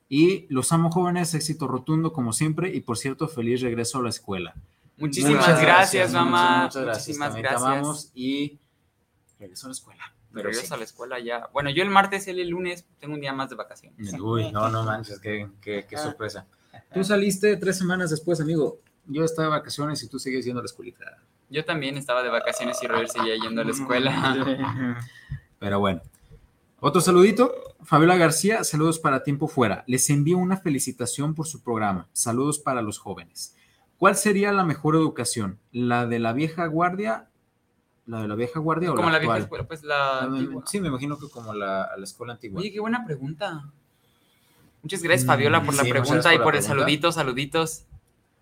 Y 0.07 0.45
los 0.47 0.71
amo 0.71 0.89
jóvenes, 0.89 1.33
éxito 1.33 1.67
rotundo 1.67 2.13
como 2.13 2.31
siempre. 2.31 2.73
Y 2.73 2.79
por 2.79 2.97
cierto, 2.97 3.27
feliz 3.27 3.59
regreso 3.59 3.97
a 3.99 4.03
la 4.03 4.09
escuela. 4.09 4.55
Muchísimas 4.97 5.35
Muchas 5.35 5.61
gracias, 5.61 6.13
mamá. 6.13 6.63
Muchas, 6.63 6.75
muchas 6.75 6.83
gracias. 6.83 7.07
Muchísimas 7.07 7.27
También 7.29 7.43
te 7.43 7.49
gracias. 7.49 7.71
amamos 7.71 8.11
y 8.13 8.59
regreso 9.39 9.65
a 9.67 9.69
la 9.69 9.73
escuela. 9.73 10.03
Pero 10.33 10.49
Regreso 10.49 10.67
sí. 10.67 10.73
a 10.73 10.77
la 10.77 10.83
escuela 10.83 11.19
ya. 11.19 11.49
Bueno, 11.53 11.69
yo 11.69 11.81
el 11.83 11.89
martes, 11.89 12.27
él 12.27 12.39
el 12.39 12.49
lunes, 12.49 12.85
tengo 12.99 13.13
un 13.13 13.21
día 13.21 13.31
más 13.31 13.49
de 13.49 13.55
vacaciones. 13.55 14.13
Uy, 14.19 14.51
no, 14.51 14.69
no 14.69 14.83
manches, 14.83 15.19
qué, 15.19 15.49
qué, 15.61 15.79
Ah. 15.79 15.87
qué 15.89 15.97
sorpresa. 15.97 16.45
Tú 16.93 17.03
saliste 17.05 17.55
tres 17.57 17.77
semanas 17.77 18.09
después, 18.09 18.41
amigo. 18.41 18.79
Yo 19.05 19.23
estaba 19.23 19.47
de 19.47 19.51
vacaciones 19.59 20.03
y 20.03 20.09
tú 20.09 20.19
sigues 20.19 20.43
yendo 20.43 20.59
a 20.59 20.63
la 20.63 20.67
escuelita. 20.67 21.05
Yo 21.49 21.63
también 21.63 21.95
estaba 21.97 22.21
de 22.23 22.29
vacaciones 22.29 22.81
y 22.83 22.87
Roger 22.87 23.07
seguía 23.07 23.35
yendo 23.37 23.61
a 23.61 23.65
la 23.65 23.71
escuela. 23.71 24.99
Pero 25.59 25.79
bueno. 25.79 26.01
Otro 26.81 26.99
saludito. 27.01 27.53
Fabiola 27.83 28.17
García, 28.17 28.63
saludos 28.63 28.99
para 28.99 29.23
Tiempo 29.23 29.47
Fuera. 29.47 29.83
Les 29.87 30.09
envío 30.09 30.37
una 30.37 30.57
felicitación 30.57 31.33
por 31.35 31.47
su 31.47 31.61
programa. 31.63 32.09
Saludos 32.13 32.59
para 32.59 32.81
los 32.81 32.97
jóvenes. 32.97 33.55
¿Cuál 33.97 34.15
sería 34.15 34.51
la 34.51 34.63
mejor 34.65 34.95
educación? 34.95 35.57
¿La 35.71 36.05
de 36.05 36.19
la 36.19 36.33
vieja 36.33 36.65
guardia? 36.67 37.27
¿La 38.07 38.21
de 38.21 38.27
la 38.27 38.35
vieja 38.35 38.59
guardia 38.59 38.91
o 38.91 38.95
Como 38.95 39.09
la 39.09 39.19
vieja 39.19 39.33
actual? 39.33 39.41
escuela, 39.43 39.67
pues 39.67 39.83
la 39.83 40.19
Ah. 40.25 40.63
Sí, 40.65 40.79
me 40.79 40.89
imagino 40.89 41.17
que 41.17 41.27
como 41.29 41.53
la, 41.53 41.89
la 41.97 42.03
escuela 42.03 42.33
antigua. 42.33 42.59
Oye, 42.59 42.71
qué 42.71 42.79
buena 42.79 43.03
pregunta. 43.05 43.63
Muchas 44.83 45.01
gracias, 45.01 45.23
Mm, 45.25 45.27
Fabiola, 45.27 45.63
por 45.63 45.73
la 45.73 45.83
sí, 45.83 45.89
pregunta 45.89 46.33
y 46.33 46.37
por 46.37 46.53
la 46.53 46.59
el 46.59 46.63
pregunta. 46.65 46.67
saludito, 46.67 47.11
saluditos. 47.11 47.85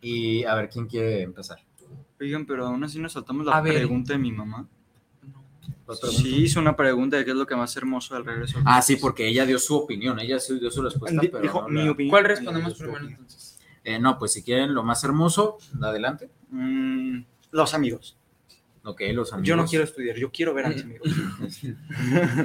Y 0.01 0.43
a 0.43 0.55
ver, 0.55 0.69
¿quién 0.69 0.87
quiere 0.87 1.21
empezar? 1.21 1.59
Oigan, 2.19 2.45
pero 2.45 2.65
aún 2.67 2.83
así 2.83 2.99
nos 2.99 3.13
saltamos 3.13 3.45
la 3.45 3.53
A 3.57 3.61
ver. 3.61 3.75
pregunta 3.75 4.13
de 4.13 4.19
mi 4.19 4.31
mamá. 4.31 4.67
Sí, 6.01 6.43
hizo 6.43 6.59
una 6.59 6.75
pregunta 6.75 7.17
de 7.17 7.25
qué 7.25 7.31
es 7.31 7.37
lo 7.37 7.45
que 7.45 7.55
más 7.55 7.75
hermoso 7.77 8.15
del 8.15 8.25
regreso. 8.25 8.59
Ah, 8.65 8.81
sí, 8.81 8.95
porque 8.97 9.27
ella 9.27 9.45
dio 9.45 9.59
su 9.59 9.75
opinión, 9.77 10.19
ella 10.19 10.39
sí 10.39 10.57
dio 10.59 10.71
su 10.71 10.81
respuesta, 10.81 11.21
pero 11.21 11.39
dijo 11.41 11.61
no, 11.63 11.67
mi 11.69 11.85
la- 11.85 11.91
opinión. 11.91 12.09
¿Cuál 12.11 12.23
respondemos 12.25 12.73
primero 12.75 13.05
entonces? 13.05 13.52
Eh, 13.83 13.99
no, 13.99 14.17
pues 14.17 14.33
si 14.33 14.43
quieren 14.43 14.73
lo 14.73 14.83
más 14.83 15.03
hermoso, 15.03 15.57
adelante. 15.81 16.29
Mm, 16.49 17.23
los 17.51 17.73
amigos. 17.73 18.17
Ok, 18.85 19.01
los 19.13 19.31
amigos. 19.31 19.47
Yo 19.47 19.55
no 19.55 19.65
quiero 19.65 19.85
estudiar, 19.85 20.17
yo 20.17 20.29
quiero 20.29 20.53
ver 20.53 20.65
a 20.65 20.69
mis 20.69 20.83
amigos. 20.83 21.07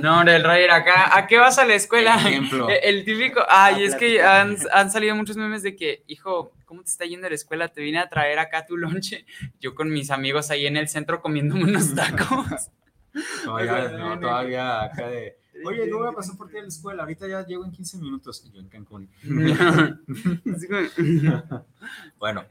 No, 0.00 0.18
hombre, 0.18 0.36
el 0.36 0.44
Roger 0.44 0.70
acá, 0.70 1.16
¿a 1.16 1.26
qué 1.26 1.36
vas 1.36 1.58
a 1.58 1.64
la 1.64 1.74
escuela? 1.74 2.14
Ejemplo. 2.14 2.68
El, 2.68 2.78
el 2.98 3.04
típico, 3.04 3.40
ay, 3.48 3.82
A 3.82 3.86
es 3.86 3.94
que 3.96 4.22
han, 4.22 4.56
han 4.72 4.90
salido 4.90 5.16
muchos 5.16 5.36
memes 5.36 5.62
de 5.62 5.74
que, 5.74 6.04
hijo, 6.06 6.52
¿cómo 6.64 6.82
te 6.82 6.90
está 6.90 7.04
yendo 7.06 7.26
a 7.26 7.30
la 7.30 7.34
escuela? 7.34 7.68
Te 7.68 7.80
vine 7.80 7.98
a 7.98 8.08
traer 8.08 8.38
acá 8.38 8.66
tu 8.66 8.76
lonche. 8.76 9.26
Yo 9.60 9.74
con 9.74 9.90
mis 9.90 10.10
amigos 10.10 10.50
ahí 10.50 10.66
en 10.66 10.76
el 10.76 10.88
centro 10.88 11.20
comiéndome 11.20 11.64
unos 11.64 11.94
tacos. 11.94 12.70
Todavía, 13.44 13.88
no, 13.88 14.20
todavía 14.20 14.82
acá 14.82 15.08
de. 15.08 15.38
Oye, 15.64 15.88
yo 15.88 15.98
voy 15.98 16.08
a 16.08 16.12
pasar 16.12 16.36
por 16.36 16.48
ti 16.48 16.58
a 16.58 16.62
la 16.62 16.68
escuela. 16.68 17.02
Ahorita 17.02 17.28
ya 17.28 17.46
llego 17.46 17.64
en 17.64 17.72
15 17.72 17.98
minutos. 17.98 18.44
Y 18.46 18.52
yo 18.52 18.60
en 18.60 18.68
Cancún. 18.68 19.08
Bueno, 22.18 22.44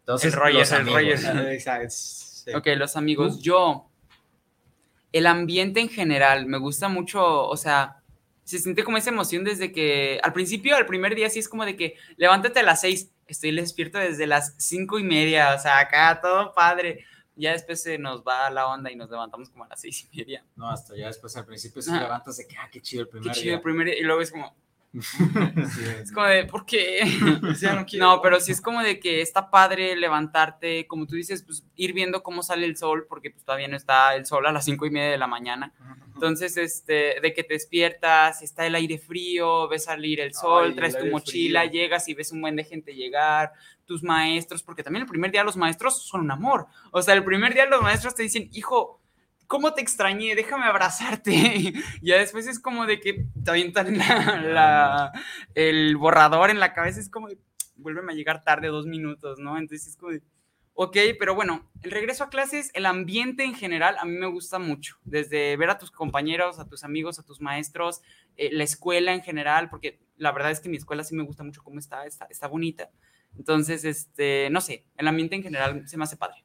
entonces. 0.00 0.32
El 0.32 0.38
Roger, 0.38 0.54
los 0.54 0.72
el. 0.72 0.86
Roger. 0.86 1.52
Exacto. 1.52 1.88
sí. 1.90 2.52
Ok, 2.54 2.66
los 2.76 2.96
amigos, 2.96 3.40
yo, 3.40 3.88
el 5.12 5.26
ambiente 5.26 5.80
en 5.80 5.88
general, 5.88 6.46
me 6.46 6.58
gusta 6.58 6.88
mucho, 6.88 7.46
o 7.46 7.56
sea, 7.56 8.02
se 8.44 8.58
siente 8.58 8.84
como 8.84 8.96
esa 8.96 9.10
emoción 9.10 9.44
desde 9.44 9.72
que, 9.72 10.20
al 10.22 10.32
principio, 10.32 10.76
al 10.76 10.86
primer 10.86 11.14
día, 11.14 11.30
sí 11.30 11.38
es 11.38 11.48
como 11.48 11.64
de 11.64 11.76
que, 11.76 11.96
levántate 12.16 12.60
a 12.60 12.64
las 12.64 12.80
seis, 12.80 13.10
estoy 13.26 13.54
despierto 13.54 13.98
desde 13.98 14.26
las 14.26 14.54
cinco 14.58 14.98
y 14.98 15.04
media, 15.04 15.54
o 15.54 15.58
sea, 15.58 15.78
acá 15.78 16.20
todo 16.20 16.52
padre. 16.52 17.04
Ya 17.34 17.52
después 17.52 17.82
se 17.82 17.96
nos 17.98 18.22
va 18.22 18.50
la 18.50 18.66
onda 18.66 18.90
y 18.90 18.96
nos 18.96 19.10
levantamos 19.10 19.48
como 19.50 19.64
a 19.64 19.68
las 19.68 19.80
seis 19.80 20.06
y 20.12 20.16
media. 20.18 20.44
No, 20.56 20.68
hasta 20.68 20.94
ya 20.96 21.06
después 21.06 21.34
al 21.36 21.46
principio 21.46 21.80
se 21.80 21.90
Ah. 21.92 22.00
levantas 22.00 22.36
de 22.36 22.46
que, 22.46 22.56
ah, 22.58 22.68
qué 22.70 22.80
chido 22.82 23.02
el 23.02 23.08
Qué 23.08 23.12
primer 23.12 23.32
chido 23.34 23.44
día. 23.44 23.54
el 23.54 23.60
primer 23.62 23.86
día. 23.86 23.98
Y 23.98 24.02
luego 24.02 24.20
es 24.20 24.30
como, 24.30 24.54
Sí, 24.92 25.00
es 26.02 26.12
como 26.12 26.26
de, 26.26 26.44
¿por 26.44 26.66
qué? 26.66 27.00
No 27.98 28.20
pero 28.20 28.40
sí 28.40 28.52
es 28.52 28.60
como 28.60 28.82
de 28.82 29.00
que 29.00 29.22
está 29.22 29.50
padre 29.50 29.96
levantarte, 29.96 30.86
como 30.86 31.06
tú 31.06 31.14
dices, 31.16 31.42
pues 31.42 31.64
ir 31.76 31.94
viendo 31.94 32.22
cómo 32.22 32.42
sale 32.42 32.66
el 32.66 32.76
sol, 32.76 33.06
porque 33.08 33.30
pues 33.30 33.44
todavía 33.44 33.68
no 33.68 33.76
está 33.76 34.14
el 34.14 34.26
sol 34.26 34.46
a 34.46 34.52
las 34.52 34.64
cinco 34.64 34.84
y 34.84 34.90
media 34.90 35.10
de 35.10 35.18
la 35.18 35.26
mañana. 35.26 35.72
Entonces, 36.14 36.56
este, 36.56 37.16
de 37.20 37.32
que 37.34 37.42
te 37.42 37.54
despiertas, 37.54 38.42
está 38.42 38.66
el 38.66 38.74
aire 38.74 38.98
frío, 38.98 39.66
ves 39.68 39.84
salir 39.84 40.20
el 40.20 40.34
sol, 40.34 40.66
Ay, 40.68 40.74
traes 40.74 40.94
el 40.94 41.04
tu 41.04 41.10
mochila, 41.10 41.62
frío. 41.62 41.72
llegas 41.72 42.08
y 42.08 42.14
ves 42.14 42.30
un 42.32 42.42
buen 42.42 42.56
de 42.56 42.64
gente 42.64 42.94
llegar, 42.94 43.52
tus 43.86 44.02
maestros, 44.02 44.62
porque 44.62 44.82
también 44.82 45.02
el 45.02 45.08
primer 45.08 45.32
día 45.32 45.42
los 45.42 45.56
maestros 45.56 46.02
son 46.02 46.20
un 46.20 46.30
amor. 46.30 46.66
O 46.92 47.02
sea, 47.02 47.14
el 47.14 47.24
primer 47.24 47.54
día 47.54 47.66
los 47.66 47.82
maestros 47.82 48.14
te 48.14 48.22
dicen, 48.22 48.48
hijo, 48.52 49.01
¿cómo 49.52 49.74
te 49.74 49.82
extrañé? 49.82 50.34
Déjame 50.34 50.64
abrazarte. 50.64 51.74
Ya 52.00 52.16
después 52.16 52.46
es 52.46 52.58
como 52.58 52.86
de 52.86 52.98
que 52.98 53.26
te 53.44 53.50
avientan 53.50 53.98
el 55.54 55.96
borrador 55.98 56.48
en 56.48 56.58
la 56.58 56.72
cabeza, 56.72 57.00
es 57.00 57.10
como 57.10 57.28
de, 57.28 57.36
vuélveme 57.76 58.14
a 58.14 58.16
llegar 58.16 58.42
tarde 58.44 58.68
dos 58.68 58.86
minutos, 58.86 59.38
¿no? 59.38 59.58
Entonces 59.58 59.88
es 59.88 59.96
como 59.98 60.12
de, 60.12 60.22
ok, 60.72 60.96
pero 61.18 61.34
bueno, 61.34 61.70
el 61.82 61.90
regreso 61.90 62.24
a 62.24 62.30
clases, 62.30 62.70
el 62.72 62.86
ambiente 62.86 63.44
en 63.44 63.54
general, 63.54 63.96
a 64.00 64.06
mí 64.06 64.12
me 64.12 64.26
gusta 64.26 64.58
mucho, 64.58 64.96
desde 65.04 65.54
ver 65.58 65.68
a 65.68 65.76
tus 65.76 65.90
compañeros, 65.90 66.58
a 66.58 66.66
tus 66.66 66.82
amigos, 66.82 67.18
a 67.18 67.22
tus 67.22 67.42
maestros, 67.42 68.00
eh, 68.38 68.48
la 68.52 68.64
escuela 68.64 69.12
en 69.12 69.20
general, 69.20 69.68
porque 69.68 70.00
la 70.16 70.32
verdad 70.32 70.50
es 70.50 70.60
que 70.60 70.70
mi 70.70 70.78
escuela 70.78 71.04
sí 71.04 71.14
me 71.14 71.24
gusta 71.24 71.44
mucho 71.44 71.62
cómo 71.62 71.78
está, 71.78 72.06
está, 72.06 72.24
está 72.30 72.48
bonita. 72.48 72.90
Entonces, 73.36 73.84
este, 73.84 74.48
no 74.50 74.62
sé, 74.62 74.86
el 74.96 75.08
ambiente 75.08 75.36
en 75.36 75.42
general 75.42 75.86
se 75.86 75.98
me 75.98 76.04
hace 76.04 76.16
padre. 76.16 76.42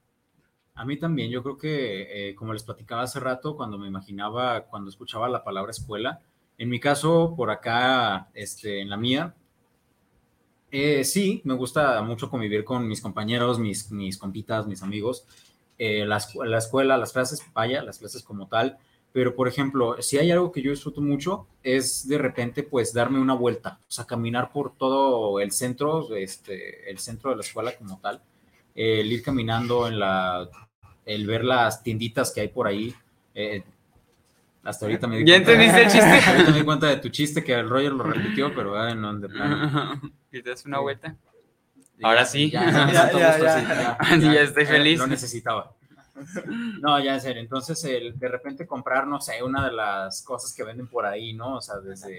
A 0.77 0.85
mí 0.85 0.95
también, 0.95 1.31
yo 1.31 1.41
creo 1.41 1.57
que, 1.57 2.29
eh, 2.29 2.35
como 2.35 2.53
les 2.53 2.61
platicaba 2.61 3.01
hace 3.01 3.19
rato, 3.19 3.55
cuando 3.55 3.79
me 3.79 3.87
imaginaba, 3.87 4.61
cuando 4.65 4.91
escuchaba 4.91 5.27
la 5.27 5.43
palabra 5.43 5.71
escuela, 5.71 6.21
en 6.55 6.69
mi 6.69 6.79
caso, 6.79 7.33
por 7.35 7.49
acá, 7.49 8.29
este, 8.35 8.79
en 8.81 8.91
la 8.91 8.95
mía, 8.95 9.33
eh, 10.69 11.03
sí, 11.03 11.41
me 11.45 11.55
gusta 11.55 11.99
mucho 12.03 12.29
convivir 12.29 12.63
con 12.63 12.87
mis 12.87 13.01
compañeros, 13.01 13.57
mis, 13.57 13.89
mis 13.91 14.19
compitas, 14.19 14.67
mis 14.67 14.83
amigos, 14.83 15.25
eh, 15.79 16.05
la, 16.05 16.21
la 16.45 16.57
escuela, 16.59 16.95
las 16.95 17.11
clases, 17.11 17.41
vaya, 17.55 17.81
las 17.81 17.97
clases 17.97 18.21
como 18.21 18.47
tal, 18.47 18.77
pero 19.11 19.35
por 19.35 19.47
ejemplo, 19.47 19.99
si 19.99 20.19
hay 20.19 20.29
algo 20.29 20.51
que 20.51 20.61
yo 20.61 20.69
disfruto 20.69 21.01
mucho, 21.01 21.47
es 21.63 22.07
de 22.07 22.19
repente, 22.19 22.61
pues, 22.61 22.93
darme 22.93 23.19
una 23.19 23.33
vuelta, 23.33 23.79
o 23.81 23.91
sea, 23.91 24.05
caminar 24.05 24.51
por 24.51 24.77
todo 24.77 25.39
el 25.39 25.51
centro, 25.51 26.15
este, 26.15 26.87
el 26.87 26.99
centro 26.99 27.31
de 27.31 27.37
la 27.37 27.41
escuela 27.41 27.75
como 27.75 27.99
tal, 27.99 28.21
el 28.75 29.11
ir 29.11 29.23
caminando 29.23 29.87
en 29.87 29.97
la, 29.97 30.47
el 31.07 31.25
ver 31.25 31.43
las 31.43 31.81
tienditas 31.81 32.31
que 32.31 32.41
hay 32.41 32.47
por 32.49 32.67
ahí. 32.67 32.93
eh, 33.33 33.63
hasta 34.63 34.85
ahorita 34.85 35.07
me 35.07 35.17
di 35.19 35.25
¿Ya 35.25 35.35
cuenta- 35.35 35.51
entendiste 35.53 35.81
el 35.83 35.89
chiste? 35.91 36.29
Ahorita 36.29 36.51
me 36.51 36.57
di 36.59 36.63
cuenta 36.65 36.87
de 36.87 36.97
tu 36.97 37.07
chiste 37.09 37.41
que 37.43 37.53
el 37.53 37.69
Roger 37.69 37.93
lo 37.93 38.03
repitió, 38.03 38.53
pero 38.53 38.93
no, 38.95 39.13
de 39.17 39.29
plano. 39.29 40.01
y 40.31 40.41
te 40.41 40.49
das 40.49 40.65
una 40.65 40.79
vuelta. 40.79 41.15
Ahora 42.03 42.25
sí. 42.25 42.51
Ya, 42.51 44.41
estoy 44.41 44.65
feliz. 44.65 44.99
Lo 44.99 45.07
necesitaba. 45.07 45.71
No, 46.81 46.99
ya 46.99 47.13
en 47.13 47.21
serio. 47.21 47.41
Entonces, 47.41 47.83
el, 47.85 48.17
de 48.19 48.27
repente 48.27 48.67
comprar, 48.67 49.07
no 49.07 49.21
sé, 49.21 49.41
una 49.41 49.65
de 49.65 49.71
las 49.71 50.21
cosas 50.23 50.53
que 50.53 50.63
venden 50.63 50.87
por 50.87 51.05
ahí, 51.05 51.33
¿no? 51.33 51.55
O 51.57 51.61
sea, 51.61 51.77
desde. 51.77 52.17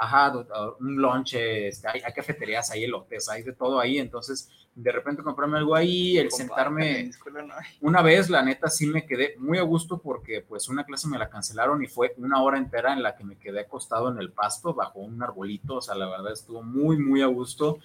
Ajá, 0.00 0.32
un 0.78 1.02
lonche, 1.02 1.68
este, 1.68 1.88
hay, 1.88 2.00
hay 2.04 2.12
cafeterías, 2.12 2.70
hay 2.70 2.84
elotes, 2.84 3.28
hay 3.28 3.42
de 3.42 3.52
todo 3.52 3.80
ahí. 3.80 3.98
Entonces, 3.98 4.48
de 4.78 4.92
repente 4.92 5.24
comprarme 5.24 5.58
algo 5.58 5.74
ahí, 5.74 6.18
el 6.18 6.30
sentarme. 6.30 7.10
no. 7.32 7.54
Una 7.80 8.00
vez, 8.00 8.30
la 8.30 8.42
neta, 8.42 8.68
sí 8.68 8.86
me 8.86 9.04
quedé 9.04 9.34
muy 9.38 9.58
a 9.58 9.62
gusto 9.62 9.98
porque 9.98 10.44
pues 10.48 10.68
una 10.68 10.84
clase 10.84 11.08
me 11.08 11.18
la 11.18 11.28
cancelaron 11.28 11.82
y 11.82 11.88
fue 11.88 12.14
una 12.16 12.40
hora 12.40 12.58
entera 12.58 12.92
en 12.92 13.02
la 13.02 13.16
que 13.16 13.24
me 13.24 13.36
quedé 13.36 13.60
acostado 13.60 14.08
en 14.08 14.18
el 14.18 14.30
pasto 14.30 14.74
bajo 14.74 15.00
un 15.00 15.20
arbolito. 15.20 15.76
O 15.76 15.82
sea, 15.82 15.96
la 15.96 16.08
verdad 16.08 16.32
estuvo 16.32 16.62
muy, 16.62 16.96
muy 16.96 17.22
a 17.22 17.26
gusto. 17.26 17.80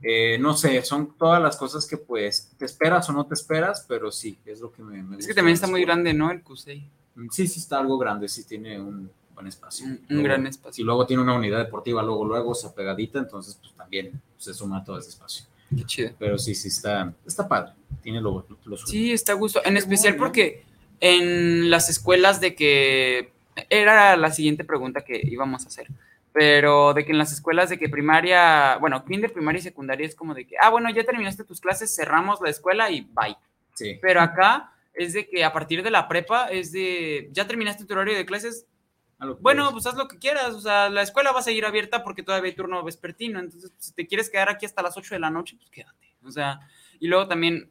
Eh, 0.00 0.38
no 0.38 0.56
sé, 0.56 0.80
son 0.82 1.18
todas 1.18 1.42
las 1.42 1.56
cosas 1.56 1.86
que 1.86 1.96
pues 1.96 2.52
te 2.56 2.66
esperas 2.66 3.08
o 3.10 3.12
no 3.12 3.26
te 3.26 3.34
esperas, 3.34 3.84
pero 3.88 4.12
sí, 4.12 4.38
es 4.46 4.60
lo 4.60 4.70
que 4.70 4.84
me, 4.84 5.02
me 5.02 5.16
Es 5.16 5.16
gusta 5.16 5.28
que 5.28 5.34
también 5.34 5.54
está 5.54 5.66
muy 5.66 5.82
grande, 5.82 6.14
¿no? 6.14 6.30
El 6.30 6.42
CUSEI. 6.42 6.88
Sí, 7.32 7.48
sí 7.48 7.58
está 7.58 7.80
algo 7.80 7.98
grande, 7.98 8.28
sí 8.28 8.46
tiene 8.46 8.80
un 8.80 9.10
buen 9.38 9.46
espacio. 9.46 9.86
Un, 9.86 10.00
Luego- 10.08 10.24
gran 10.24 10.46
Y 10.46 10.48
espacio. 10.48 10.84
luego 10.84 11.06
tiene 11.06 11.22
una 11.22 11.34
unidad 11.34 11.58
deportiva, 11.58 12.02
luego, 12.02 12.24
luego, 12.24 12.50
o 12.50 12.54
sea, 12.54 12.72
pegadita, 12.72 13.18
entonces 13.20 13.56
pues 13.60 13.72
también 13.74 14.20
se 14.36 14.52
suma 14.52 14.82
todo 14.84 14.98
ese 14.98 15.10
espacio. 15.10 15.44
Qué 15.76 15.84
chido. 15.84 16.10
Pero 16.18 16.38
sí, 16.38 16.54
sí 16.54 16.68
está, 16.68 17.12
está 17.26 17.46
padre, 17.46 17.72
tiene 18.02 18.20
lo, 18.20 18.44
lo 18.64 18.76
suyo. 18.76 18.90
Sí, 18.90 19.12
está 19.12 19.32
a 19.32 19.36
gusto. 19.36 19.60
En 19.64 19.76
especial 19.76 20.16
porque 20.16 20.64
en 21.00 21.70
las 21.70 21.88
escuelas 21.88 22.40
de 22.40 22.54
que 22.54 23.30
era 23.70 24.16
la 24.16 24.32
siguiente 24.32 24.64
pregunta 24.64 25.02
que 25.02 25.20
íbamos 25.22 25.64
a 25.64 25.68
hacer. 25.68 25.86
Pero 26.32 26.94
de 26.94 27.04
que 27.04 27.12
en 27.12 27.18
las 27.18 27.32
escuelas 27.32 27.68
de 27.70 27.78
que 27.78 27.88
primaria, 27.88 28.76
bueno, 28.78 29.04
kinder, 29.04 29.32
primaria 29.32 29.58
y 29.58 29.62
secundaria 29.62 30.06
es 30.06 30.14
como 30.14 30.34
de 30.34 30.46
que, 30.46 30.54
ah, 30.60 30.70
bueno, 30.70 30.88
ya 30.90 31.04
terminaste 31.04 31.42
tus 31.44 31.60
clases, 31.60 31.94
cerramos 31.94 32.40
la 32.40 32.50
escuela 32.50 32.90
y 32.90 33.00
bye. 33.02 33.36
Sí. 33.74 33.98
Pero 34.00 34.20
acá 34.20 34.72
es 34.94 35.12
de 35.12 35.28
que 35.28 35.44
a 35.44 35.52
partir 35.52 35.82
de 35.82 35.90
la 35.90 36.06
prepa 36.08 36.48
es 36.50 36.70
de, 36.72 37.28
ya 37.32 37.46
terminaste 37.46 37.84
tu 37.84 37.92
horario 37.94 38.16
de 38.16 38.24
clases, 38.26 38.64
a 38.64 38.77
bueno, 39.40 39.66
es. 39.66 39.72
pues 39.72 39.86
haz 39.86 39.96
lo 39.96 40.08
que 40.08 40.18
quieras, 40.18 40.54
o 40.54 40.60
sea, 40.60 40.88
la 40.88 41.02
escuela 41.02 41.32
va 41.32 41.40
a 41.40 41.42
seguir 41.42 41.64
abierta 41.64 42.04
porque 42.04 42.22
todavía 42.22 42.50
hay 42.50 42.56
turno 42.56 42.82
vespertino, 42.84 43.40
entonces 43.40 43.70
pues, 43.70 43.84
si 43.86 43.92
te 43.92 44.06
quieres 44.06 44.30
quedar 44.30 44.48
aquí 44.48 44.66
hasta 44.66 44.82
las 44.82 44.96
8 44.96 45.14
de 45.14 45.20
la 45.20 45.30
noche, 45.30 45.56
pues 45.56 45.70
quédate, 45.70 46.16
o 46.24 46.30
sea, 46.30 46.60
y 47.00 47.08
luego 47.08 47.26
también 47.26 47.70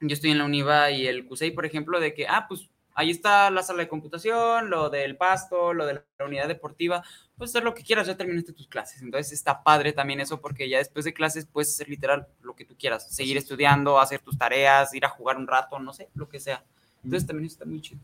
yo 0.00 0.14
estoy 0.14 0.30
en 0.30 0.38
la 0.38 0.44
UNIVA 0.44 0.90
y 0.90 1.06
el 1.06 1.26
CUSEI, 1.26 1.52
por 1.52 1.64
ejemplo, 1.64 2.00
de 2.00 2.12
que, 2.12 2.26
ah, 2.26 2.46
pues 2.48 2.68
ahí 2.94 3.10
está 3.10 3.50
la 3.50 3.62
sala 3.62 3.80
de 3.80 3.88
computación, 3.88 4.68
lo 4.68 4.90
del 4.90 5.16
pasto, 5.16 5.72
lo 5.72 5.86
de 5.86 6.02
la 6.18 6.24
unidad 6.26 6.48
deportiva, 6.48 7.02
puedes 7.36 7.52
hacer 7.52 7.64
lo 7.64 7.74
que 7.74 7.84
quieras, 7.84 8.06
ya 8.06 8.16
terminaste 8.16 8.52
tus 8.52 8.68
clases, 8.68 9.00
entonces 9.00 9.32
está 9.32 9.62
padre 9.62 9.92
también 9.92 10.20
eso 10.20 10.40
porque 10.40 10.68
ya 10.68 10.78
después 10.78 11.04
de 11.04 11.14
clases 11.14 11.46
puedes 11.46 11.70
hacer 11.70 11.88
literal 11.88 12.28
lo 12.42 12.54
que 12.54 12.64
tú 12.64 12.76
quieras, 12.76 13.14
seguir 13.14 13.36
estudiando, 13.38 13.98
hacer 13.98 14.20
tus 14.20 14.36
tareas, 14.36 14.94
ir 14.94 15.06
a 15.06 15.08
jugar 15.08 15.38
un 15.38 15.46
rato, 15.46 15.78
no 15.78 15.94
sé, 15.94 16.10
lo 16.14 16.28
que 16.28 16.38
sea, 16.38 16.64
entonces 17.02 17.26
también 17.26 17.46
está 17.46 17.64
muy 17.64 17.80
chido. 17.80 18.00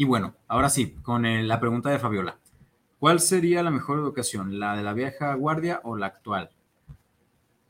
Y 0.00 0.06
bueno, 0.06 0.34
ahora 0.48 0.70
sí, 0.70 0.92
con 1.02 1.26
el- 1.26 1.46
la 1.46 1.60
pregunta 1.60 1.90
de 1.90 1.98
Fabiola. 1.98 2.38
¿Cuál 2.98 3.20
sería 3.20 3.62
la 3.62 3.70
mejor 3.70 3.98
educación? 3.98 4.58
¿La 4.58 4.74
de 4.74 4.82
la 4.82 4.94
vieja 4.94 5.34
guardia 5.34 5.82
o 5.84 5.94
la 5.94 6.06
actual? 6.06 6.48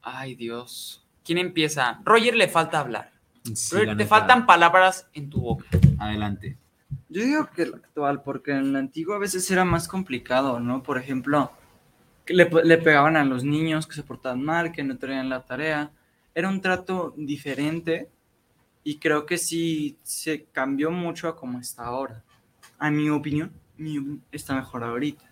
Ay, 0.01 0.37
Dios. 0.37 1.05
¿Quién 1.25 1.39
empieza? 1.39 2.01
Roger 2.05 2.37
le 2.37 2.47
falta 2.47 2.79
hablar. 2.79 3.11
Sí, 3.53 3.75
Roger, 3.75 3.89
la 3.89 3.97
te 3.97 4.07
faltan 4.07 4.47
palabras 4.47 5.09
en 5.13 5.29
tu 5.29 5.41
boca. 5.41 5.65
Adelante. 5.99 6.57
Yo 7.09 7.25
digo 7.25 7.49
que 7.53 7.63
el 7.63 7.75
actual, 7.75 8.23
porque 8.23 8.53
en 8.53 8.59
el 8.59 8.77
antiguo 8.77 9.17
a 9.17 9.19
veces 9.19 9.51
era 9.51 9.65
más 9.65 9.89
complicado, 9.89 10.61
¿no? 10.61 10.85
Por 10.85 10.99
ejemplo, 10.99 11.51
que 12.25 12.35
le, 12.35 12.49
le 12.63 12.79
pegaban 12.79 13.17
a 13.17 13.25
los 13.25 13.43
niños 13.43 13.89
que 13.89 13.97
se 13.97 14.05
portaban 14.05 14.41
mal, 14.45 14.71
que 14.71 14.85
no 14.85 14.97
traían 14.99 15.29
la 15.31 15.45
tarea. 15.45 15.91
Era 16.33 16.49
un 16.49 16.61
trato 16.61 17.13
diferente 17.17 18.09
y 18.85 18.97
creo 18.99 19.27
que 19.27 19.39
sí 19.39 19.97
se 20.03 20.45
cambió 20.53 20.91
mucho 20.91 21.29
a 21.29 21.37
como 21.37 21.59
está 21.61 21.85
ahora. 21.85 22.23
A 22.79 22.91
mi 22.91 23.11
opinión, 23.11 23.53
mi- 23.77 24.21
está 24.33 24.55
mejor 24.55 24.85
ahorita. 24.85 25.25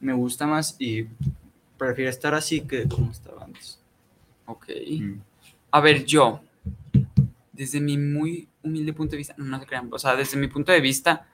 Me 0.00 0.12
gusta 0.12 0.46
más 0.46 0.76
y 0.78 1.06
prefiero 1.78 2.10
estar 2.10 2.34
así 2.34 2.62
que 2.62 2.88
como 2.88 3.10
estaba 3.10 3.44
antes. 3.44 3.80
Ok. 4.46 4.68
Mm. 5.00 5.20
A 5.72 5.80
ver, 5.80 6.04
yo, 6.04 6.40
desde 7.52 7.80
mi 7.80 7.96
muy 7.98 8.48
humilde 8.62 8.92
punto 8.92 9.12
de 9.12 9.18
vista, 9.18 9.34
no, 9.36 9.44
no 9.44 9.60
se 9.60 9.66
crean, 9.66 9.88
o 9.92 9.98
sea, 9.98 10.16
desde 10.16 10.36
mi 10.36 10.48
punto 10.48 10.72
de 10.72 10.80
vista, 10.80 11.26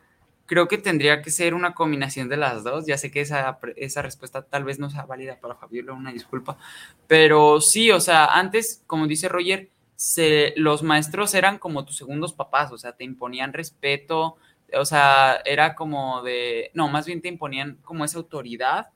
creo 0.47 0.69
que 0.69 0.79
tendría 0.79 1.23
que 1.23 1.31
ser 1.31 1.55
una 1.55 1.75
combinación 1.75 2.29
de 2.29 2.37
las 2.37 2.64
dos. 2.64 2.87
Ya 2.87 2.99
sé 2.99 3.11
que 3.11 3.21
esa, 3.21 3.59
esa 3.77 4.03
respuesta 4.03 4.43
tal 4.43 4.64
vez 4.64 4.79
no 4.79 4.91
sea 4.91 5.05
válida 5.07 5.39
para 5.41 5.55
Fabiola, 5.55 5.93
una 5.93 6.12
disculpa. 6.12 6.59
Pero 7.07 7.61
sí, 7.61 7.91
o 7.91 8.01
sea, 8.01 8.27
antes, 8.27 8.83
como 8.87 9.07
dice 9.07 9.29
Roger, 9.29 9.71
se, 10.01 10.55
los 10.57 10.83
maestros 10.83 11.35
eran 11.35 11.59
como 11.59 11.85
tus 11.85 11.99
segundos 11.99 12.33
papás, 12.33 12.73
o 12.73 12.79
sea, 12.79 12.93
te 12.93 13.05
imponían 13.05 13.53
respeto, 13.53 14.39
o 14.73 14.85
sea, 14.87 15.43
era 15.45 15.75
como 15.75 16.23
de, 16.23 16.71
no, 16.73 16.89
más 16.89 17.05
bien 17.05 17.21
te 17.21 17.29
imponían 17.29 17.77
como 17.83 18.07
esa 18.07 18.17
autoridad, 18.17 18.89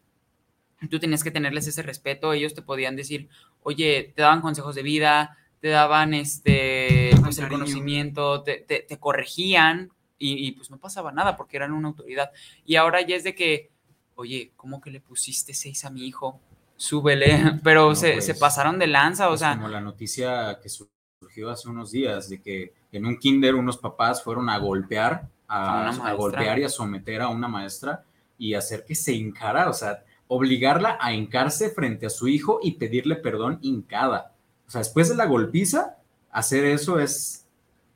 tú 0.88 0.98
tenías 0.98 1.22
que 1.22 1.30
tenerles 1.30 1.66
ese 1.66 1.82
respeto, 1.82 2.32
ellos 2.32 2.54
te 2.54 2.62
podían 2.62 2.96
decir, 2.96 3.28
oye, 3.62 4.14
te 4.16 4.22
daban 4.22 4.40
consejos 4.40 4.74
de 4.74 4.82
vida, 4.82 5.36
te 5.60 5.68
daban 5.68 6.14
este, 6.14 7.10
pues, 7.22 7.38
el 7.38 7.50
conocimiento, 7.50 8.42
te, 8.42 8.56
te, 8.60 8.98
corregían 8.98 9.90
y, 10.18 10.46
y, 10.48 10.52
pues 10.52 10.70
no 10.70 10.78
pasaba 10.78 11.12
nada 11.12 11.36
porque 11.36 11.58
eran 11.58 11.72
una 11.72 11.88
autoridad. 11.88 12.30
Y 12.64 12.76
ahora 12.76 13.02
ya 13.02 13.14
es 13.14 13.24
de 13.24 13.34
que, 13.34 13.70
oye, 14.14 14.52
¿cómo 14.56 14.80
que 14.80 14.90
le 14.90 15.00
pusiste 15.00 15.52
seis 15.52 15.84
a 15.84 15.90
mi 15.90 16.06
hijo? 16.06 16.40
Súbele, 16.76 17.60
pero 17.62 17.94
se, 17.94 18.22
se, 18.22 18.32
pues, 18.32 18.40
pasaron 18.40 18.78
de 18.78 18.86
lanza, 18.86 19.26
o 19.26 19.32
pues, 19.32 19.40
sea. 19.40 19.54
Como 19.54 19.68
la 19.68 19.82
noticia 19.82 20.58
que 20.62 20.70
surgió 21.24 21.50
hace 21.50 21.68
unos 21.68 21.90
días 21.90 22.28
de 22.28 22.40
que 22.40 22.74
en 22.92 23.06
un 23.06 23.18
kinder 23.18 23.54
unos 23.54 23.78
papás 23.78 24.22
fueron 24.22 24.50
a 24.50 24.58
golpear, 24.58 25.28
a, 25.48 25.88
a 25.88 26.12
golpear 26.12 26.58
y 26.58 26.64
a 26.64 26.68
someter 26.68 27.22
a 27.22 27.28
una 27.28 27.48
maestra 27.48 28.04
y 28.36 28.54
hacer 28.54 28.84
que 28.84 28.94
se 28.94 29.12
hincara, 29.12 29.70
o 29.70 29.72
sea, 29.72 30.04
obligarla 30.28 30.98
a 31.00 31.14
hincarse 31.14 31.70
frente 31.70 32.06
a 32.06 32.10
su 32.10 32.28
hijo 32.28 32.60
y 32.62 32.72
pedirle 32.72 33.16
perdón 33.16 33.58
hincada. 33.62 34.34
O 34.66 34.70
sea, 34.70 34.80
después 34.80 35.08
de 35.08 35.16
la 35.16 35.26
golpiza, 35.26 35.96
hacer 36.30 36.64
eso 36.66 36.98
es, 36.98 37.43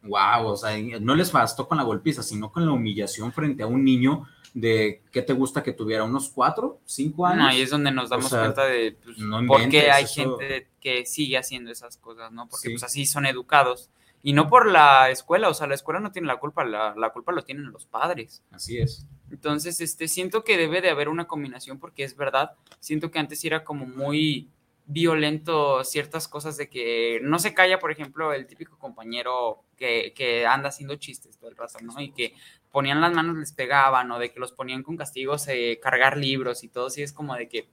wow, 0.08 0.46
o 0.46 0.56
sea, 0.56 0.76
no 1.00 1.14
les 1.14 1.30
bastó 1.30 1.68
con 1.68 1.78
la 1.78 1.84
golpiza, 1.84 2.22
sino 2.22 2.50
con 2.50 2.66
la 2.66 2.72
humillación 2.72 3.32
frente 3.32 3.62
a 3.62 3.66
un 3.66 3.84
niño 3.84 4.26
de 4.54 5.02
qué 5.12 5.22
te 5.22 5.32
gusta 5.32 5.62
que 5.62 5.72
tuviera 5.72 6.04
unos 6.04 6.30
cuatro, 6.30 6.80
cinco 6.84 7.26
años. 7.26 7.38
No, 7.38 7.48
ahí 7.48 7.60
es 7.60 7.70
donde 7.70 7.90
nos 7.90 8.10
damos 8.10 8.30
cuenta 8.30 8.64
de 8.64 8.96
pues, 9.04 9.16
por 9.46 9.68
qué 9.68 9.90
hay 9.90 10.06
gente 10.06 10.68
que 10.80 11.06
sigue 11.06 11.38
haciendo 11.38 11.70
esas 11.70 11.96
cosas, 11.96 12.32
¿no? 12.32 12.48
Porque 12.48 12.70
pues 12.70 12.82
así 12.82 13.06
son 13.06 13.26
educados. 13.26 13.90
Y 14.20 14.32
no 14.32 14.48
por 14.48 14.66
la 14.66 15.10
escuela, 15.10 15.48
o 15.48 15.54
sea, 15.54 15.68
la 15.68 15.74
escuela 15.74 16.00
no 16.00 16.10
tiene 16.10 16.26
la 16.26 16.40
culpa, 16.40 16.64
la, 16.64 16.94
la, 16.96 17.10
culpa 17.10 17.30
lo 17.30 17.44
tienen 17.44 17.70
los 17.70 17.86
padres. 17.86 18.42
Así 18.50 18.78
es. 18.78 19.06
Entonces, 19.30 19.80
este, 19.80 20.08
siento 20.08 20.42
que 20.42 20.56
debe 20.56 20.80
de 20.80 20.90
haber 20.90 21.08
una 21.08 21.26
combinación 21.26 21.78
porque 21.78 22.02
es 22.02 22.16
verdad, 22.16 22.52
siento 22.80 23.12
que 23.12 23.20
antes 23.20 23.44
era 23.44 23.62
como 23.62 23.86
muy 23.86 24.48
violento 24.88 25.84
ciertas 25.84 26.28
cosas 26.28 26.56
de 26.56 26.70
que 26.70 27.20
no 27.22 27.38
se 27.38 27.52
calla, 27.52 27.78
por 27.78 27.92
ejemplo, 27.92 28.32
el 28.32 28.46
típico 28.46 28.78
compañero 28.78 29.62
que, 29.76 30.14
que 30.16 30.46
anda 30.46 30.70
haciendo 30.70 30.96
chistes 30.96 31.36
todo 31.36 31.50
el 31.50 31.56
rato, 31.56 31.78
¿no? 31.82 32.00
Y 32.00 32.10
que 32.10 32.34
ponían 32.72 33.02
las 33.02 33.12
manos, 33.12 33.36
les 33.36 33.52
pegaban, 33.52 34.10
o 34.10 34.18
de 34.18 34.32
que 34.32 34.40
los 34.40 34.52
ponían 34.52 34.82
con 34.82 34.96
castigos, 34.96 35.46
eh, 35.48 35.78
cargar 35.82 36.16
libros 36.16 36.64
y 36.64 36.68
todo, 36.68 36.86
así 36.86 37.02
es 37.02 37.12
como 37.12 37.34
de 37.34 37.48
que, 37.50 37.68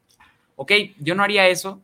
ok, 0.57 0.72
yo 0.99 1.16
no 1.16 1.24
haría 1.24 1.47
eso, 1.47 1.82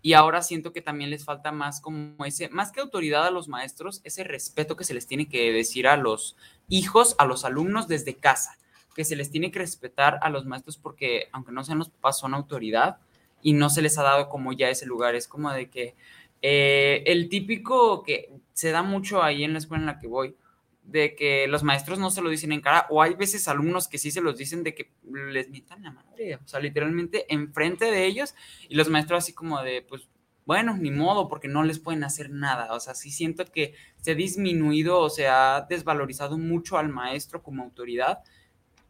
y 0.00 0.12
ahora 0.12 0.40
siento 0.40 0.72
que 0.72 0.82
también 0.82 1.10
les 1.10 1.24
falta 1.24 1.50
más 1.50 1.80
como 1.80 2.24
ese, 2.24 2.48
más 2.50 2.70
que 2.70 2.80
autoridad 2.80 3.26
a 3.26 3.32
los 3.32 3.48
maestros, 3.48 4.02
ese 4.04 4.22
respeto 4.22 4.76
que 4.76 4.84
se 4.84 4.94
les 4.94 5.08
tiene 5.08 5.28
que 5.28 5.50
decir 5.50 5.88
a 5.88 5.96
los 5.96 6.36
hijos, 6.68 7.16
a 7.18 7.24
los 7.24 7.44
alumnos 7.44 7.88
desde 7.88 8.14
casa, 8.14 8.56
que 8.94 9.04
se 9.04 9.16
les 9.16 9.32
tiene 9.32 9.50
que 9.50 9.58
respetar 9.58 10.20
a 10.22 10.30
los 10.30 10.46
maestros 10.46 10.76
porque 10.78 11.28
aunque 11.32 11.50
no 11.50 11.64
sean 11.64 11.78
los 11.78 11.88
papás, 11.88 12.20
son 12.20 12.34
autoridad 12.34 12.98
y 13.44 13.52
no 13.52 13.68
se 13.68 13.82
les 13.82 13.98
ha 13.98 14.02
dado 14.02 14.28
como 14.30 14.54
ya 14.54 14.70
ese 14.70 14.86
lugar, 14.86 15.14
es 15.14 15.28
como 15.28 15.52
de 15.52 15.68
que 15.68 15.94
eh, 16.40 17.04
el 17.06 17.28
típico 17.28 18.02
que 18.02 18.32
se 18.54 18.70
da 18.70 18.82
mucho 18.82 19.22
ahí 19.22 19.44
en 19.44 19.52
la 19.52 19.58
escuela 19.58 19.82
en 19.82 19.86
la 19.86 19.98
que 19.98 20.06
voy, 20.06 20.34
de 20.82 21.14
que 21.14 21.46
los 21.46 21.62
maestros 21.62 21.98
no 21.98 22.10
se 22.10 22.22
lo 22.22 22.30
dicen 22.30 22.52
en 22.52 22.62
cara, 22.62 22.86
o 22.88 23.02
hay 23.02 23.12
veces 23.14 23.46
alumnos 23.46 23.86
que 23.86 23.98
sí 23.98 24.10
se 24.10 24.22
los 24.22 24.38
dicen 24.38 24.64
de 24.64 24.74
que 24.74 24.92
les 25.30 25.50
mientan 25.50 25.82
la 25.82 25.90
madre, 25.90 26.36
o 26.36 26.48
sea, 26.48 26.58
literalmente 26.58 27.26
enfrente 27.32 27.90
de 27.90 28.06
ellos, 28.06 28.34
y 28.66 28.76
los 28.76 28.88
maestros 28.88 29.22
así 29.22 29.34
como 29.34 29.62
de, 29.62 29.82
pues, 29.82 30.08
bueno, 30.46 30.74
ni 30.78 30.90
modo, 30.90 31.28
porque 31.28 31.48
no 31.48 31.64
les 31.64 31.78
pueden 31.78 32.02
hacer 32.02 32.30
nada, 32.30 32.72
o 32.72 32.80
sea, 32.80 32.94
sí 32.94 33.10
siento 33.10 33.44
que 33.44 33.74
se 34.00 34.12
ha 34.12 34.14
disminuido 34.14 35.00
o 35.00 35.10
se 35.10 35.28
ha 35.28 35.66
desvalorizado 35.68 36.38
mucho 36.38 36.78
al 36.78 36.88
maestro 36.88 37.42
como 37.42 37.62
autoridad, 37.62 38.20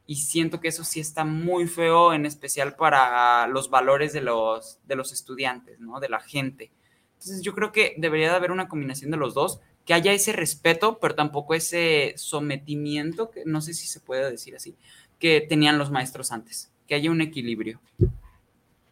y 0.07 0.17
siento 0.17 0.61
que 0.61 0.69
eso 0.69 0.85
sí 0.85 1.01
está 1.01 1.25
muy 1.25 1.67
feo, 1.67 2.13
en 2.13 2.27
especial 2.27 2.77
para 2.77 3.47
los 3.47 3.71
valores 3.71 4.13
de 4.13 4.21
los, 4.21 4.79
de 4.87 4.97
los 4.97 5.13
estudiantes, 5.13 5.81
¿no? 5.81 6.01
De 6.01 6.09
la 6.09 6.21
gente. 6.21 6.71
Entonces 7.15 7.43
yo 7.43 7.55
creo 7.55 7.73
que 7.73 7.95
debería 7.97 8.31
de 8.31 8.37
haber 8.37 8.51
una 8.51 8.69
combinación 8.69 9.11
de 9.11 9.17
los 9.17 9.35
dos, 9.35 9.61
que 9.85 9.95
haya 9.95 10.13
ese 10.13 10.33
respeto, 10.33 10.99
pero 10.99 11.15
tampoco 11.15 11.55
ese 11.55 12.15
sometimiento, 12.17 13.31
que 13.31 13.45
no 13.45 13.61
sé 13.61 13.75
si 13.75 13.87
se 13.87 14.01
puede 14.01 14.31
decir 14.31 14.57
así, 14.57 14.77
que 15.19 15.41
tenían 15.41 15.79
los 15.79 15.91
maestros 15.91 16.33
antes, 16.33 16.71
que 16.87 16.95
haya 16.95 17.11
un 17.11 17.21
equilibrio. 17.21 17.81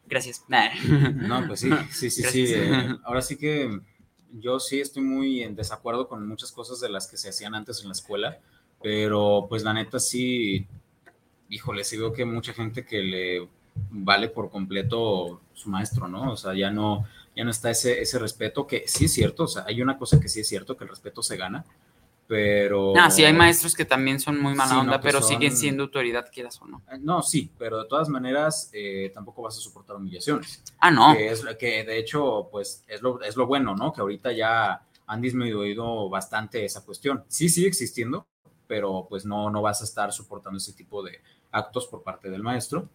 Gracias. 0.06 0.44
No, 1.14 1.46
pues 1.46 1.60
sí, 1.60 1.70
sí, 1.90 2.10
sí, 2.10 2.22
sí. 2.22 2.54
Eh, 2.54 2.96
ahora 3.04 3.22
sí 3.22 3.36
que 3.36 3.80
yo 4.32 4.60
sí 4.60 4.80
estoy 4.80 5.02
muy 5.02 5.42
en 5.42 5.56
desacuerdo 5.56 6.08
con 6.08 6.26
muchas 6.26 6.52
cosas 6.52 6.80
de 6.80 6.90
las 6.90 7.06
que 7.06 7.16
se 7.16 7.30
hacían 7.30 7.54
antes 7.54 7.80
en 7.80 7.88
la 7.88 7.92
escuela, 7.92 8.38
pero 8.82 9.46
pues 9.48 9.62
la 9.62 9.72
neta 9.72 9.98
sí, 9.98 10.66
híjole, 11.52 11.84
sí 11.84 11.98
veo 11.98 12.12
que 12.12 12.24
mucha 12.24 12.54
gente 12.54 12.84
que 12.84 13.02
le 13.02 13.48
vale 13.90 14.28
por 14.28 14.50
completo 14.50 15.42
su 15.52 15.68
maestro, 15.68 16.08
¿no? 16.08 16.32
O 16.32 16.36
sea, 16.36 16.54
ya 16.54 16.70
no, 16.70 17.06
ya 17.36 17.44
no 17.44 17.50
está 17.50 17.70
ese, 17.70 18.00
ese 18.00 18.18
respeto, 18.18 18.66
que 18.66 18.84
sí 18.86 19.04
es 19.04 19.12
cierto, 19.12 19.44
o 19.44 19.48
sea, 19.48 19.64
hay 19.66 19.82
una 19.82 19.98
cosa 19.98 20.18
que 20.18 20.28
sí 20.28 20.40
es 20.40 20.48
cierto, 20.48 20.76
que 20.76 20.84
el 20.84 20.90
respeto 20.90 21.22
se 21.22 21.36
gana, 21.36 21.64
pero... 22.26 22.94
Ah, 22.96 23.10
sí, 23.10 23.22
hay 23.22 23.34
maestros 23.34 23.74
que 23.74 23.84
también 23.84 24.18
son 24.18 24.40
muy 24.40 24.54
mala 24.54 24.80
onda, 24.80 25.00
pero 25.00 25.20
siguen 25.20 25.54
siendo 25.54 25.82
autoridad, 25.82 26.30
quieras 26.32 26.58
o 26.62 26.66
no. 26.66 26.82
Eh, 26.90 26.98
no, 26.98 27.22
sí, 27.22 27.50
pero 27.58 27.82
de 27.82 27.88
todas 27.88 28.08
maneras 28.08 28.70
eh, 28.72 29.10
tampoco 29.12 29.42
vas 29.42 29.58
a 29.58 29.60
soportar 29.60 29.96
humillaciones. 29.96 30.62
Ah, 30.78 30.90
no. 30.90 31.12
Que, 31.14 31.30
es, 31.30 31.44
que 31.58 31.84
de 31.84 31.98
hecho, 31.98 32.48
pues 32.50 32.82
es 32.88 33.02
lo, 33.02 33.20
es 33.20 33.36
lo 33.36 33.46
bueno, 33.46 33.74
¿no? 33.74 33.92
Que 33.92 34.00
ahorita 34.00 34.32
ya 34.32 34.82
han 35.06 35.20
disminuido 35.20 36.08
bastante 36.08 36.64
esa 36.64 36.82
cuestión. 36.82 37.24
Sí 37.28 37.50
sigue 37.50 37.68
existiendo, 37.68 38.26
pero 38.66 39.06
pues 39.06 39.26
no, 39.26 39.50
no 39.50 39.60
vas 39.60 39.82
a 39.82 39.84
estar 39.84 40.12
soportando 40.12 40.56
ese 40.56 40.72
tipo 40.72 41.02
de 41.02 41.20
actos 41.52 41.86
por 41.86 42.02
parte 42.02 42.30
del 42.30 42.42
maestro. 42.42 42.88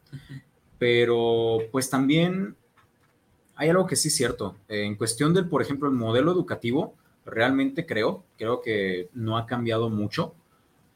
Pero 0.78 1.60
pues 1.72 1.90
también 1.90 2.56
hay 3.56 3.70
algo 3.70 3.88
que 3.88 3.96
sí 3.96 4.10
es 4.10 4.16
cierto. 4.16 4.56
en 4.68 4.96
cuestión 4.96 5.34
del, 5.34 5.48
por 5.48 5.62
ejemplo, 5.62 5.88
el 5.88 5.96
modelo 5.96 6.32
educativo, 6.32 6.94
realmente 7.26 7.86
creo, 7.86 8.24
creo 8.38 8.62
que 8.62 9.10
no 9.14 9.38
ha 9.38 9.46
cambiado 9.46 9.90
mucho, 9.90 10.36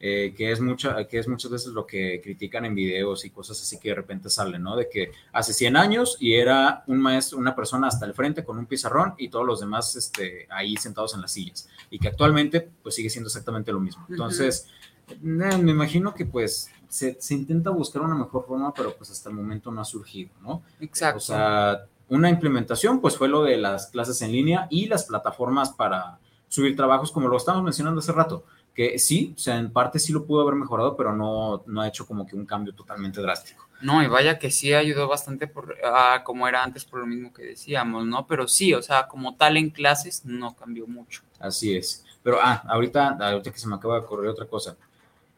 eh, 0.04 0.34
que, 0.36 0.50
es 0.50 0.60
mucha, 0.60 1.06
que 1.06 1.18
es 1.18 1.28
muchas 1.28 1.48
veces 1.48 1.72
lo 1.72 1.86
que 1.86 2.20
critican 2.20 2.64
en 2.64 2.74
videos 2.74 3.24
y 3.24 3.30
cosas 3.30 3.62
así 3.62 3.78
que 3.78 3.90
de 3.90 3.94
repente 3.94 4.30
salen, 4.30 4.60
¿no? 4.60 4.74
De 4.74 4.88
que 4.88 5.12
hace 5.32 5.52
100 5.52 5.76
años 5.76 6.16
y 6.18 6.34
era 6.34 6.82
un 6.88 7.00
maestro, 7.00 7.38
una 7.38 7.54
persona 7.54 7.86
hasta 7.86 8.04
el 8.06 8.12
frente 8.12 8.44
con 8.44 8.58
un 8.58 8.66
pizarrón 8.66 9.14
y 9.16 9.28
todos 9.28 9.46
los 9.46 9.60
demás 9.60 9.94
este, 9.94 10.48
ahí 10.50 10.76
sentados 10.76 11.14
en 11.14 11.20
las 11.20 11.32
sillas. 11.32 11.68
Y 11.88 12.00
que 12.00 12.08
actualmente 12.08 12.68
pues 12.82 12.96
sigue 12.96 13.10
siendo 13.10 13.28
exactamente 13.28 13.70
lo 13.70 13.78
mismo. 13.78 14.04
Entonces, 14.08 14.66
eh, 15.08 15.16
me 15.22 15.70
imagino 15.70 16.14
que 16.14 16.26
pues 16.26 16.68
se, 16.92 17.16
se, 17.18 17.32
intenta 17.32 17.70
buscar 17.70 18.02
una 18.02 18.14
mejor 18.14 18.44
forma, 18.46 18.74
pero 18.74 18.94
pues 18.94 19.10
hasta 19.10 19.30
el 19.30 19.34
momento 19.34 19.70
no 19.70 19.80
ha 19.80 19.84
surgido, 19.84 20.30
¿no? 20.42 20.62
Exacto. 20.78 21.16
O 21.16 21.20
sea, 21.20 21.86
una 22.10 22.28
implementación, 22.28 23.00
pues 23.00 23.16
fue 23.16 23.28
lo 23.28 23.44
de 23.44 23.56
las 23.56 23.86
clases 23.86 24.20
en 24.20 24.30
línea 24.30 24.66
y 24.68 24.88
las 24.88 25.04
plataformas 25.04 25.70
para 25.70 26.18
subir 26.48 26.76
trabajos, 26.76 27.10
como 27.10 27.28
lo 27.28 27.38
estamos 27.38 27.62
mencionando 27.62 28.00
hace 28.00 28.12
rato, 28.12 28.44
que 28.74 28.98
sí, 28.98 29.32
o 29.34 29.38
sea, 29.38 29.56
en 29.56 29.72
parte 29.72 29.98
sí 29.98 30.12
lo 30.12 30.26
pudo 30.26 30.42
haber 30.42 30.54
mejorado, 30.54 30.94
pero 30.94 31.16
no, 31.16 31.62
no 31.64 31.80
ha 31.80 31.88
hecho 31.88 32.06
como 32.06 32.26
que 32.26 32.36
un 32.36 32.44
cambio 32.44 32.74
totalmente 32.74 33.22
drástico. 33.22 33.66
No, 33.80 34.02
y 34.02 34.06
vaya 34.06 34.38
que 34.38 34.50
sí 34.50 34.74
ayudó 34.74 35.08
bastante 35.08 35.46
por, 35.46 35.74
a 35.82 36.22
como 36.24 36.46
era 36.46 36.62
antes 36.62 36.84
por 36.84 37.00
lo 37.00 37.06
mismo 37.06 37.32
que 37.32 37.42
decíamos, 37.42 38.04
¿no? 38.04 38.26
Pero 38.26 38.46
sí, 38.46 38.74
o 38.74 38.82
sea, 38.82 39.08
como 39.08 39.34
tal 39.36 39.56
en 39.56 39.70
clases 39.70 40.26
no 40.26 40.54
cambió 40.54 40.86
mucho. 40.86 41.22
Así 41.40 41.74
es. 41.74 42.04
Pero, 42.22 42.38
ah, 42.40 42.62
ahorita, 42.68 43.16
ahorita 43.18 43.50
que 43.50 43.58
se 43.58 43.66
me 43.66 43.76
acaba 43.76 43.94
de 43.94 44.00
ocurrir 44.00 44.28
otra 44.28 44.46
cosa. 44.46 44.76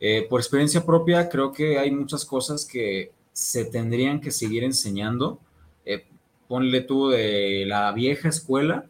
Eh, 0.06 0.26
por 0.28 0.38
experiencia 0.38 0.84
propia, 0.84 1.30
creo 1.30 1.50
que 1.50 1.78
hay 1.78 1.90
muchas 1.90 2.26
cosas 2.26 2.66
que 2.66 3.12
se 3.32 3.64
tendrían 3.64 4.20
que 4.20 4.30
seguir 4.30 4.62
enseñando. 4.62 5.38
Eh, 5.86 6.04
ponle 6.46 6.82
tú 6.82 7.08
de 7.08 7.64
la 7.66 7.90
vieja 7.92 8.28
escuela, 8.28 8.84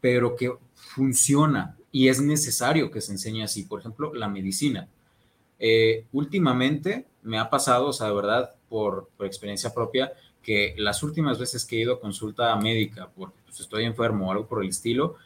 pero 0.00 0.36
que 0.36 0.54
funciona 0.74 1.76
y 1.92 2.08
es 2.08 2.18
necesario 2.22 2.90
que 2.90 3.02
se 3.02 3.12
enseñe 3.12 3.42
así. 3.42 3.64
Por 3.64 3.80
ejemplo, 3.80 4.14
la 4.14 4.26
medicina. 4.26 4.88
Eh, 5.58 6.06
últimamente 6.12 7.04
me 7.22 7.38
ha 7.38 7.50
pasado, 7.50 7.88
o 7.88 7.92
sea, 7.92 8.06
de 8.06 8.14
verdad, 8.14 8.54
por, 8.70 9.10
experiencia 9.20 9.74
propia, 9.74 10.14
que 10.42 10.74
las 10.78 11.02
últimas 11.02 11.38
veces 11.38 11.66
que 11.66 11.76
he 11.76 11.80
ido 11.80 11.92
a 11.92 12.00
consulta 12.00 12.56
médica, 12.56 13.10
porque 13.14 13.36
pues, 13.44 13.60
estoy 13.60 13.84
enfermo 13.84 14.28
o 14.28 14.32
algo 14.32 14.46
por 14.46 14.62
el 14.62 14.70
estilo, 14.70 15.16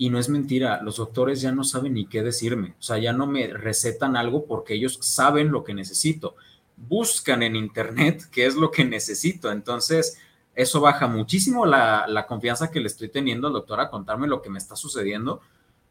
y 0.00 0.08
no 0.08 0.18
es 0.18 0.30
mentira, 0.30 0.80
los 0.82 0.96
doctores 0.96 1.42
ya 1.42 1.52
no 1.52 1.62
saben 1.62 1.92
ni 1.92 2.06
qué 2.06 2.22
decirme, 2.22 2.74
o 2.78 2.82
sea, 2.82 2.96
ya 2.96 3.12
no 3.12 3.26
me 3.26 3.48
recetan 3.48 4.16
algo 4.16 4.46
porque 4.46 4.72
ellos 4.72 4.96
saben 5.02 5.52
lo 5.52 5.62
que 5.62 5.74
necesito. 5.74 6.36
Buscan 6.78 7.42
en 7.42 7.54
internet 7.54 8.22
qué 8.32 8.46
es 8.46 8.54
lo 8.54 8.70
que 8.70 8.82
necesito. 8.82 9.52
Entonces, 9.52 10.16
eso 10.54 10.80
baja 10.80 11.06
muchísimo 11.06 11.66
la, 11.66 12.24
confianza 12.26 12.70
que 12.70 12.80
le 12.80 12.86
estoy 12.86 13.10
teniendo 13.10 13.48
al 13.48 13.52
doctor 13.52 13.78
a 13.78 13.90
contarme 13.90 14.26
lo 14.26 14.40
que 14.40 14.48
me 14.48 14.56
está 14.56 14.74
sucediendo, 14.74 15.42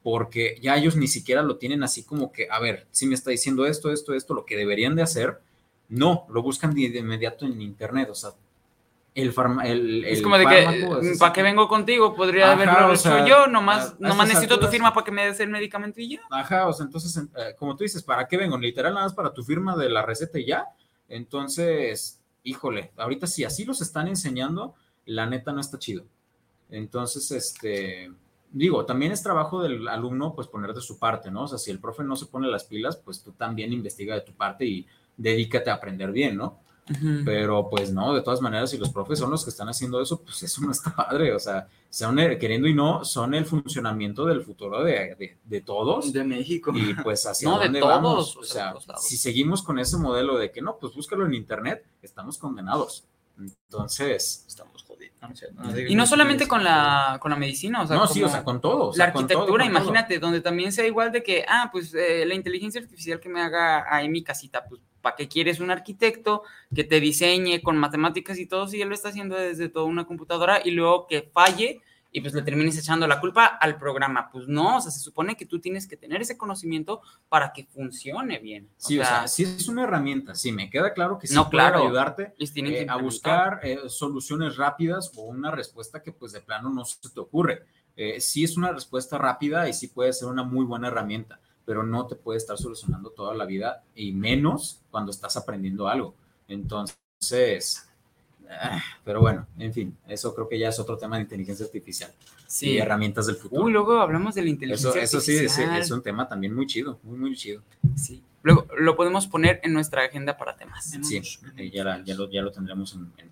porque 0.01 0.57
ya 0.59 0.75
ellos 0.75 0.95
ni 0.95 1.07
siquiera 1.07 1.43
lo 1.43 1.57
tienen 1.57 1.83
así 1.83 2.01
como 2.01 2.31
que, 2.31 2.47
a 2.49 2.59
ver, 2.59 2.87
si 2.89 3.05
me 3.05 3.13
está 3.13 3.29
diciendo 3.29 3.67
esto, 3.67 3.91
esto, 3.91 4.15
esto, 4.15 4.33
lo 4.33 4.43
que 4.43 4.57
deberían 4.57 4.95
de 4.95 5.03
hacer, 5.03 5.39
no, 5.87 6.25
lo 6.29 6.41
buscan 6.41 6.73
de, 6.73 6.81
inmediato 6.81 7.45
en 7.45 7.61
internet, 7.61 8.09
o 8.09 8.15
sea, 8.15 8.31
el, 9.15 9.33
farma, 9.33 9.67
el, 9.67 10.05
Es 10.05 10.21
como 10.21 10.37
de 10.37 10.45
que, 10.45 11.15
¿para 11.19 11.33
qué 11.33 11.43
vengo 11.43 11.67
contigo? 11.67 12.15
Podría 12.15 12.51
haberlo 12.51 12.93
hecho 12.93 13.25
yo, 13.25 13.47
nomás, 13.47 13.99
nomás 13.99 14.27
necesito 14.27 14.59
tu 14.59 14.67
firma 14.67 14.93
para 14.93 15.03
que 15.03 15.11
me 15.11 15.25
des 15.25 15.39
el 15.39 15.49
medicamento 15.49 15.99
y 15.99 16.09
ya. 16.09 16.21
Ajá, 16.29 16.67
o 16.67 16.73
sea, 16.73 16.85
entonces, 16.85 17.15
eh, 17.17 17.55
como 17.57 17.75
tú 17.75 17.83
dices, 17.83 18.03
¿para 18.03 18.27
qué 18.27 18.37
vengo? 18.37 18.57
Literal, 18.57 18.93
nada 18.93 19.05
más 19.05 19.13
para 19.13 19.33
tu 19.33 19.43
firma 19.43 19.75
de 19.75 19.89
la 19.89 20.03
receta 20.03 20.39
y 20.39 20.45
ya. 20.45 20.65
Entonces, 21.07 22.19
híjole, 22.43 22.91
ahorita 22.97 23.27
si 23.27 23.43
así 23.43 23.65
los 23.65 23.81
están 23.81 24.07
enseñando, 24.07 24.75
la 25.05 25.25
neta 25.25 25.51
no 25.51 25.59
está 25.59 25.79
chido. 25.79 26.05
Entonces, 26.69 27.31
este, 27.31 28.11
digo, 28.51 28.85
también 28.85 29.11
es 29.11 29.23
trabajo 29.23 29.61
del 29.61 29.87
alumno, 29.87 30.33
pues 30.35 30.47
poner 30.47 30.73
de 30.73 30.81
su 30.81 30.99
parte, 30.99 31.31
¿no? 31.31 31.43
O 31.43 31.47
sea, 31.47 31.57
si 31.57 31.71
el 31.71 31.79
profe 31.79 32.03
no 32.03 32.15
se 32.15 32.27
pone 32.27 32.47
las 32.47 32.65
pilas, 32.65 32.97
pues 32.97 33.23
tú 33.23 33.31
también 33.31 33.73
investiga 33.73 34.15
de 34.15 34.21
tu 34.21 34.33
parte 34.33 34.65
y 34.65 34.87
dedícate 35.17 35.69
a 35.69 35.75
aprender 35.75 36.11
bien, 36.11 36.37
¿no? 36.37 36.59
Pero 37.25 37.69
pues 37.69 37.91
no, 37.91 38.13
de 38.13 38.21
todas 38.21 38.41
maneras, 38.41 38.71
si 38.71 38.77
los 38.77 38.89
profes 38.89 39.19
son 39.19 39.29
los 39.29 39.43
que 39.43 39.51
están 39.51 39.69
haciendo 39.69 40.01
eso, 40.01 40.21
pues 40.21 40.41
eso 40.43 40.61
no 40.61 40.71
está 40.71 40.95
padre. 40.95 41.33
O 41.33 41.39
sea, 41.39 41.67
son 41.89 42.17
queriendo 42.17 42.67
y 42.67 42.73
no, 42.73 43.05
son 43.05 43.33
el 43.33 43.45
funcionamiento 43.45 44.25
del 44.25 44.41
futuro 44.41 44.83
de, 44.83 45.37
de, 45.43 45.61
todos. 45.61 46.11
De 46.11 46.23
México. 46.23 46.71
Y 46.73 46.93
pues 46.95 47.25
hacia 47.25 47.49
dónde 47.49 47.81
vamos. 47.81 48.35
O 48.37 48.43
sea, 48.43 48.73
si 48.97 49.17
seguimos 49.17 49.61
con 49.61 49.79
ese 49.79 49.97
modelo 49.97 50.37
de 50.37 50.51
que 50.51 50.61
no, 50.61 50.77
pues 50.77 50.93
búscalo 50.93 51.25
en 51.25 51.33
internet, 51.33 51.85
estamos 52.01 52.37
condenados. 52.37 53.05
Entonces, 53.39 54.43
estamos 54.47 54.83
jodidos. 54.83 55.13
y 55.87 55.95
no 55.95 56.05
solamente 56.05 56.47
con 56.47 56.63
la, 56.63 57.17
con 57.21 57.31
la 57.31 57.37
medicina, 57.37 57.83
o 57.83 57.87
sea, 57.87 57.95
no, 57.95 58.07
sí, 58.07 58.21
o 58.21 58.27
sea, 58.27 58.43
con 58.43 58.59
todo. 58.59 58.91
la 58.95 59.05
arquitectura, 59.05 59.65
imagínate, 59.65 60.19
donde 60.19 60.41
también 60.41 60.73
sea 60.73 60.85
igual 60.85 61.11
de 61.11 61.23
que, 61.23 61.45
ah, 61.47 61.69
pues 61.71 61.93
eh, 61.93 62.25
la 62.25 62.33
inteligencia 62.33 62.81
artificial 62.81 63.19
que 63.19 63.29
me 63.29 63.41
haga 63.41 63.85
ahí 63.93 64.09
mi 64.09 64.23
casita, 64.23 64.65
pues 64.67 64.81
¿Para 65.01 65.15
qué 65.15 65.27
quieres 65.27 65.59
un 65.59 65.71
arquitecto 65.71 66.43
que 66.73 66.83
te 66.83 66.99
diseñe 66.99 67.61
con 67.61 67.77
matemáticas 67.77 68.37
y 68.37 68.45
todo 68.45 68.67
si 68.67 68.81
él 68.81 68.89
lo 68.89 68.95
está 68.95 69.09
haciendo 69.09 69.35
desde 69.35 69.69
toda 69.69 69.85
una 69.85 70.05
computadora 70.05 70.61
y 70.63 70.71
luego 70.71 71.07
que 71.07 71.29
falle 71.33 71.81
y 72.11 72.21
pues 72.21 72.33
le 72.33 72.41
termines 72.41 72.77
echando 72.77 73.07
la 73.07 73.19
culpa 73.19 73.45
al 73.45 73.77
programa? 73.77 74.29
Pues 74.31 74.47
no, 74.47 74.77
o 74.77 74.81
sea, 74.81 74.91
se 74.91 74.99
supone 74.99 75.35
que 75.35 75.45
tú 75.45 75.59
tienes 75.59 75.87
que 75.87 75.97
tener 75.97 76.21
ese 76.21 76.37
conocimiento 76.37 77.01
para 77.27 77.53
que 77.53 77.65
funcione 77.65 78.39
bien. 78.39 78.69
sí, 78.77 78.99
o 78.99 79.05
sea, 79.05 79.27
sí 79.27 79.43
es 79.43 79.67
una 79.67 79.83
herramienta, 79.83 80.35
sí, 80.35 80.51
me 80.51 80.69
queda 80.69 80.93
claro 80.93 81.19
que 81.19 81.27
sí 81.27 81.35
no, 81.35 81.49
puede 81.49 81.63
claro, 81.63 81.83
ayudarte 81.83 82.33
eh, 82.39 82.85
a 82.89 82.97
buscar 82.97 83.59
eh, 83.63 83.77
soluciones 83.87 84.57
rápidas 84.57 85.11
o 85.15 85.23
una 85.23 85.51
respuesta 85.51 86.01
que 86.01 86.11
pues 86.11 86.31
de 86.31 86.41
plano 86.41 86.69
no 86.69 86.85
se 86.85 87.09
te 87.09 87.19
ocurre. 87.19 87.63
Eh, 87.95 88.21
sí 88.21 88.43
es 88.43 88.55
una 88.55 88.71
respuesta 88.71 89.17
rápida 89.17 89.67
y 89.67 89.73
sí 89.73 89.89
puede 89.89 90.13
ser 90.13 90.29
una 90.29 90.43
muy 90.43 90.65
buena 90.65 90.87
herramienta 90.87 91.39
pero 91.69 91.83
no 91.83 92.07
te 92.07 92.15
puede 92.15 92.39
estar 92.39 92.57
solucionando 92.57 93.11
toda 93.11 93.35
la 93.35 93.45
vida 93.45 93.83
y 93.93 94.11
menos 94.11 94.81
cuando 94.89 95.11
estás 95.11 95.37
aprendiendo 95.37 95.87
algo. 95.87 96.15
Entonces, 96.47 97.87
ah, 98.49 98.81
pero 99.03 99.21
bueno, 99.21 99.45
en 99.59 99.71
fin, 99.71 99.95
eso 100.07 100.33
creo 100.33 100.49
que 100.49 100.57
ya 100.57 100.69
es 100.69 100.79
otro 100.79 100.97
tema 100.97 101.17
de 101.17 101.21
inteligencia 101.21 101.67
artificial 101.67 102.11
sí. 102.47 102.71
y 102.71 102.77
herramientas 102.79 103.27
del 103.27 103.35
futuro. 103.35 103.65
Uy, 103.65 103.71
luego 103.71 103.99
hablamos 103.99 104.33
de 104.33 104.41
la 104.41 104.49
inteligencia 104.49 104.89
eso, 104.89 105.17
artificial. 105.17 105.45
Eso 105.45 105.61
sí, 105.75 105.79
es, 105.79 105.91
un 105.91 106.01
tema 106.01 106.27
también 106.27 106.55
muy 106.55 106.65
chido, 106.65 106.97
muy, 107.03 107.19
muy 107.19 107.35
chido. 107.35 107.61
Sí, 107.95 108.23
luego 108.41 108.65
lo 108.75 108.95
podemos 108.95 109.27
poner 109.27 109.59
en 109.61 109.71
nuestra 109.71 110.03
agenda 110.03 110.37
para 110.37 110.55
temas. 110.55 110.85
Sí, 111.03 111.21
eh, 111.55 111.69
ya, 111.69 112.03
ya, 112.03 112.15
lo, 112.15 112.31
ya 112.31 112.41
lo 112.41 112.51
tendremos 112.51 112.95
en, 112.95 113.01
mente. 113.01 113.25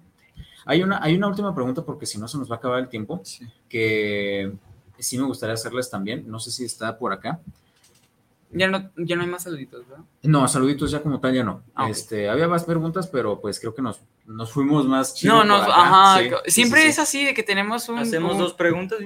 Hay 0.63 0.83
una, 0.83 1.01
hay 1.01 1.15
una 1.15 1.27
última 1.27 1.55
pregunta 1.55 1.83
porque 1.83 2.05
si 2.05 2.19
no 2.19 2.27
se 2.27 2.37
nos 2.37 2.51
va 2.51 2.57
a 2.57 2.57
acabar 2.59 2.81
el 2.81 2.87
tiempo, 2.87 3.19
que 3.67 4.53
sí 4.99 5.17
me 5.17 5.25
gustaría 5.25 5.55
hacerles 5.55 5.89
también, 5.89 6.29
no 6.29 6.39
sé 6.39 6.51
si 6.51 6.65
está 6.65 6.99
por 6.99 7.13
acá. 7.13 7.41
Ya 8.51 8.67
no, 8.67 8.91
ya 8.95 9.15
no 9.15 9.23
hay 9.23 9.27
más 9.27 9.43
saluditos, 9.43 9.87
¿verdad? 9.87 10.05
No, 10.23 10.47
saluditos 10.47 10.89
ya 10.89 11.01
como 11.01 11.19
tal 11.19 11.33
ya 11.33 11.43
no. 11.43 11.63
Ah, 11.75 11.89
este, 11.89 12.29
había 12.29 12.47
más 12.47 12.63
preguntas, 12.63 13.07
pero 13.07 13.41
pues 13.41 13.59
creo 13.59 13.75
que 13.75 13.81
nos, 13.81 13.99
nos 14.25 14.51
fuimos 14.51 14.85
más 14.85 15.21
No, 15.25 15.43
no, 15.43 15.55
ajá. 15.55 16.19
siempre 16.45 16.87
es 16.87 16.97
así 16.97 17.25
de 17.25 17.33
que 17.33 17.43
tenemos 17.43 17.89
un. 17.89 17.99
Hacemos 17.99 18.37
dos 18.37 18.53
preguntas. 18.53 18.99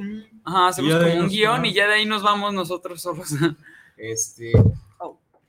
Ajá, 0.44 0.68
hacemos 0.68 0.94
como 0.94 1.20
un 1.22 1.30
guion 1.30 1.66
y 1.66 1.74
ya 1.74 1.88
de 1.88 1.96
ahí 1.96 2.06
nos 2.06 2.22
vamos 2.22 2.54
nosotros 2.54 3.02
solos. 3.02 3.30
Este. 3.98 4.52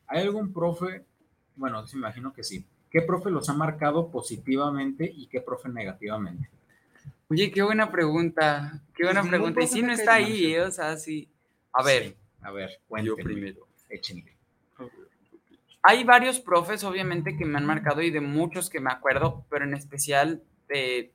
¿Hay 0.06 0.20
algún 0.20 0.52
profe? 0.52 1.06
Bueno, 1.56 1.82
me 1.82 1.98
imagino 1.98 2.34
que 2.34 2.44
sí. 2.44 2.66
¿Qué 2.90 3.00
profe 3.00 3.30
los 3.30 3.48
ha 3.48 3.54
marcado 3.54 4.08
positivamente 4.08 5.10
y 5.10 5.26
qué 5.26 5.40
profe 5.40 5.70
negativamente? 5.70 6.50
Oye, 7.28 7.50
qué 7.50 7.62
buena 7.62 7.90
pregunta. 7.90 8.82
Qué 8.94 9.04
buena 9.04 9.22
pregunta. 9.22 9.62
Y 9.62 9.66
si 9.66 9.80
no 9.80 9.90
está 9.90 10.14
ahí, 10.14 10.54
o 10.58 10.70
sea, 10.70 10.98
sí. 10.98 11.30
A 11.72 11.82
ver. 11.82 12.14
a 12.42 12.50
ver, 12.50 12.78
cuénteme. 12.86 13.24
primero. 13.24 13.66
Hay 15.82 16.04
varios 16.04 16.38
profes, 16.38 16.84
obviamente, 16.84 17.36
que 17.36 17.44
me 17.44 17.58
han 17.58 17.66
marcado 17.66 18.02
y 18.02 18.10
de 18.10 18.20
muchos 18.20 18.70
que 18.70 18.80
me 18.80 18.90
acuerdo, 18.90 19.44
pero 19.50 19.64
en 19.64 19.74
especial 19.74 20.42
de 20.68 21.12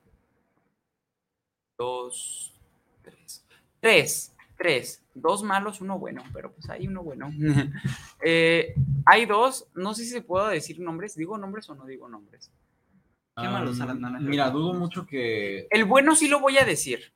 dos, 1.78 2.54
tres, 3.02 3.46
tres, 3.80 4.36
tres, 4.56 5.02
dos 5.14 5.42
malos, 5.42 5.80
uno 5.80 5.98
bueno, 5.98 6.22
pero 6.34 6.52
pues 6.52 6.68
hay 6.68 6.86
uno 6.86 7.02
bueno. 7.02 7.32
Eh, 8.20 8.74
hay 9.06 9.26
dos, 9.26 9.68
no 9.74 9.94
sé 9.94 10.02
si 10.02 10.10
se 10.10 10.22
puedo 10.22 10.48
decir 10.48 10.80
nombres, 10.80 11.14
¿digo 11.14 11.38
nombres 11.38 11.70
o 11.70 11.76
no 11.76 11.86
digo 11.86 12.08
nombres? 12.08 12.50
Qué 13.36 13.48
malos 13.48 13.78
Mira, 14.22 14.50
dudo 14.50 14.74
mucho 14.74 15.06
que... 15.06 15.68
El 15.70 15.84
bueno 15.84 16.16
sí 16.16 16.26
lo 16.26 16.40
voy 16.40 16.58
a 16.58 16.64
decir. 16.64 17.12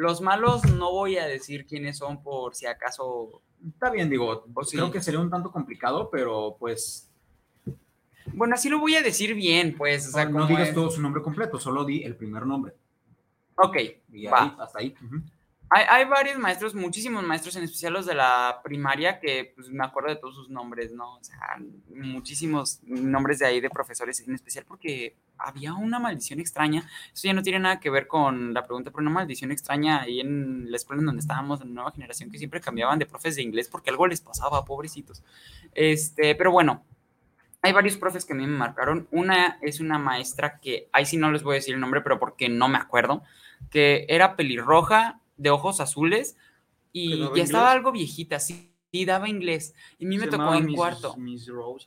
Los 0.00 0.22
malos 0.22 0.64
no 0.64 0.90
voy 0.90 1.18
a 1.18 1.26
decir 1.26 1.66
quiénes 1.66 1.98
son 1.98 2.22
por 2.22 2.54
si 2.54 2.64
acaso 2.64 3.42
Está 3.68 3.90
bien, 3.90 4.08
digo, 4.08 4.46
creo 4.70 4.90
que 4.90 5.02
sería 5.02 5.20
un 5.20 5.28
tanto 5.28 5.52
complicado, 5.52 6.08
pero 6.10 6.56
pues. 6.58 7.10
Bueno, 8.32 8.54
así 8.54 8.70
lo 8.70 8.78
voy 8.78 8.94
a 8.94 9.02
decir 9.02 9.34
bien, 9.34 9.74
pues. 9.76 10.08
O 10.08 10.12
sea, 10.12 10.24
no, 10.24 10.46
digas 10.46 10.72
todo 10.72 10.90
su 10.90 11.02
nombre 11.02 11.22
completo, 11.22 11.58
solo 11.60 11.84
di 11.84 12.02
el 12.02 12.16
primer 12.16 12.46
nombre. 12.46 12.72
Ok. 13.56 13.76
Y 14.12 14.26
ahí, 14.26 14.54
hasta 14.58 14.78
ahí. 14.78 14.94
Hay, 15.72 16.04
varios 16.06 16.36
maestros, 16.36 16.74
muchísimos 16.74 17.22
maestros, 17.22 17.54
en 17.54 17.62
especial 17.62 17.92
los 17.92 18.04
de 18.04 18.14
la 18.16 18.60
primaria, 18.64 19.20
que 19.20 19.52
pues, 19.54 19.68
me 19.68 19.84
acuerdo 19.84 20.08
de 20.08 20.16
todos 20.16 20.34
sus 20.34 20.50
nombres, 20.50 20.92
¿no? 20.92 21.14
O 21.14 21.22
sea, 21.22 21.58
muchísimos 21.94 22.80
nombres 22.82 23.38
de 23.38 23.46
ahí 23.46 23.60
de 23.60 23.70
profesores, 23.70 24.18
en 24.26 24.34
especial 24.34 24.64
porque 24.66 25.14
había 25.38 25.74
una 25.74 26.00
maldición 26.00 26.40
extraña. 26.40 26.90
Eso 27.14 27.28
ya 27.28 27.34
no 27.34 27.42
tiene 27.44 27.60
nada 27.60 27.78
que 27.78 27.88
ver 27.88 28.08
con 28.08 28.52
la 28.52 28.64
pregunta, 28.64 28.90
pero 28.90 29.02
una 29.02 29.12
maldición 29.12 29.52
extraña 29.52 30.00
ahí 30.00 30.18
en 30.18 30.72
la 30.72 30.76
escuela 30.76 31.02
en 31.02 31.06
donde 31.06 31.20
estábamos, 31.20 31.60
en 31.60 31.72
nueva 31.72 31.92
generación, 31.92 32.32
que 32.32 32.38
siempre 32.38 32.60
cambiaban 32.60 32.98
de 32.98 33.06
profes 33.06 33.36
de 33.36 33.42
inglés 33.42 33.68
porque 33.68 33.90
algo 33.90 34.08
les 34.08 34.20
pasaba, 34.20 34.64
pobrecitos. 34.64 35.22
Este, 35.72 36.34
pero 36.34 36.50
bueno, 36.50 36.84
hay 37.62 37.72
varios 37.72 37.96
profes 37.96 38.24
que 38.24 38.32
a 38.32 38.36
mí 38.36 38.44
me 38.44 38.58
marcaron. 38.58 39.06
Una 39.12 39.58
es 39.62 39.78
una 39.78 39.98
maestra 39.98 40.58
que, 40.58 40.88
ahí 40.92 41.06
sí 41.06 41.16
no 41.16 41.30
les 41.30 41.44
voy 41.44 41.54
a 41.54 41.54
decir 41.56 41.74
el 41.74 41.80
nombre, 41.80 42.00
pero 42.00 42.18
porque 42.18 42.48
no 42.48 42.66
me 42.68 42.78
acuerdo, 42.78 43.22
que 43.70 44.06
era 44.08 44.34
pelirroja, 44.34 45.19
de 45.40 45.50
ojos 45.50 45.80
azules 45.80 46.36
y 46.92 47.18
ya 47.34 47.42
estaba 47.42 47.72
algo 47.72 47.92
viejita, 47.92 48.38
sí, 48.38 48.74
daba 49.06 49.28
inglés. 49.28 49.74
Y 49.98 50.04
a 50.04 50.08
mí 50.08 50.18
me 50.18 50.26
tocó 50.26 50.54
en 50.54 50.74
cuarto. 50.74 51.16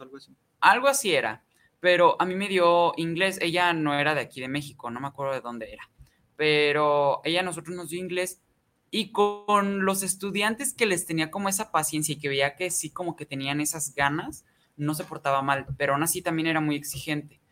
algo 0.02 0.18
así. 0.18 0.36
Algo 0.60 0.88
así 0.88 1.14
era, 1.14 1.46
pero 1.80 2.16
a 2.20 2.26
mí 2.26 2.36
me 2.36 2.48
dio 2.48 2.94
inglés. 2.98 3.38
Ella 3.42 3.74
no 3.74 3.94
era 3.94 4.16
de 4.16 4.22
aquí 4.22 4.42
de 4.42 4.48
México, 4.48 4.90
no 4.90 5.00
me 5.00 5.08
acuerdo 5.08 5.34
de 5.34 5.42
dónde 5.42 5.72
era, 5.72 5.90
pero 6.36 7.22
ella 7.24 7.42
a 7.42 7.44
nosotros 7.44 7.76
nos 7.76 7.90
dio 7.90 8.00
inglés 8.00 8.42
y 8.90 9.12
con 9.12 9.86
los 9.86 10.02
estudiantes 10.02 10.74
que 10.74 10.86
les 10.86 11.06
tenía 11.06 11.30
como 11.30 11.50
esa 11.50 11.72
paciencia 11.72 12.14
y 12.14 12.20
que 12.20 12.30
veía 12.30 12.56
que 12.56 12.72
sí 12.72 12.90
como 12.90 13.16
que 13.16 13.26
tenían 13.26 13.60
esas 13.60 13.94
ganas, 13.94 14.46
no 14.78 14.96
se 14.96 15.04
portaba 15.04 15.42
mal, 15.42 15.68
pero 15.78 15.94
aún 15.94 16.04
así 16.04 16.22
también 16.22 16.48
era 16.48 16.62
muy 16.62 16.76
exigente 16.76 17.43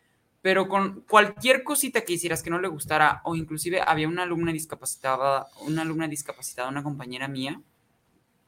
pero 0.42 0.68
con 0.68 1.02
cualquier 1.02 1.64
cosita 1.64 2.02
que 2.02 2.14
hicieras 2.14 2.42
que 2.42 2.50
no 2.50 2.60
le 2.60 2.68
gustara, 2.68 3.22
o 3.24 3.34
inclusive 3.34 3.80
había 3.80 4.08
una 4.08 4.24
alumna 4.24 4.52
discapacitada, 4.52 5.46
una 5.60 5.82
alumna 5.82 6.08
discapacitada, 6.08 6.68
una 6.68 6.82
compañera 6.82 7.28
mía, 7.28 7.60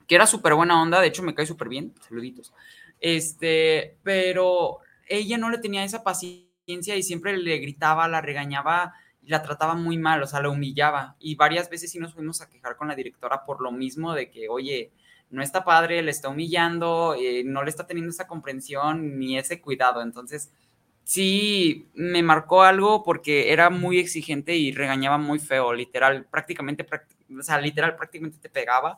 que 0.07 0.17
era 0.17 0.27
súper 0.27 0.55
buena 0.55 0.83
onda, 0.83 1.01
de 1.01 1.07
hecho 1.07 1.23
me 1.23 1.35
cae 1.35 1.47
súper 1.47 1.69
bien, 1.69 1.95
saluditos, 2.07 2.53
este, 3.01 3.97
pero 4.03 4.79
ella 5.09 5.39
no 5.39 5.49
le 5.49 5.59
tenía 5.59 5.85
esa 5.85 6.03
paciencia 6.03 6.97
y 6.97 7.03
siempre 7.03 7.37
le 7.39 7.59
gritaba, 7.59 8.09
la 8.09 8.21
regañaba 8.21 8.95
la 9.27 9.43
trataba 9.43 9.75
muy 9.75 9.99
mal, 9.99 10.23
o 10.23 10.27
sea, 10.27 10.43
la 10.43 10.51
humillaba. 10.51 11.17
Y 11.19 11.35
varias 11.35 11.71
veces 11.71 11.91
sí 11.91 11.99
nos 11.99 12.15
fuimos 12.15 12.41
a 12.41 12.49
quejar 12.49 12.77
con 12.77 12.89
la 12.89 12.95
directora 12.95 13.45
por 13.45 13.61
lo 13.61 13.73
mismo 13.73 14.15
de 14.15 14.31
que, 14.31 14.49
oye, 14.49 14.93
no 15.31 15.43
está 15.43 15.65
padre, 15.65 16.03
le 16.03 16.11
está 16.11 16.29
humillando, 16.29 17.15
eh, 17.19 17.43
no 17.45 17.63
le 17.65 17.71
está 17.71 17.87
teniendo 17.87 18.11
esa 18.11 18.27
comprensión 18.27 19.19
ni 19.19 19.39
ese 19.39 19.61
cuidado. 19.61 20.03
Entonces, 20.03 20.53
sí 21.05 21.89
me 21.95 22.23
marcó 22.23 22.63
algo 22.63 23.03
porque 23.03 23.53
era 23.53 23.71
muy 23.71 23.99
exigente 23.99 24.57
y 24.57 24.73
regañaba 24.73 25.19
muy 25.19 25.39
feo, 25.39 25.73
literal, 25.73 26.27
prácticamente, 26.27 26.87
o 27.39 27.43
sea, 27.43 27.61
literal, 27.61 27.95
prácticamente 27.97 28.39
te 28.39 28.49
pegaba 28.49 28.97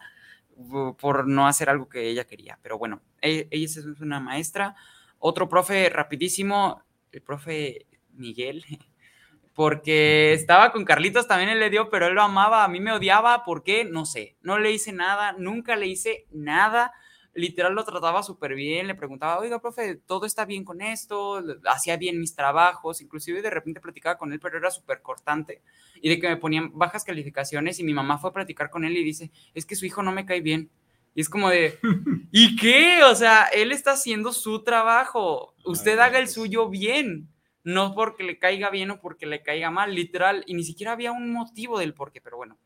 por 0.98 1.28
no 1.28 1.46
hacer 1.46 1.68
algo 1.68 1.88
que 1.88 2.08
ella 2.08 2.24
quería. 2.24 2.58
Pero 2.62 2.78
bueno, 2.78 3.02
e-, 3.20 3.48
ella, 3.50 3.64
es 3.66 3.76
una 4.00 4.20
maestra. 4.20 4.74
Otro 5.18 5.48
profe 5.48 5.90
rapidísimo, 5.90 6.82
el 7.12 7.22
profe 7.22 7.86
Miguel, 8.12 8.64
porque 9.54 10.32
estaba 10.32 10.72
con 10.72 10.84
Carlitos, 10.84 11.26
también 11.26 11.50
él 11.50 11.60
le 11.60 11.70
dio, 11.70 11.90
pero 11.90 12.06
él 12.06 12.14
lo 12.14 12.22
amaba, 12.22 12.64
a 12.64 12.68
mí 12.68 12.80
me 12.80 12.92
odiaba, 12.92 13.44
¿por 13.44 13.62
qué? 13.62 13.84
No 13.84 14.06
sé, 14.06 14.36
no 14.42 14.58
le 14.58 14.70
hice 14.70 14.92
nada, 14.92 15.32
nunca 15.32 15.76
le 15.76 15.86
hice 15.86 16.26
nada 16.30 16.92
literal 17.36 17.74
lo 17.74 17.84
trataba 17.84 18.22
súper 18.22 18.54
bien, 18.54 18.86
le 18.86 18.94
preguntaba, 18.94 19.38
oiga, 19.38 19.60
profe, 19.60 19.96
todo 19.96 20.26
está 20.26 20.44
bien 20.44 20.64
con 20.64 20.80
esto, 20.80 21.42
hacía 21.66 21.96
bien 21.96 22.18
mis 22.18 22.34
trabajos, 22.34 23.00
inclusive 23.00 23.42
de 23.42 23.50
repente 23.50 23.80
platicaba 23.80 24.18
con 24.18 24.32
él, 24.32 24.40
pero 24.40 24.58
era 24.58 24.70
súper 24.70 25.02
cortante 25.02 25.62
y 26.00 26.08
de 26.08 26.18
que 26.18 26.28
me 26.28 26.36
ponían 26.36 26.70
bajas 26.76 27.04
calificaciones 27.04 27.78
y 27.78 27.84
mi 27.84 27.94
mamá 27.94 28.18
fue 28.18 28.30
a 28.30 28.32
platicar 28.32 28.70
con 28.70 28.84
él 28.84 28.96
y 28.96 29.04
dice, 29.04 29.30
es 29.54 29.66
que 29.66 29.76
su 29.76 29.86
hijo 29.86 30.02
no 30.02 30.12
me 30.12 30.26
cae 30.26 30.40
bien. 30.40 30.70
Y 31.14 31.20
es 31.20 31.28
como 31.28 31.48
de, 31.48 31.78
¿y 32.32 32.56
qué? 32.56 33.02
O 33.04 33.14
sea, 33.14 33.44
él 33.44 33.72
está 33.72 33.92
haciendo 33.92 34.32
su 34.32 34.62
trabajo, 34.64 35.54
usted 35.64 35.98
haga 35.98 36.18
el 36.18 36.28
suyo 36.28 36.68
bien, 36.68 37.28
no 37.64 37.94
porque 37.94 38.22
le 38.22 38.38
caiga 38.38 38.70
bien 38.70 38.90
o 38.90 39.00
porque 39.00 39.26
le 39.26 39.42
caiga 39.42 39.70
mal, 39.70 39.94
literal, 39.94 40.44
y 40.46 40.54
ni 40.54 40.62
siquiera 40.62 40.92
había 40.92 41.12
un 41.12 41.32
motivo 41.32 41.78
del 41.78 41.94
por 41.94 42.12
qué, 42.12 42.20
pero 42.20 42.36
bueno. 42.36 42.58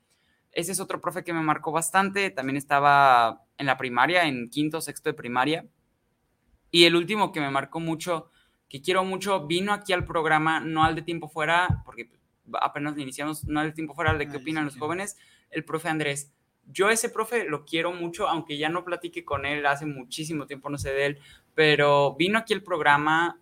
Ese 0.53 0.73
es 0.73 0.81
otro 0.81 1.01
profe 1.01 1.23
que 1.23 1.33
me 1.33 1.43
marcó 1.43 1.71
bastante. 1.71 2.31
También 2.31 2.57
estaba 2.57 3.45
en 3.61 3.67
la 3.67 3.77
primaria, 3.77 4.27
en 4.27 4.49
quinto, 4.49 4.81
sexto 4.81 5.11
de 5.11 5.15
primaria. 5.15 5.67
Y 6.71 6.85
el 6.85 6.97
último 6.97 7.31
que 7.31 7.41
me 7.41 7.51
marcó 7.51 7.79
mucho, 7.79 8.31
que 8.71 8.81
quiero 8.81 9.05
mucho, 9.05 9.47
vino 9.47 9.75
aquí 9.75 9.93
al 9.93 10.07
programa, 10.07 10.61
no 10.61 10.83
al 10.83 10.95
de 10.95 11.03
tiempo 11.03 11.29
fuera, 11.29 11.83
porque 11.85 12.11
apenas 12.55 12.97
iniciamos, 12.97 13.45
no 13.45 13.61
al 13.61 13.67
de 13.67 13.73
tiempo 13.73 13.95
fuera, 13.95 14.13
al 14.13 14.19
de 14.19 14.29
qué 14.29 14.39
opinan 14.39 14.65
los 14.65 14.79
jóvenes, 14.79 15.19
el 15.51 15.65
profe 15.65 15.91
Andrés. 15.91 16.33
Yo 16.73 16.89
ese 16.89 17.11
profe 17.11 17.45
lo 17.45 17.67
quiero 17.67 17.93
mucho, 17.93 18.29
aunque 18.29 18.57
ya 18.57 18.71
no 18.71 18.83
platique 18.83 19.27
con 19.27 19.45
él, 19.45 19.67
hace 19.67 19.85
muchísimo 19.85 20.47
tiempo 20.47 20.71
no 20.71 20.79
sé 20.79 20.95
de 20.95 21.05
él, 21.05 21.19
pero 21.55 22.17
vino 22.17 22.39
aquí 22.39 22.55
al 22.55 22.63
programa, 22.63 23.40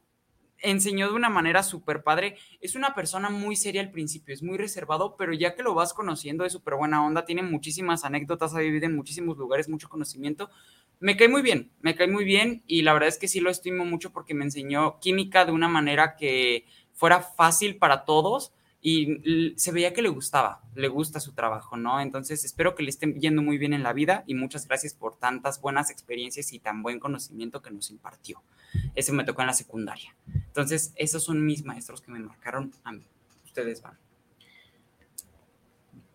enseñó 0.60 1.08
de 1.08 1.14
una 1.14 1.28
manera 1.28 1.62
súper 1.62 2.02
padre. 2.02 2.36
Es 2.60 2.74
una 2.74 2.94
persona 2.94 3.30
muy 3.30 3.56
seria 3.56 3.80
al 3.80 3.90
principio, 3.90 4.34
es 4.34 4.42
muy 4.42 4.58
reservado, 4.58 5.16
pero 5.16 5.32
ya 5.32 5.54
que 5.54 5.62
lo 5.62 5.74
vas 5.74 5.94
conociendo 5.94 6.44
es 6.44 6.52
súper 6.52 6.74
buena 6.74 7.04
onda, 7.04 7.24
tiene 7.24 7.42
muchísimas 7.42 8.04
anécdotas, 8.04 8.54
ha 8.54 8.60
vivido 8.60 8.86
en 8.86 8.96
muchísimos 8.96 9.36
lugares, 9.36 9.68
mucho 9.68 9.88
conocimiento. 9.88 10.50
Me 11.00 11.16
cae 11.16 11.28
muy 11.28 11.42
bien, 11.42 11.70
me 11.80 11.94
cae 11.94 12.08
muy 12.08 12.24
bien 12.24 12.62
y 12.66 12.82
la 12.82 12.92
verdad 12.92 13.08
es 13.08 13.18
que 13.18 13.28
sí 13.28 13.40
lo 13.40 13.50
estimo 13.50 13.84
mucho 13.84 14.12
porque 14.12 14.34
me 14.34 14.44
enseñó 14.44 14.98
química 15.00 15.44
de 15.44 15.52
una 15.52 15.68
manera 15.68 16.16
que 16.16 16.66
fuera 16.92 17.20
fácil 17.20 17.76
para 17.76 18.04
todos 18.04 18.52
y 18.80 19.54
se 19.56 19.72
veía 19.72 19.92
que 19.92 20.02
le 20.02 20.08
gustaba, 20.08 20.62
le 20.74 20.88
gusta 20.88 21.18
su 21.18 21.32
trabajo, 21.32 21.76
¿no? 21.76 22.00
Entonces 22.00 22.44
espero 22.44 22.74
que 22.74 22.84
le 22.84 22.90
estén 22.90 23.20
yendo 23.20 23.42
muy 23.42 23.58
bien 23.58 23.72
en 23.72 23.82
la 23.82 23.92
vida 23.92 24.22
y 24.26 24.34
muchas 24.34 24.68
gracias 24.68 24.94
por 24.94 25.16
tantas 25.16 25.60
buenas 25.60 25.90
experiencias 25.90 26.52
y 26.52 26.60
tan 26.60 26.82
buen 26.82 27.00
conocimiento 27.00 27.60
que 27.60 27.70
nos 27.70 27.90
impartió. 27.90 28.40
Ese 28.94 29.12
me 29.12 29.24
tocó 29.24 29.40
en 29.40 29.48
la 29.48 29.54
secundaria. 29.54 30.14
Entonces, 30.46 30.92
esos 30.96 31.24
son 31.24 31.44
mis 31.44 31.64
maestros 31.64 32.00
que 32.00 32.12
me 32.12 32.20
marcaron 32.20 32.72
a 32.84 32.92
mí. 32.92 33.04
Ustedes 33.44 33.82
van. 33.82 33.98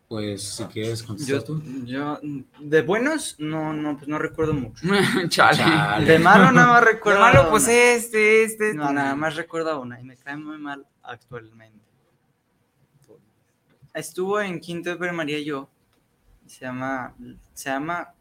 Pues 0.07 0.43
si 0.43 0.63
quieres 0.65 1.01
contestar 1.01 1.43
tú. 1.43 1.61
Yo, 1.85 2.19
de 2.59 2.81
buenos, 2.83 3.35
no, 3.39 3.73
no, 3.73 3.97
pues 3.97 4.07
no 4.07 4.19
recuerdo 4.19 4.53
mucho. 4.53 4.85
Chale. 5.27 6.05
De 6.05 6.19
malo 6.19 6.51
nada 6.51 6.67
más 6.67 6.83
recuerdo. 6.83 7.19
De 7.25 7.33
malo, 7.33 7.49
pues 7.49 7.67
este, 7.67 8.43
este. 8.43 8.73
No, 8.73 8.93
nada 8.93 9.15
más 9.15 9.35
recuerdo 9.35 9.81
una 9.81 9.99
y 9.99 10.03
me 10.03 10.15
cae 10.15 10.37
muy 10.37 10.59
mal 10.59 10.85
actualmente. 11.01 11.82
Estuvo 13.93 14.41
en 14.41 14.59
quinto 14.59 14.89
de 14.89 14.95
primaria 14.95 15.39
yo. 15.41 15.69
Se 16.47 16.65
llama, 16.65 17.13
se 17.53 17.69
llama 17.69 18.13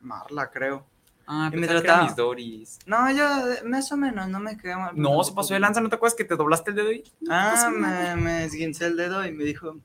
Marla, 0.00 0.50
creo. 0.50 0.86
Ah, 1.26 1.50
y 1.52 1.56
me 1.56 1.66
trataba... 1.66 2.04
mis 2.04 2.16
Doris. 2.16 2.78
No, 2.86 3.10
yo, 3.12 3.24
más 3.64 3.92
o 3.92 3.96
menos, 3.96 4.28
no 4.28 4.40
me 4.40 4.56
quedé 4.56 4.74
mal. 4.74 4.92
No, 4.96 5.22
se 5.22 5.32
pasó 5.32 5.54
de 5.54 5.60
lanza, 5.60 5.80
¿no 5.80 5.88
te 5.88 5.94
acuerdas 5.94 6.16
que 6.16 6.24
te 6.24 6.36
doblaste 6.36 6.70
el 6.70 6.76
dedo 6.76 6.88
ahí? 6.88 7.04
ah, 7.28 7.70
me, 7.72 8.16
me 8.16 8.44
esguincé 8.44 8.86
el 8.86 8.96
dedo 8.96 9.24
y 9.24 9.32
me 9.32 9.44
dijo, 9.44 9.76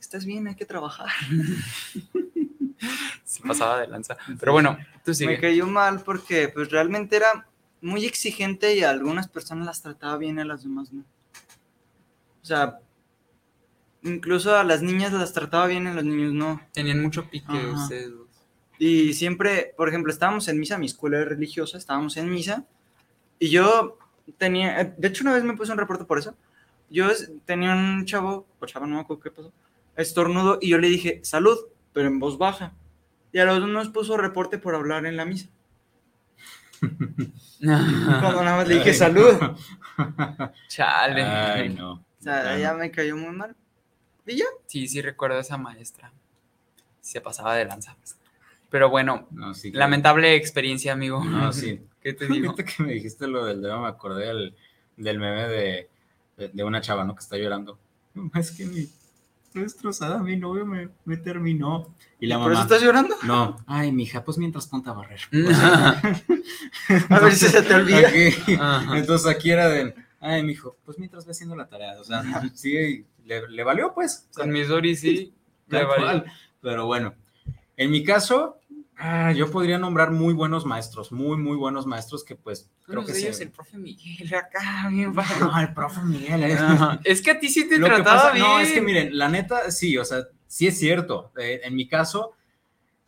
estás 0.00 0.24
bien, 0.24 0.46
hay 0.48 0.54
que 0.54 0.66
trabajar. 0.66 1.08
se 3.24 3.42
pasaba 3.42 3.80
de 3.80 3.88
lanza. 3.88 4.16
Pero 4.38 4.52
bueno, 4.52 4.78
tú 5.04 5.14
sigue. 5.14 5.32
Me 5.32 5.40
cayó 5.40 5.66
mal 5.66 6.00
porque, 6.00 6.48
pues, 6.48 6.70
realmente 6.70 7.16
era 7.16 7.46
muy 7.80 8.04
exigente 8.04 8.74
y 8.74 8.82
a 8.82 8.90
algunas 8.90 9.28
personas 9.28 9.66
las 9.66 9.82
trataba 9.82 10.16
bien 10.18 10.38
y 10.38 10.42
a 10.42 10.44
las 10.44 10.62
demás 10.62 10.92
no. 10.92 11.02
O 12.42 12.44
sea, 12.44 12.78
incluso 14.06 14.56
a 14.56 14.64
las 14.64 14.82
niñas 14.82 15.12
las 15.12 15.32
trataba 15.32 15.66
bien 15.66 15.84
y 15.84 15.88
a 15.88 15.94
los 15.94 16.04
niños 16.04 16.32
no. 16.32 16.60
Tenían 16.72 17.02
mucho 17.02 17.28
pique 17.28 17.54
ustedes 17.66 18.12
y 18.78 19.14
siempre, 19.14 19.74
por 19.76 19.88
ejemplo, 19.88 20.12
estábamos 20.12 20.48
en 20.48 20.60
misa, 20.60 20.78
mi 20.78 20.86
escuela 20.86 21.20
es 21.20 21.28
religiosa, 21.28 21.78
estábamos 21.78 22.16
en 22.16 22.30
misa, 22.30 22.64
y 23.38 23.48
yo 23.48 23.98
tenía, 24.36 24.80
eh, 24.80 24.94
de 24.96 25.08
hecho 25.08 25.24
una 25.24 25.34
vez 25.34 25.44
me 25.44 25.56
puse 25.56 25.72
un 25.72 25.78
reporte 25.78 26.04
por 26.04 26.18
eso, 26.18 26.36
yo 26.90 27.08
tenía 27.44 27.72
un 27.72 28.04
chavo, 28.04 28.46
o 28.60 28.66
chavo, 28.66 28.86
no 28.86 28.96
me 28.96 29.00
acuerdo 29.00 29.22
qué 29.22 29.30
pasó, 29.30 29.52
estornudo, 29.96 30.58
y 30.60 30.70
yo 30.70 30.78
le 30.78 30.88
dije, 30.88 31.20
salud, 31.24 31.58
pero 31.92 32.08
en 32.08 32.18
voz 32.18 32.36
baja. 32.36 32.74
Y 33.32 33.38
a 33.38 33.44
los 33.44 33.60
dos 33.60 33.68
nos 33.68 33.88
puso 33.88 34.16
reporte 34.16 34.58
por 34.58 34.74
hablar 34.74 35.04
en 35.04 35.16
la 35.16 35.24
misa. 35.24 35.48
Cuando 37.60 38.44
nada 38.44 38.58
más 38.58 38.68
le 38.68 38.76
dije 38.76 38.94
salud. 38.94 39.34
Chale. 40.68 41.22
Ay, 41.22 41.70
no. 41.70 41.92
O 41.94 42.22
sea, 42.22 42.56
ya 42.58 42.74
me 42.74 42.90
cayó 42.90 43.16
muy 43.16 43.34
mal. 43.34 43.56
¿Y 44.26 44.36
ya? 44.36 44.44
Sí, 44.66 44.88
sí 44.88 45.00
recuerdo 45.00 45.38
a 45.38 45.40
esa 45.40 45.56
maestra. 45.56 46.12
Se 47.00 47.20
pasaba 47.20 47.54
de 47.54 47.64
lanza. 47.64 47.96
Pero 48.68 48.90
bueno, 48.90 49.28
lamentable 49.72 50.34
experiencia, 50.34 50.92
amigo. 50.92 51.24
No, 51.24 51.52
sí. 51.52 51.80
¿Qué 52.02 52.12
te 52.12 52.26
digo? 52.26 52.52
Fíjate 52.52 52.64
que 52.64 52.82
me 52.82 52.92
dijiste 52.92 53.26
lo 53.26 53.44
del 53.44 53.62
dedo, 53.62 53.80
me 53.80 53.88
acordé 53.88 54.26
del, 54.26 54.54
del 54.96 55.18
meme 55.18 55.48
de, 55.48 55.88
de, 56.52 56.64
una 56.64 56.80
chava, 56.80 57.04
¿no? 57.04 57.14
Que 57.14 57.20
está 57.20 57.36
llorando. 57.36 57.78
Es 58.34 58.50
que 58.52 58.64
mi 58.66 58.88
destrozada, 59.54 60.18
mi 60.18 60.36
novio 60.36 60.66
me, 60.66 60.88
me 61.04 61.16
terminó. 61.16 61.94
Y 62.20 62.26
la 62.26 62.38
¿Por 62.38 62.52
eso 62.52 62.62
estás 62.62 62.82
llorando? 62.82 63.16
No. 63.24 63.56
Ay, 63.66 63.92
mija, 63.92 64.24
pues 64.24 64.38
mientras 64.38 64.66
ponte 64.66 64.90
a 64.90 64.92
barrer. 64.92 65.20
a 67.08 67.20
ver 67.20 67.32
si 67.34 67.46
se 67.46 67.62
te 67.62 67.74
olvida. 67.74 68.10
entonces 68.96 69.26
aquí 69.26 69.50
era 69.50 69.68
de, 69.68 69.94
ay, 70.20 70.42
mijo, 70.42 70.76
pues 70.84 70.98
mientras 70.98 71.24
ve 71.24 71.32
haciendo 71.32 71.56
la 71.56 71.68
tarea. 71.68 72.00
O 72.00 72.04
sea, 72.04 72.22
sí, 72.54 73.04
le, 73.26 73.48
le 73.48 73.64
valió, 73.64 73.92
pues. 73.92 74.28
Con 74.34 74.50
mis 74.50 74.68
Doris 74.68 75.00
sí, 75.00 75.34
le 75.68 75.84
valió. 75.84 76.24
Pero 76.60 76.86
bueno, 76.86 77.14
en 77.76 77.90
mi 77.90 78.02
caso, 78.02 78.58
ah, 78.96 79.32
yo 79.32 79.50
podría 79.50 79.78
nombrar 79.78 80.10
muy 80.10 80.32
buenos 80.32 80.64
maestros, 80.64 81.12
muy, 81.12 81.36
muy 81.36 81.56
buenos 81.56 81.86
maestros 81.86 82.24
que 82.24 82.36
pues 82.36 82.70
creo 82.84 83.04
que 83.04 83.14
sí. 83.14 83.26
el 83.42 83.50
profe 83.50 83.76
Miguel 83.76 84.34
acá, 84.34 84.88
bien 84.90 85.12
No, 85.40 85.60
el 85.60 85.74
profe 85.74 86.02
Miguel. 86.02 86.44
Eh. 86.44 86.58
Es 87.04 87.20
que 87.20 87.32
a 87.32 87.38
ti 87.38 87.48
sí 87.48 87.68
te 87.68 87.78
trataba 87.78 88.32
bien. 88.32 88.44
No, 88.44 88.58
es 88.58 88.72
que 88.72 88.80
miren, 88.80 89.16
la 89.16 89.28
neta, 89.28 89.70
sí, 89.70 89.98
o 89.98 90.04
sea, 90.04 90.24
sí 90.46 90.66
es 90.66 90.78
cierto. 90.78 91.32
Eh, 91.38 91.60
en 91.64 91.74
mi 91.74 91.86
caso, 91.86 92.32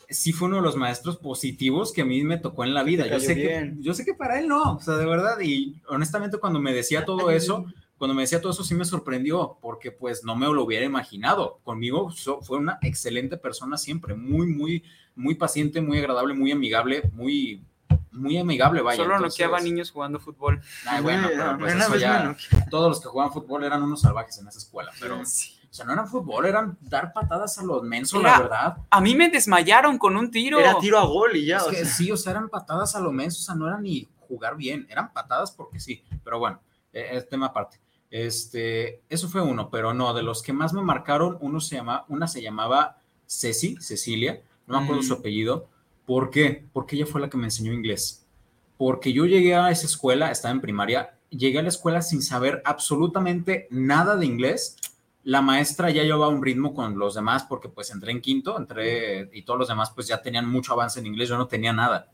sí 0.08 0.32
fue 0.32 0.48
uno 0.48 0.56
de 0.56 0.62
los 0.62 0.76
maestros 0.76 1.16
positivos 1.18 1.92
que 1.92 2.02
a 2.02 2.04
mí 2.04 2.22
me 2.24 2.38
tocó 2.38 2.64
en 2.64 2.74
la 2.74 2.82
vida. 2.82 3.06
Yo 3.06 3.20
sé, 3.20 3.34
que, 3.34 3.72
yo 3.78 3.94
sé 3.94 4.04
que 4.04 4.14
para 4.14 4.38
él 4.38 4.48
no, 4.48 4.74
o 4.74 4.80
sea, 4.80 4.94
de 4.94 5.06
verdad, 5.06 5.40
y 5.40 5.80
honestamente 5.88 6.38
cuando 6.38 6.60
me 6.60 6.72
decía 6.72 7.04
todo 7.04 7.30
eso, 7.30 7.66
cuando 7.98 8.14
me 8.14 8.22
decía 8.22 8.40
todo 8.40 8.52
eso 8.52 8.62
sí 8.62 8.74
me 8.74 8.84
sorprendió, 8.84 9.58
porque 9.60 9.90
pues 9.90 10.24
no 10.24 10.36
me 10.36 10.46
lo 10.46 10.62
hubiera 10.62 10.86
imaginado. 10.86 11.58
Conmigo 11.64 12.10
fue 12.42 12.58
una 12.58 12.78
excelente 12.80 13.36
persona 13.36 13.76
siempre, 13.76 14.14
muy, 14.14 14.46
muy, 14.46 14.84
muy 15.16 15.34
paciente, 15.34 15.80
muy 15.80 15.98
agradable, 15.98 16.32
muy 16.32 16.52
amigable, 16.52 17.02
muy, 17.12 17.64
muy 18.12 18.38
amigable, 18.38 18.82
vaya. 18.82 19.02
Solo 19.02 19.18
no 19.18 19.28
quedaba 19.28 19.60
niños 19.60 19.90
jugando 19.90 20.20
fútbol. 20.20 20.62
Ay, 20.86 21.02
bueno, 21.02 21.28
pero 21.28 21.58
pues 21.58 21.74
eso 21.74 21.96
ya, 21.96 22.36
todos 22.70 22.88
los 22.88 23.00
que 23.00 23.08
jugaban 23.08 23.32
fútbol 23.32 23.64
eran 23.64 23.82
unos 23.82 24.00
salvajes 24.00 24.38
en 24.38 24.48
esa 24.48 24.58
escuela, 24.58 24.92
pero... 25.00 25.20
O 25.20 25.74
sea, 25.74 25.84
no 25.84 25.92
eran 25.92 26.08
fútbol, 26.08 26.46
eran 26.46 26.78
dar 26.80 27.12
patadas 27.12 27.58
a 27.58 27.62
los 27.62 27.82
mensos, 27.82 28.22
la 28.22 28.40
verdad. 28.40 28.78
A 28.88 29.00
mí 29.02 29.14
me 29.14 29.28
desmayaron 29.28 29.98
con 29.98 30.16
un 30.16 30.30
tiro. 30.30 30.58
Era 30.58 30.78
tiro 30.78 30.98
a 30.98 31.04
gol 31.04 31.36
y 31.36 31.44
ya. 31.44 31.58
Es 31.58 31.64
que 31.66 31.84
sí, 31.84 32.10
o 32.10 32.16
sea, 32.16 32.32
eran 32.32 32.48
patadas 32.48 32.96
a 32.96 33.00
los 33.00 33.12
mensos, 33.12 33.42
o 33.42 33.44
sea, 33.44 33.54
no 33.54 33.68
eran 33.68 33.82
ni 33.82 34.08
jugar 34.26 34.56
bien, 34.56 34.86
eran 34.88 35.12
patadas 35.12 35.52
porque 35.52 35.78
sí. 35.78 36.02
Pero 36.24 36.38
bueno, 36.38 36.58
e, 36.90 37.18
es 37.18 37.28
tema 37.28 37.46
aparte. 37.46 37.78
Este, 38.10 39.02
eso 39.08 39.28
fue 39.28 39.42
uno, 39.42 39.70
pero 39.70 39.92
no, 39.92 40.14
de 40.14 40.22
los 40.22 40.42
que 40.42 40.52
más 40.52 40.72
me 40.72 40.82
marcaron, 40.82 41.36
uno 41.40 41.60
se 41.60 41.76
llama, 41.76 42.04
una 42.08 42.26
se 42.26 42.42
llamaba 42.42 42.98
Ceci, 43.26 43.76
Cecilia, 43.80 44.42
no 44.66 44.78
me 44.78 44.84
acuerdo 44.84 45.02
su 45.02 45.14
apellido. 45.14 45.68
¿Por 46.06 46.30
qué? 46.30 46.64
Porque 46.72 46.96
ella 46.96 47.06
fue 47.06 47.20
la 47.20 47.28
que 47.28 47.36
me 47.36 47.44
enseñó 47.44 47.72
inglés. 47.72 48.24
Porque 48.78 49.12
yo 49.12 49.26
llegué 49.26 49.54
a 49.54 49.70
esa 49.70 49.86
escuela, 49.86 50.30
estaba 50.30 50.52
en 50.52 50.60
primaria, 50.60 51.18
llegué 51.30 51.58
a 51.58 51.62
la 51.62 51.68
escuela 51.68 52.00
sin 52.00 52.22
saber 52.22 52.62
absolutamente 52.64 53.66
nada 53.70 54.16
de 54.16 54.24
inglés. 54.24 54.76
La 55.24 55.42
maestra 55.42 55.90
ya 55.90 56.04
llevaba 56.04 56.28
un 56.28 56.42
ritmo 56.42 56.72
con 56.72 56.98
los 56.98 57.14
demás 57.14 57.44
porque 57.44 57.68
pues 57.68 57.90
entré 57.90 58.12
en 58.12 58.22
quinto, 58.22 58.56
entré 58.56 59.28
y 59.32 59.42
todos 59.42 59.58
los 59.58 59.68
demás 59.68 59.90
pues 59.94 60.06
ya 60.06 60.22
tenían 60.22 60.48
mucho 60.48 60.72
avance 60.72 61.00
en 61.00 61.06
inglés, 61.06 61.28
yo 61.28 61.36
no 61.36 61.48
tenía 61.48 61.72
nada. 61.72 62.10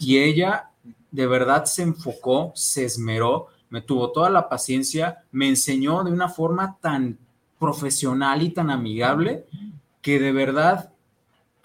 y 0.00 0.18
ella 0.18 0.70
de 1.10 1.26
verdad 1.26 1.64
se 1.64 1.82
enfocó, 1.82 2.52
se 2.54 2.84
esmeró 2.84 3.48
me 3.74 3.82
tuvo 3.82 4.12
toda 4.12 4.30
la 4.30 4.48
paciencia, 4.48 5.24
me 5.32 5.48
enseñó 5.48 6.04
de 6.04 6.12
una 6.12 6.28
forma 6.28 6.78
tan 6.80 7.18
profesional 7.58 8.40
y 8.40 8.50
tan 8.50 8.70
amigable 8.70 9.46
que 10.00 10.20
de 10.20 10.30
verdad 10.30 10.92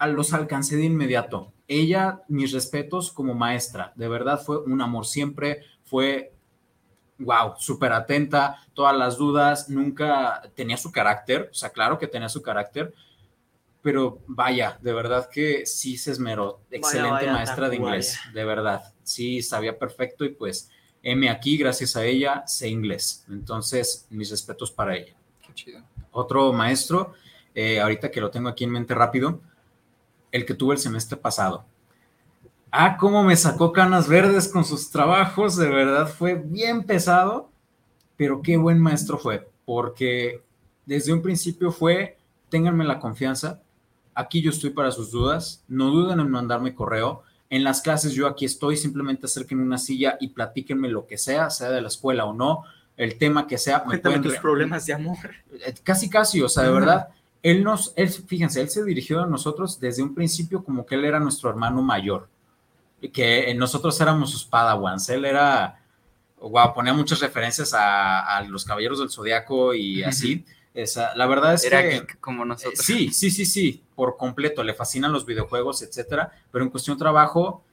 los 0.08 0.32
alcancé 0.32 0.74
de 0.74 0.86
inmediato. 0.86 1.52
Ella, 1.68 2.22
mis 2.26 2.50
respetos 2.50 3.12
como 3.12 3.34
maestra, 3.34 3.92
de 3.94 4.08
verdad 4.08 4.42
fue 4.44 4.58
un 4.58 4.80
amor 4.80 5.06
siempre, 5.06 5.60
fue, 5.84 6.32
wow, 7.20 7.52
súper 7.56 7.92
atenta, 7.92 8.56
todas 8.74 8.96
las 8.96 9.16
dudas, 9.16 9.68
nunca 9.68 10.42
tenía 10.56 10.78
su 10.78 10.90
carácter, 10.90 11.50
o 11.52 11.54
sea, 11.54 11.70
claro 11.70 11.96
que 11.96 12.08
tenía 12.08 12.28
su 12.28 12.42
carácter, 12.42 12.92
pero 13.82 14.18
vaya, 14.26 14.80
de 14.82 14.92
verdad 14.92 15.28
que 15.32 15.64
sí 15.64 15.96
se 15.96 16.10
esmeró. 16.10 16.62
Excelente 16.72 17.30
maestra 17.30 17.68
de 17.68 17.76
inglés, 17.76 18.18
de 18.34 18.44
verdad. 18.44 18.82
Sí, 19.04 19.42
sabía 19.42 19.78
perfecto 19.78 20.24
y 20.24 20.30
pues 20.30 20.72
M 21.02 21.28
aquí, 21.30 21.56
gracias 21.56 21.96
a 21.96 22.04
ella, 22.04 22.44
sé 22.46 22.68
inglés. 22.68 23.24
Entonces, 23.28 24.06
mis 24.10 24.30
respetos 24.30 24.70
para 24.70 24.96
ella. 24.96 25.14
Qué 25.44 25.54
chido. 25.54 25.82
Otro 26.12 26.52
maestro, 26.52 27.14
eh, 27.54 27.80
ahorita 27.80 28.10
que 28.10 28.20
lo 28.20 28.30
tengo 28.30 28.48
aquí 28.48 28.64
en 28.64 28.70
mente 28.70 28.94
rápido, 28.94 29.40
el 30.32 30.44
que 30.44 30.54
tuve 30.54 30.74
el 30.74 30.80
semestre 30.80 31.16
pasado. 31.16 31.64
Ah, 32.70 32.96
cómo 32.96 33.24
me 33.24 33.36
sacó 33.36 33.72
canas 33.72 34.08
verdes 34.08 34.48
con 34.48 34.64
sus 34.64 34.90
trabajos, 34.90 35.56
de 35.56 35.68
verdad 35.68 36.06
fue 36.08 36.34
bien 36.34 36.84
pesado, 36.84 37.50
pero 38.16 38.42
qué 38.42 38.56
buen 38.56 38.78
maestro 38.78 39.18
fue, 39.18 39.50
porque 39.64 40.44
desde 40.86 41.12
un 41.12 41.20
principio 41.20 41.72
fue, 41.72 42.16
ténganme 42.48 42.84
la 42.84 43.00
confianza, 43.00 43.60
aquí 44.14 44.40
yo 44.40 44.50
estoy 44.50 44.70
para 44.70 44.92
sus 44.92 45.10
dudas, 45.10 45.64
no 45.66 45.90
duden 45.90 46.20
en 46.20 46.30
mandarme 46.30 46.74
correo, 46.74 47.24
en 47.50 47.64
las 47.64 47.82
clases 47.82 48.12
yo 48.12 48.28
aquí 48.28 48.44
estoy, 48.44 48.76
simplemente 48.76 49.26
acerquen 49.26 49.60
una 49.60 49.76
silla 49.76 50.16
y 50.20 50.28
platíquenme 50.28 50.88
lo 50.88 51.06
que 51.06 51.18
sea, 51.18 51.50
sea 51.50 51.70
de 51.70 51.80
la 51.80 51.88
escuela 51.88 52.24
o 52.24 52.32
no, 52.32 52.62
el 52.96 53.18
tema 53.18 53.48
que 53.48 53.58
sea. 53.58 53.84
Me 53.86 53.98
pueden 53.98 54.22
tus 54.22 54.36
problemas 54.36 54.86
de 54.86 54.94
amor. 54.94 55.18
Eh, 55.52 55.74
casi, 55.82 56.08
casi, 56.08 56.40
o 56.40 56.48
sea, 56.48 56.62
de 56.62 56.70
verdad, 56.70 57.08
él 57.42 57.64
nos, 57.64 57.92
él, 57.96 58.08
fíjense, 58.08 58.60
él 58.60 58.70
se 58.70 58.84
dirigió 58.84 59.20
a 59.20 59.26
nosotros 59.26 59.80
desde 59.80 60.02
un 60.02 60.14
principio 60.14 60.62
como 60.62 60.86
que 60.86 60.94
él 60.94 61.04
era 61.04 61.18
nuestro 61.18 61.50
hermano 61.50 61.82
mayor, 61.82 62.28
que 63.12 63.52
nosotros 63.54 64.00
éramos 64.00 64.30
sus 64.30 64.44
padawans, 64.44 65.08
él 65.08 65.24
era, 65.24 65.80
wow, 66.40 66.72
ponía 66.72 66.92
muchas 66.92 67.18
referencias 67.20 67.74
a, 67.74 68.42
los 68.48 68.64
Caballeros 68.64 69.00
del 69.00 69.10
Zodiaco 69.10 69.74
y 69.74 70.04
así. 70.04 70.44
Esa, 70.72 71.14
la 71.16 71.26
verdad 71.26 71.54
es 71.54 71.64
que... 71.68 72.06
como 72.20 72.44
nosotros. 72.44 72.84
Sí, 72.84 73.10
sí, 73.12 73.30
sí, 73.30 73.44
sí, 73.44 73.82
por 73.94 74.16
completo, 74.16 74.62
le 74.62 74.74
fascinan 74.74 75.12
los 75.12 75.26
videojuegos, 75.26 75.82
etcétera, 75.82 76.32
pero 76.52 76.64
en 76.64 76.70
cuestión 76.70 76.96
de 76.96 77.00
trabajo, 77.00 77.64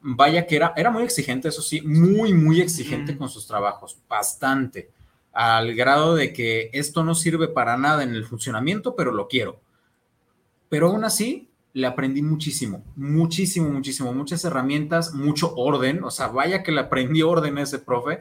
vaya 0.00 0.46
que 0.46 0.56
era, 0.56 0.72
era 0.76 0.90
muy 0.90 1.02
exigente, 1.02 1.48
eso 1.48 1.62
sí, 1.62 1.82
muy, 1.82 2.32
muy 2.32 2.60
exigente 2.60 3.16
con 3.16 3.28
sus 3.28 3.46
trabajos, 3.46 3.98
bastante, 4.08 4.90
al 5.32 5.74
grado 5.74 6.14
de 6.14 6.32
que 6.32 6.70
esto 6.72 7.04
no 7.04 7.14
sirve 7.14 7.48
para 7.48 7.76
nada 7.76 8.02
en 8.02 8.14
el 8.14 8.24
funcionamiento, 8.24 8.96
pero 8.96 9.12
lo 9.12 9.28
quiero. 9.28 9.60
Pero 10.70 10.88
aún 10.88 11.04
así, 11.04 11.50
le 11.74 11.86
aprendí 11.86 12.22
muchísimo, 12.22 12.84
muchísimo, 12.96 13.68
muchísimo, 13.68 14.12
muchas 14.12 14.44
herramientas, 14.44 15.14
mucho 15.14 15.54
orden, 15.54 16.02
o 16.04 16.10
sea, 16.10 16.28
vaya 16.28 16.62
que 16.62 16.72
le 16.72 16.80
aprendí 16.80 17.22
orden 17.22 17.58
a 17.58 17.62
ese 17.62 17.78
profe 17.78 18.20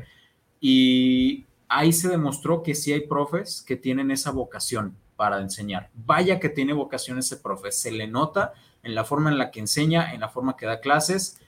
y 0.60 1.46
ahí 1.72 1.94
se 1.94 2.10
demostró 2.10 2.64
que 2.64 2.76
sí 2.76 2.92
hay 2.92 3.08
profes 3.08 3.64
que 3.66 3.78
tienen 3.78 4.12
esa 4.12 4.32
vocación 4.32 4.94
para 5.16 5.40
enseñar. 5.40 5.90
Vaya 5.94 6.38
que 6.40 6.50
tiene 6.50 6.74
vocación 6.74 7.18
ese 7.18 7.38
profe, 7.38 7.72
se 7.72 7.92
le 7.92 8.08
nota 8.08 8.54
en 8.84 8.94
la 8.94 9.06
forma 9.06 9.32
en 9.32 9.38
la 9.38 9.52
que 9.52 9.62
enseña, 9.62 10.14
en 10.14 10.20
la 10.20 10.28
forma 10.28 10.58
que 10.58 10.66
da 10.66 10.82
clases. 10.82 11.40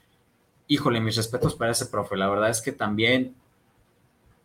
Híjole, 0.67 1.01
mis 1.01 1.17
respetos 1.17 1.55
para 1.55 1.73
ese 1.73 1.87
profe. 1.87 2.15
La 2.15 2.29
verdad 2.29 2.49
es 2.49 2.61
que 2.61 2.71
también, 2.71 3.35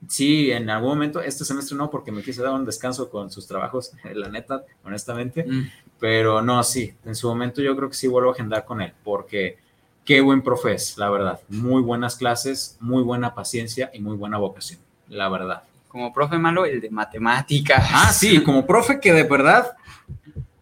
sí, 0.08 0.50
en 0.50 0.68
algún 0.68 0.90
momento, 0.90 1.20
este 1.20 1.44
semestre 1.44 1.76
no, 1.76 1.90
porque 1.90 2.10
me 2.10 2.22
quise 2.22 2.42
dar 2.42 2.54
un 2.54 2.64
descanso 2.64 3.08
con 3.08 3.30
sus 3.30 3.46
trabajos, 3.46 3.92
la 4.14 4.28
neta, 4.28 4.64
honestamente. 4.84 5.44
Mm. 5.44 5.70
Pero 6.00 6.42
no, 6.42 6.64
sí, 6.64 6.92
en 7.04 7.14
su 7.14 7.28
momento 7.28 7.62
yo 7.62 7.76
creo 7.76 7.88
que 7.88 7.94
sí 7.94 8.08
vuelvo 8.08 8.30
a 8.30 8.32
agendar 8.32 8.64
con 8.64 8.80
él, 8.80 8.94
porque 9.04 9.58
qué 10.04 10.20
buen 10.20 10.42
profe 10.42 10.74
es, 10.74 10.98
la 10.98 11.08
verdad. 11.08 11.40
Muy 11.48 11.82
buenas 11.82 12.16
clases, 12.16 12.76
muy 12.80 13.04
buena 13.04 13.36
paciencia 13.36 13.90
y 13.94 14.00
muy 14.00 14.16
buena 14.16 14.38
vocación 14.38 14.80
la 15.08 15.28
verdad. 15.28 15.62
Como 15.88 16.12
profe 16.12 16.38
malo, 16.38 16.66
el 16.66 16.80
de 16.80 16.90
matemáticas. 16.90 17.88
Ah, 17.92 18.12
sí, 18.12 18.42
como 18.42 18.66
profe 18.66 19.00
que 19.00 19.12
de 19.12 19.24
verdad 19.24 19.74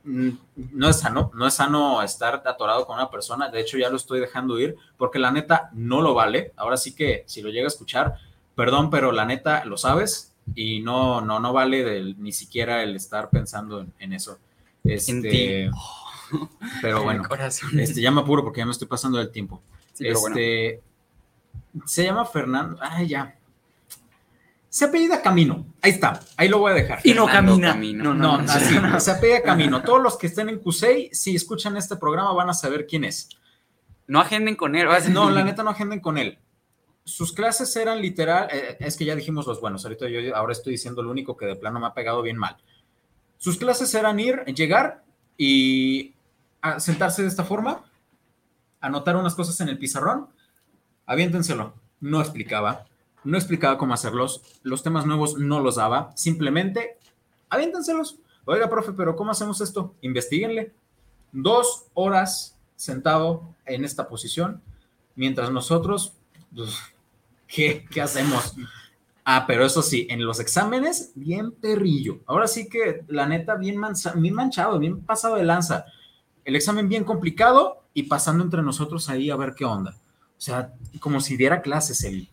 mm, 0.04 0.30
no 0.72 0.88
es 0.88 1.00
sano, 1.00 1.30
no 1.34 1.46
es 1.46 1.54
sano 1.54 2.00
estar 2.02 2.42
atorado 2.46 2.86
con 2.86 2.96
una 2.96 3.10
persona. 3.10 3.48
De 3.48 3.60
hecho, 3.60 3.76
ya 3.76 3.90
lo 3.90 3.96
estoy 3.96 4.20
dejando 4.20 4.58
ir 4.58 4.76
porque 4.96 5.18
la 5.18 5.30
neta 5.30 5.70
no 5.72 6.00
lo 6.00 6.14
vale. 6.14 6.52
Ahora 6.56 6.76
sí 6.76 6.94
que 6.94 7.24
si 7.26 7.42
lo 7.42 7.50
llega 7.50 7.64
a 7.64 7.68
escuchar, 7.68 8.16
perdón, 8.54 8.88
pero 8.88 9.12
la 9.12 9.24
neta 9.24 9.64
lo 9.64 9.76
sabes 9.76 10.32
y 10.54 10.80
no, 10.80 11.20
no, 11.20 11.40
no 11.40 11.52
vale 11.52 12.14
ni 12.18 12.32
siquiera 12.32 12.82
el 12.82 12.94
estar 12.94 13.30
pensando 13.30 13.86
en, 13.98 14.12
eso. 14.12 14.38
Este, 14.84 15.70
pero 16.80 17.02
bueno, 17.04 17.24
este, 17.78 18.00
ya 18.00 18.10
me 18.10 18.20
apuro 18.20 18.44
porque 18.44 18.60
ya 18.60 18.66
me 18.66 18.72
estoy 18.72 18.86
pasando 18.86 19.18
del 19.18 19.30
tiempo. 19.30 19.60
este, 19.98 20.80
Se 21.84 22.04
llama 22.04 22.24
Fernando. 22.24 22.78
Ay, 22.80 23.08
ya, 23.08 23.36
se 24.76 24.84
apellida 24.84 25.22
Camino. 25.22 25.64
Ahí 25.80 25.92
está. 25.92 26.20
Ahí 26.36 26.50
lo 26.50 26.58
voy 26.58 26.72
a 26.72 26.74
dejar. 26.74 26.98
Y 27.02 27.14
no 27.14 27.24
camina. 27.24 27.72
No, 27.74 28.12
no, 28.12 28.42
no, 28.42 28.52
así, 28.52 28.76
se 28.98 29.10
apellida 29.10 29.40
Camino. 29.40 29.80
Todos 29.80 30.02
los 30.02 30.18
que 30.18 30.26
estén 30.26 30.50
en 30.50 30.58
Cusey, 30.58 31.08
si 31.14 31.34
escuchan 31.34 31.78
este 31.78 31.96
programa, 31.96 32.34
van 32.34 32.50
a 32.50 32.52
saber 32.52 32.86
quién 32.86 33.04
es. 33.04 33.30
No 34.06 34.20
agenden 34.20 34.54
con 34.54 34.76
él. 34.76 34.86
No, 35.12 35.30
la 35.30 35.44
neta 35.46 35.62
no 35.62 35.70
agenden 35.70 36.00
con 36.00 36.18
él. 36.18 36.38
Sus 37.04 37.32
clases 37.32 37.74
eran 37.74 38.02
literal, 38.02 38.48
eh, 38.52 38.76
es 38.80 38.98
que 38.98 39.06
ya 39.06 39.16
dijimos 39.16 39.46
los 39.46 39.62
buenos, 39.62 39.82
ahorita 39.82 40.10
yo 40.10 40.36
ahora 40.36 40.52
estoy 40.52 40.72
diciendo 40.72 41.02
lo 41.02 41.10
único 41.10 41.38
que 41.38 41.46
de 41.46 41.56
plano 41.56 41.80
me 41.80 41.86
ha 41.86 41.94
pegado 41.94 42.20
bien 42.20 42.36
mal. 42.36 42.58
Sus 43.38 43.56
clases 43.56 43.94
eran 43.94 44.20
ir, 44.20 44.44
llegar 44.44 45.04
y 45.38 46.16
sentarse 46.76 47.22
de 47.22 47.28
esta 47.28 47.44
forma, 47.44 47.82
anotar 48.82 49.16
unas 49.16 49.34
cosas 49.34 49.58
en 49.60 49.70
el 49.70 49.78
pizarrón, 49.78 50.28
aviéntenselo. 51.06 51.72
No 51.98 52.20
explicaba, 52.20 52.84
no 53.26 53.36
explicaba 53.36 53.76
cómo 53.76 53.92
hacerlos, 53.92 54.42
los 54.62 54.82
temas 54.82 55.04
nuevos 55.04 55.36
no 55.36 55.60
los 55.60 55.76
daba, 55.76 56.12
simplemente 56.16 56.96
aviéntenselos. 57.48 58.18
Oiga, 58.44 58.70
profe, 58.70 58.92
pero 58.92 59.16
¿cómo 59.16 59.32
hacemos 59.32 59.60
esto? 59.60 59.94
Investíguenle. 60.00 60.72
Dos 61.32 61.86
horas 61.94 62.56
sentado 62.76 63.54
en 63.64 63.84
esta 63.84 64.08
posición, 64.08 64.62
mientras 65.16 65.50
nosotros, 65.50 66.12
pues, 66.54 66.76
¿qué, 67.48 67.84
¿qué 67.90 68.00
hacemos? 68.00 68.54
Ah, 69.24 69.44
pero 69.44 69.66
eso 69.66 69.82
sí, 69.82 70.06
en 70.08 70.24
los 70.24 70.38
exámenes, 70.38 71.10
bien 71.16 71.50
perrillo. 71.50 72.20
Ahora 72.26 72.46
sí 72.46 72.68
que, 72.68 73.02
la 73.08 73.26
neta, 73.26 73.56
bien, 73.56 73.76
manchado, 73.76 74.78
bien 74.78 75.00
pasado 75.00 75.34
de 75.34 75.42
lanza. 75.42 75.84
El 76.44 76.54
examen 76.54 76.88
bien 76.88 77.02
complicado 77.02 77.82
y 77.92 78.04
pasando 78.04 78.44
entre 78.44 78.62
nosotros 78.62 79.08
ahí 79.08 79.30
a 79.30 79.36
ver 79.36 79.54
qué 79.56 79.64
onda. 79.64 79.96
O 80.38 80.40
sea, 80.40 80.72
como 81.00 81.20
si 81.20 81.36
diera 81.36 81.60
clases 81.60 82.04
el, 82.04 82.28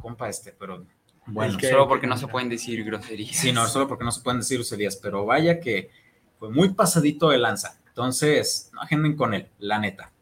compa 0.00 0.28
este, 0.28 0.52
pero 0.52 0.86
bueno. 1.26 1.58
solo 1.60 1.88
porque 1.88 2.06
no 2.06 2.16
se 2.16 2.26
pueden 2.26 2.48
decir 2.48 2.84
groserías. 2.84 3.36
Sí, 3.36 3.52
no, 3.52 3.66
solo 3.66 3.88
porque 3.88 4.04
no 4.04 4.10
se 4.10 4.22
pueden 4.22 4.40
decir 4.40 4.58
groserías, 4.58 4.96
pero 4.96 5.24
vaya 5.24 5.60
que 5.60 5.90
fue 6.38 6.50
muy 6.50 6.74
pasadito 6.74 7.30
de 7.30 7.38
lanza. 7.38 7.80
Entonces, 7.88 8.70
no 8.72 8.80
agenden 8.80 9.16
con 9.16 9.34
él, 9.34 9.48
la 9.58 9.78
neta. 9.78 10.12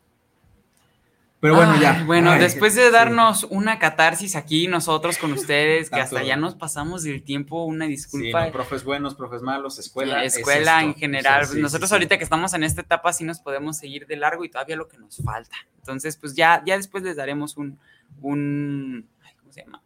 Pero 1.40 1.54
bueno, 1.54 1.80
ya. 1.80 2.04
Bueno, 2.04 2.38
después 2.38 2.74
de 2.74 2.90
darnos 2.90 3.44
una 3.44 3.78
catarsis 3.78 4.36
aquí 4.36 4.68
nosotros 4.68 5.16
con 5.16 5.32
ustedes, 5.32 5.88
que 5.88 5.98
hasta 5.98 6.22
ya 6.22 6.36
nos 6.36 6.54
pasamos 6.54 7.02
del 7.02 7.22
tiempo, 7.22 7.64
una 7.64 7.86
disculpa. 7.86 8.44
Sí, 8.44 8.50
profes 8.50 8.84
buenos, 8.84 9.14
profes 9.14 9.40
malos, 9.40 9.78
escuela. 9.78 10.22
escuela 10.22 10.82
en 10.82 10.94
general. 10.94 11.46
nosotros 11.58 11.90
ahorita 11.92 12.18
que 12.18 12.24
estamos 12.24 12.52
en 12.52 12.62
esta 12.62 12.82
etapa 12.82 13.10
sí 13.14 13.24
nos 13.24 13.40
podemos 13.40 13.78
seguir 13.78 14.06
de 14.06 14.16
largo 14.16 14.44
y 14.44 14.50
todavía 14.50 14.76
lo 14.76 14.86
que 14.86 14.98
nos 14.98 15.16
falta. 15.24 15.56
Entonces, 15.78 16.18
pues 16.18 16.34
ya, 16.34 16.62
ya 16.66 16.76
después 16.76 17.02
les 17.02 17.16
daremos 17.16 17.56
un, 17.56 17.78
un 18.20 19.08
se 19.52 19.62
llama? 19.62 19.82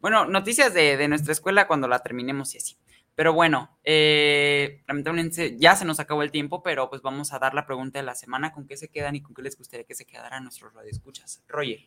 Bueno, 0.00 0.26
noticias 0.26 0.72
de, 0.74 1.08
nuestra 1.08 1.32
escuela 1.32 1.66
cuando 1.66 1.88
la 1.88 2.00
terminemos 2.00 2.54
y 2.54 2.58
así. 2.58 2.76
Pero 3.14 3.32
bueno, 3.32 3.78
eh, 3.82 4.82
ya 5.58 5.74
se 5.74 5.84
nos 5.86 6.00
acabó 6.00 6.22
el 6.22 6.30
tiempo, 6.30 6.62
pero 6.62 6.90
pues 6.90 7.00
vamos 7.00 7.32
a 7.32 7.38
dar 7.38 7.54
la 7.54 7.66
pregunta 7.66 7.98
de 7.98 8.04
la 8.04 8.14
semana. 8.14 8.52
¿Con 8.52 8.66
qué 8.66 8.76
se 8.76 8.88
quedan 8.88 9.16
y 9.16 9.22
con 9.22 9.34
qué 9.34 9.42
les 9.42 9.56
gustaría 9.56 9.84
que 9.84 9.94
se 9.94 10.04
quedaran 10.04 10.42
nuestros 10.42 10.74
radioescuchas? 10.74 11.42
Roger. 11.48 11.80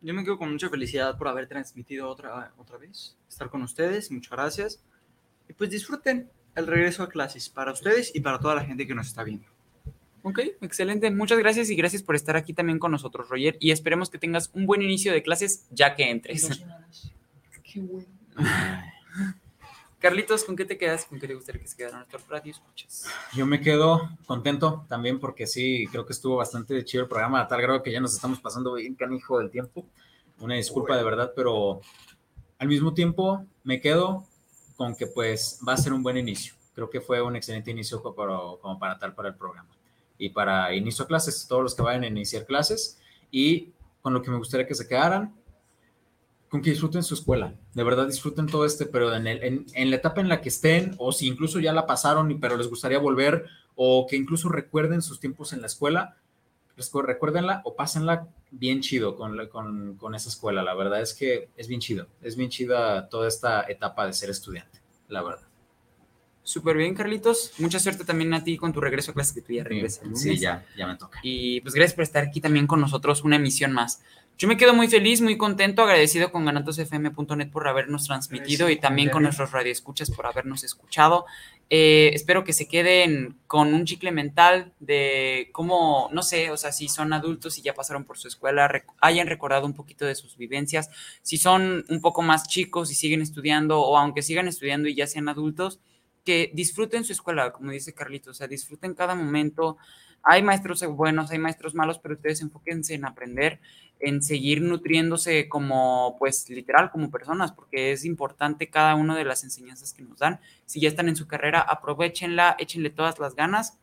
Yo 0.00 0.14
me 0.14 0.22
quedo 0.22 0.38
con 0.38 0.52
mucha 0.52 0.68
felicidad 0.68 1.16
por 1.18 1.26
haber 1.26 1.48
transmitido 1.48 2.08
otra, 2.08 2.52
otra 2.58 2.78
vez, 2.78 3.16
estar 3.28 3.50
con 3.50 3.62
ustedes, 3.62 4.12
muchas 4.12 4.30
gracias. 4.30 4.84
Y 5.48 5.54
pues 5.54 5.70
disfruten 5.70 6.30
el 6.54 6.66
regreso 6.66 7.02
a 7.02 7.08
clases 7.08 7.48
para 7.48 7.72
ustedes 7.72 8.14
y 8.14 8.20
para 8.20 8.38
toda 8.38 8.54
la 8.54 8.64
gente 8.64 8.86
que 8.86 8.94
nos 8.94 9.08
está 9.08 9.24
viendo. 9.24 9.57
Ok, 10.28 10.40
excelente. 10.60 11.10
Muchas 11.10 11.38
gracias 11.38 11.70
y 11.70 11.74
gracias 11.74 12.02
por 12.02 12.14
estar 12.14 12.36
aquí 12.36 12.52
también 12.52 12.78
con 12.78 12.92
nosotros, 12.92 13.30
Roger. 13.30 13.56
Y 13.60 13.70
esperemos 13.70 14.10
que 14.10 14.18
tengas 14.18 14.50
un 14.52 14.66
buen 14.66 14.82
inicio 14.82 15.10
de 15.10 15.22
clases 15.22 15.66
ya 15.70 15.94
que 15.94 16.10
entres. 16.10 16.62
Qué 17.62 17.80
bueno. 17.80 18.06
Carlitos, 19.98 20.44
¿con 20.44 20.54
qué 20.54 20.66
te 20.66 20.76
quedas? 20.76 21.06
¿Con 21.06 21.18
qué 21.18 21.26
te 21.26 21.34
gustaría 21.34 21.62
que 21.62 21.66
se 21.66 21.76
quedaran 21.76 22.00
nuestros 22.00 22.28
radio 22.28 22.52
escuchas? 22.52 23.06
Yo 23.34 23.46
me 23.46 23.60
quedo 23.60 24.10
contento 24.26 24.84
también 24.86 25.18
porque 25.18 25.46
sí, 25.46 25.86
creo 25.90 26.04
que 26.06 26.12
estuvo 26.12 26.36
bastante 26.36 26.84
chido 26.84 27.02
el 27.02 27.08
programa, 27.08 27.40
a 27.40 27.48
tal 27.48 27.62
grado 27.62 27.82
que 27.82 27.90
ya 27.90 28.00
nos 28.00 28.14
estamos 28.14 28.38
pasando 28.38 28.74
bien 28.74 28.94
canijo 28.94 29.38
del 29.38 29.50
tiempo. 29.50 29.86
Una 30.40 30.54
disculpa 30.54 30.96
de 30.96 31.02
verdad, 31.02 31.32
pero 31.34 31.80
al 32.58 32.68
mismo 32.68 32.92
tiempo 32.94 33.44
me 33.64 33.80
quedo 33.80 34.24
con 34.76 34.94
que 34.94 35.06
pues 35.06 35.58
va 35.66 35.72
a 35.72 35.78
ser 35.78 35.94
un 35.94 36.02
buen 36.02 36.18
inicio. 36.18 36.54
Creo 36.74 36.90
que 36.90 37.00
fue 37.00 37.20
un 37.22 37.34
excelente 37.34 37.70
inicio 37.70 38.02
como 38.02 38.78
para 38.78 38.98
tal 38.98 39.14
para 39.14 39.30
el 39.30 39.34
programa 39.34 39.77
y 40.18 40.30
para 40.30 40.74
inicio 40.74 41.06
clases, 41.06 41.46
todos 41.48 41.62
los 41.62 41.74
que 41.74 41.82
vayan 41.82 42.02
a 42.02 42.08
iniciar 42.08 42.44
clases 42.44 42.98
y 43.30 43.72
con 44.02 44.12
lo 44.12 44.22
que 44.22 44.30
me 44.30 44.38
gustaría 44.38 44.66
que 44.66 44.74
se 44.74 44.88
quedaran, 44.88 45.34
con 46.48 46.62
que 46.62 46.70
disfruten 46.70 47.02
su 47.02 47.14
escuela, 47.14 47.54
de 47.74 47.84
verdad 47.84 48.06
disfruten 48.06 48.46
todo 48.46 48.64
este 48.64 48.86
periodo, 48.86 49.16
en, 49.16 49.26
en, 49.26 49.90
la 49.90 49.96
etapa 49.96 50.20
en 50.20 50.28
la 50.28 50.40
que 50.40 50.48
estén, 50.48 50.94
o 50.96 51.12
si 51.12 51.26
incluso 51.26 51.60
ya 51.60 51.72
la 51.72 51.86
pasaron, 51.86 52.38
pero 52.40 52.56
les 52.56 52.68
gustaría 52.68 52.98
volver, 52.98 53.46
o 53.76 54.06
que 54.08 54.16
incluso 54.16 54.48
recuerden 54.48 55.02
sus 55.02 55.20
tiempos 55.20 55.52
en 55.52 55.60
la 55.60 55.66
escuela, 55.66 56.16
recuérdenla 57.04 57.62
o 57.64 57.74
pásenla 57.74 58.28
bien 58.50 58.80
chido 58.80 59.16
con, 59.16 59.46
con, 59.48 59.96
con, 59.96 60.14
esa 60.14 60.28
escuela. 60.28 60.62
La 60.62 60.74
verdad 60.74 61.00
es 61.00 61.14
que 61.14 61.48
es 61.56 61.68
bien 61.68 61.80
chido, 61.80 62.06
es 62.22 62.36
bien 62.36 62.50
chida 62.50 63.08
toda 63.08 63.28
esta 63.28 63.64
etapa 63.68 64.06
de 64.06 64.12
ser 64.12 64.30
estudiante, 64.30 64.80
la 65.08 65.22
verdad. 65.22 65.47
Súper 66.48 66.78
bien, 66.78 66.94
Carlitos. 66.94 67.52
Mucha 67.58 67.78
suerte 67.78 68.06
también 68.06 68.32
a 68.32 68.42
ti 68.42 68.56
con 68.56 68.72
tu 68.72 68.80
regreso 68.80 69.10
a 69.10 69.14
clase 69.14 69.34
que 69.34 69.42
tú 69.42 69.52
ya 69.52 69.64
regresas. 69.64 70.08
Sí, 70.14 70.38
ya, 70.38 70.64
ya 70.78 70.86
me 70.86 70.96
toca. 70.96 71.20
Y 71.22 71.60
pues 71.60 71.74
gracias 71.74 71.92
por 71.92 72.04
estar 72.04 72.24
aquí 72.24 72.40
también 72.40 72.66
con 72.66 72.80
nosotros 72.80 73.22
una 73.22 73.36
emisión 73.36 73.70
más. 73.72 74.00
Yo 74.38 74.48
me 74.48 74.56
quedo 74.56 74.72
muy 74.72 74.88
feliz, 74.88 75.20
muy 75.20 75.36
contento, 75.36 75.82
agradecido 75.82 76.32
con 76.32 76.46
ganatosfm.net 76.46 77.50
por 77.50 77.68
habernos 77.68 78.06
transmitido 78.06 78.70
y 78.70 78.76
también 78.76 79.10
con 79.10 79.24
nuestros 79.24 79.52
radioescuchas 79.52 80.10
por 80.10 80.24
habernos 80.24 80.64
escuchado. 80.64 81.26
Eh, 81.68 82.12
espero 82.14 82.44
que 82.44 82.54
se 82.54 82.66
queden 82.66 83.36
con 83.46 83.74
un 83.74 83.84
chicle 83.84 84.10
mental 84.10 84.72
de 84.80 85.50
cómo, 85.52 86.08
no 86.12 86.22
sé, 86.22 86.50
o 86.50 86.56
sea, 86.56 86.72
si 86.72 86.88
son 86.88 87.12
adultos 87.12 87.58
y 87.58 87.62
ya 87.62 87.74
pasaron 87.74 88.04
por 88.04 88.16
su 88.16 88.26
escuela, 88.26 88.70
hayan 89.02 89.26
recordado 89.26 89.66
un 89.66 89.74
poquito 89.74 90.06
de 90.06 90.14
sus 90.14 90.38
vivencias. 90.38 90.88
Si 91.20 91.36
son 91.36 91.84
un 91.90 92.00
poco 92.00 92.22
más 92.22 92.48
chicos 92.48 92.90
y 92.90 92.94
siguen 92.94 93.20
estudiando 93.20 93.82
o 93.82 93.98
aunque 93.98 94.22
sigan 94.22 94.48
estudiando 94.48 94.88
y 94.88 94.94
ya 94.94 95.06
sean 95.06 95.28
adultos, 95.28 95.80
que 96.28 96.50
disfruten 96.52 97.04
su 97.04 97.12
escuela, 97.12 97.52
como 97.52 97.70
dice 97.70 97.94
Carlitos, 97.94 98.32
o 98.32 98.34
sea, 98.34 98.46
disfruten 98.46 98.92
cada 98.92 99.14
momento. 99.14 99.78
Hay 100.22 100.42
maestros 100.42 100.84
buenos, 100.84 101.30
hay 101.30 101.38
maestros 101.38 101.74
malos, 101.74 101.98
pero 101.98 102.16
ustedes 102.16 102.42
enfóquense 102.42 102.92
en 102.92 103.06
aprender 103.06 103.60
en 103.98 104.22
seguir 104.22 104.60
nutriéndose 104.60 105.48
como, 105.48 106.16
pues 106.18 106.50
literal, 106.50 106.90
como 106.90 107.10
personas, 107.10 107.52
porque 107.52 107.92
es 107.92 108.04
importante 108.04 108.68
cada 108.68 108.94
una 108.94 109.16
de 109.16 109.24
las 109.24 109.42
enseñanzas 109.42 109.94
que 109.94 110.02
nos 110.02 110.18
dan. 110.18 110.38
Si 110.66 110.80
ya 110.80 110.90
están 110.90 111.08
en 111.08 111.16
su 111.16 111.26
carrera, 111.26 111.62
aprovechenla, 111.62 112.56
échenle 112.58 112.90
todas 112.90 113.18
las 113.18 113.34
ganas. 113.34 113.78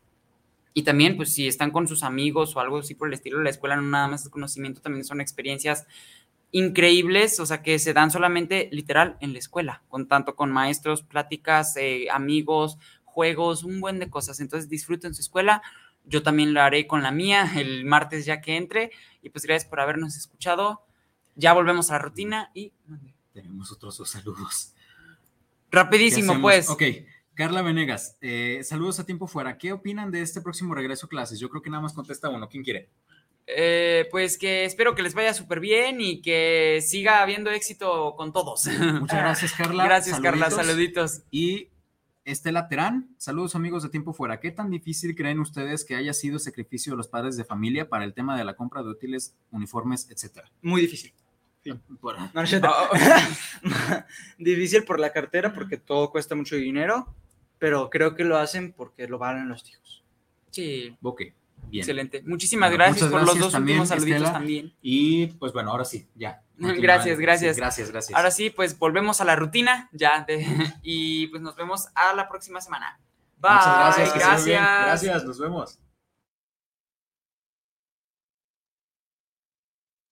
Y 0.72 0.84
también, 0.84 1.16
pues 1.16 1.34
si 1.34 1.48
están 1.48 1.72
con 1.72 1.88
sus 1.88 2.04
amigos 2.04 2.54
o 2.54 2.60
algo 2.60 2.78
así 2.78 2.94
por 2.94 3.08
el 3.08 3.14
estilo, 3.14 3.42
la 3.42 3.50
escuela 3.50 3.74
no 3.74 3.82
nada 3.82 4.06
más 4.06 4.22
es 4.22 4.28
conocimiento, 4.28 4.80
también 4.80 5.04
son 5.04 5.20
experiencias 5.20 5.84
increíbles, 6.52 7.40
o 7.40 7.46
sea, 7.46 7.62
que 7.62 7.78
se 7.78 7.92
dan 7.92 8.10
solamente 8.10 8.68
literal 8.72 9.16
en 9.20 9.32
la 9.32 9.38
escuela, 9.38 9.82
con 9.88 10.08
tanto 10.08 10.36
con 10.36 10.52
maestros, 10.52 11.02
pláticas, 11.02 11.76
eh, 11.76 12.08
amigos, 12.10 12.78
juegos, 13.04 13.64
un 13.64 13.80
buen 13.80 13.98
de 13.98 14.10
cosas. 14.10 14.40
Entonces 14.40 14.68
disfruten 14.68 15.14
su 15.14 15.22
escuela, 15.22 15.62
yo 16.04 16.22
también 16.22 16.54
lo 16.54 16.62
haré 16.62 16.86
con 16.86 17.02
la 17.02 17.10
mía 17.10 17.52
el 17.56 17.84
martes 17.84 18.24
ya 18.24 18.40
que 18.40 18.56
entre. 18.56 18.90
Y 19.22 19.30
pues 19.30 19.44
gracias 19.44 19.68
por 19.68 19.80
habernos 19.80 20.16
escuchado. 20.16 20.82
Ya 21.34 21.52
volvemos 21.52 21.90
a 21.90 21.94
la 21.94 21.98
rutina 21.98 22.50
y... 22.54 22.72
Tenemos 23.32 23.70
otros 23.70 23.98
dos 23.98 24.08
saludos. 24.08 24.72
Rapidísimo, 25.70 26.40
pues. 26.40 26.70
Ok, 26.70 26.82
Carla 27.34 27.60
Venegas, 27.60 28.16
eh, 28.22 28.62
saludos 28.64 28.98
a 28.98 29.04
tiempo 29.04 29.26
fuera. 29.26 29.58
¿Qué 29.58 29.72
opinan 29.72 30.10
de 30.10 30.22
este 30.22 30.40
próximo 30.40 30.74
regreso 30.74 31.04
a 31.04 31.08
clases? 31.10 31.38
Yo 31.38 31.50
creo 31.50 31.60
que 31.60 31.68
nada 31.68 31.82
más 31.82 31.92
contesta 31.92 32.30
uno. 32.30 32.48
¿Quién 32.48 32.64
quiere? 32.64 32.88
Eh, 33.46 34.08
pues 34.10 34.38
que 34.38 34.64
espero 34.64 34.94
que 34.94 35.02
les 35.02 35.14
vaya 35.14 35.32
súper 35.32 35.60
bien 35.60 36.00
y 36.00 36.20
que 36.20 36.80
siga 36.84 37.22
habiendo 37.22 37.50
éxito 37.50 38.14
con 38.16 38.32
todos. 38.32 38.66
Muchas 39.00 39.18
gracias, 39.18 39.52
Carla. 39.52 39.84
Gracias, 39.84 40.20
Carla. 40.20 40.50
Saluditos. 40.50 41.22
Y 41.30 41.68
Estela 42.24 42.66
Terán, 42.66 43.14
saludos 43.18 43.54
amigos 43.54 43.84
de 43.84 43.88
Tiempo 43.88 44.12
Fuera. 44.12 44.40
¿Qué 44.40 44.50
tan 44.50 44.68
difícil 44.68 45.14
creen 45.14 45.38
ustedes 45.38 45.84
que 45.84 45.94
haya 45.94 46.12
sido 46.12 46.34
el 46.34 46.40
sacrificio 46.40 46.92
de 46.92 46.96
los 46.96 47.06
padres 47.06 47.36
de 47.36 47.44
familia 47.44 47.88
para 47.88 48.04
el 48.04 48.14
tema 48.14 48.36
de 48.36 48.44
la 48.44 48.56
compra 48.56 48.82
de 48.82 48.88
útiles, 48.88 49.36
uniformes, 49.52 50.10
etcétera? 50.10 50.50
Muy 50.60 50.80
difícil. 50.80 51.12
difícil 54.38 54.84
por 54.84 54.98
la 54.98 55.12
cartera, 55.12 55.52
porque 55.52 55.76
todo 55.76 56.10
cuesta 56.10 56.34
mucho 56.34 56.56
dinero, 56.56 57.14
pero 57.58 57.90
creo 57.90 58.14
que 58.14 58.24
lo 58.24 58.38
hacen 58.38 58.72
porque 58.72 59.06
lo 59.06 59.18
valen 59.18 59.48
los 59.48 59.68
hijos. 59.68 60.04
Sí. 60.50 60.96
Ok. 61.02 61.22
Excelente. 61.72 62.22
Muchísimas 62.22 62.72
gracias 62.72 63.10
por 63.10 63.22
los 63.22 63.38
dos 63.38 63.54
últimos 63.54 63.88
saluditos 63.88 64.32
también. 64.32 64.74
Y 64.80 65.26
pues 65.26 65.52
bueno, 65.52 65.70
ahora 65.70 65.84
sí, 65.84 66.08
ya. 66.14 66.42
Gracias, 66.58 67.18
gracias. 67.18 67.56
gracias, 67.58 67.90
gracias. 67.90 68.16
Ahora 68.16 68.30
sí, 68.30 68.48
pues 68.48 68.78
volvemos 68.78 69.20
a 69.20 69.26
la 69.26 69.36
rutina 69.36 69.90
ya 69.92 70.24
de, 70.26 70.46
y 70.82 71.26
pues 71.26 71.42
nos 71.42 71.54
vemos 71.54 71.88
a 71.94 72.14
la 72.14 72.28
próxima 72.28 72.62
semana. 72.62 72.98
Bye. 73.36 73.52
Muchas 73.52 73.76
gracias. 73.76 74.14
Gracias. 74.14 74.46
Gracias, 74.46 75.24
nos 75.24 75.38
vemos. 75.38 75.78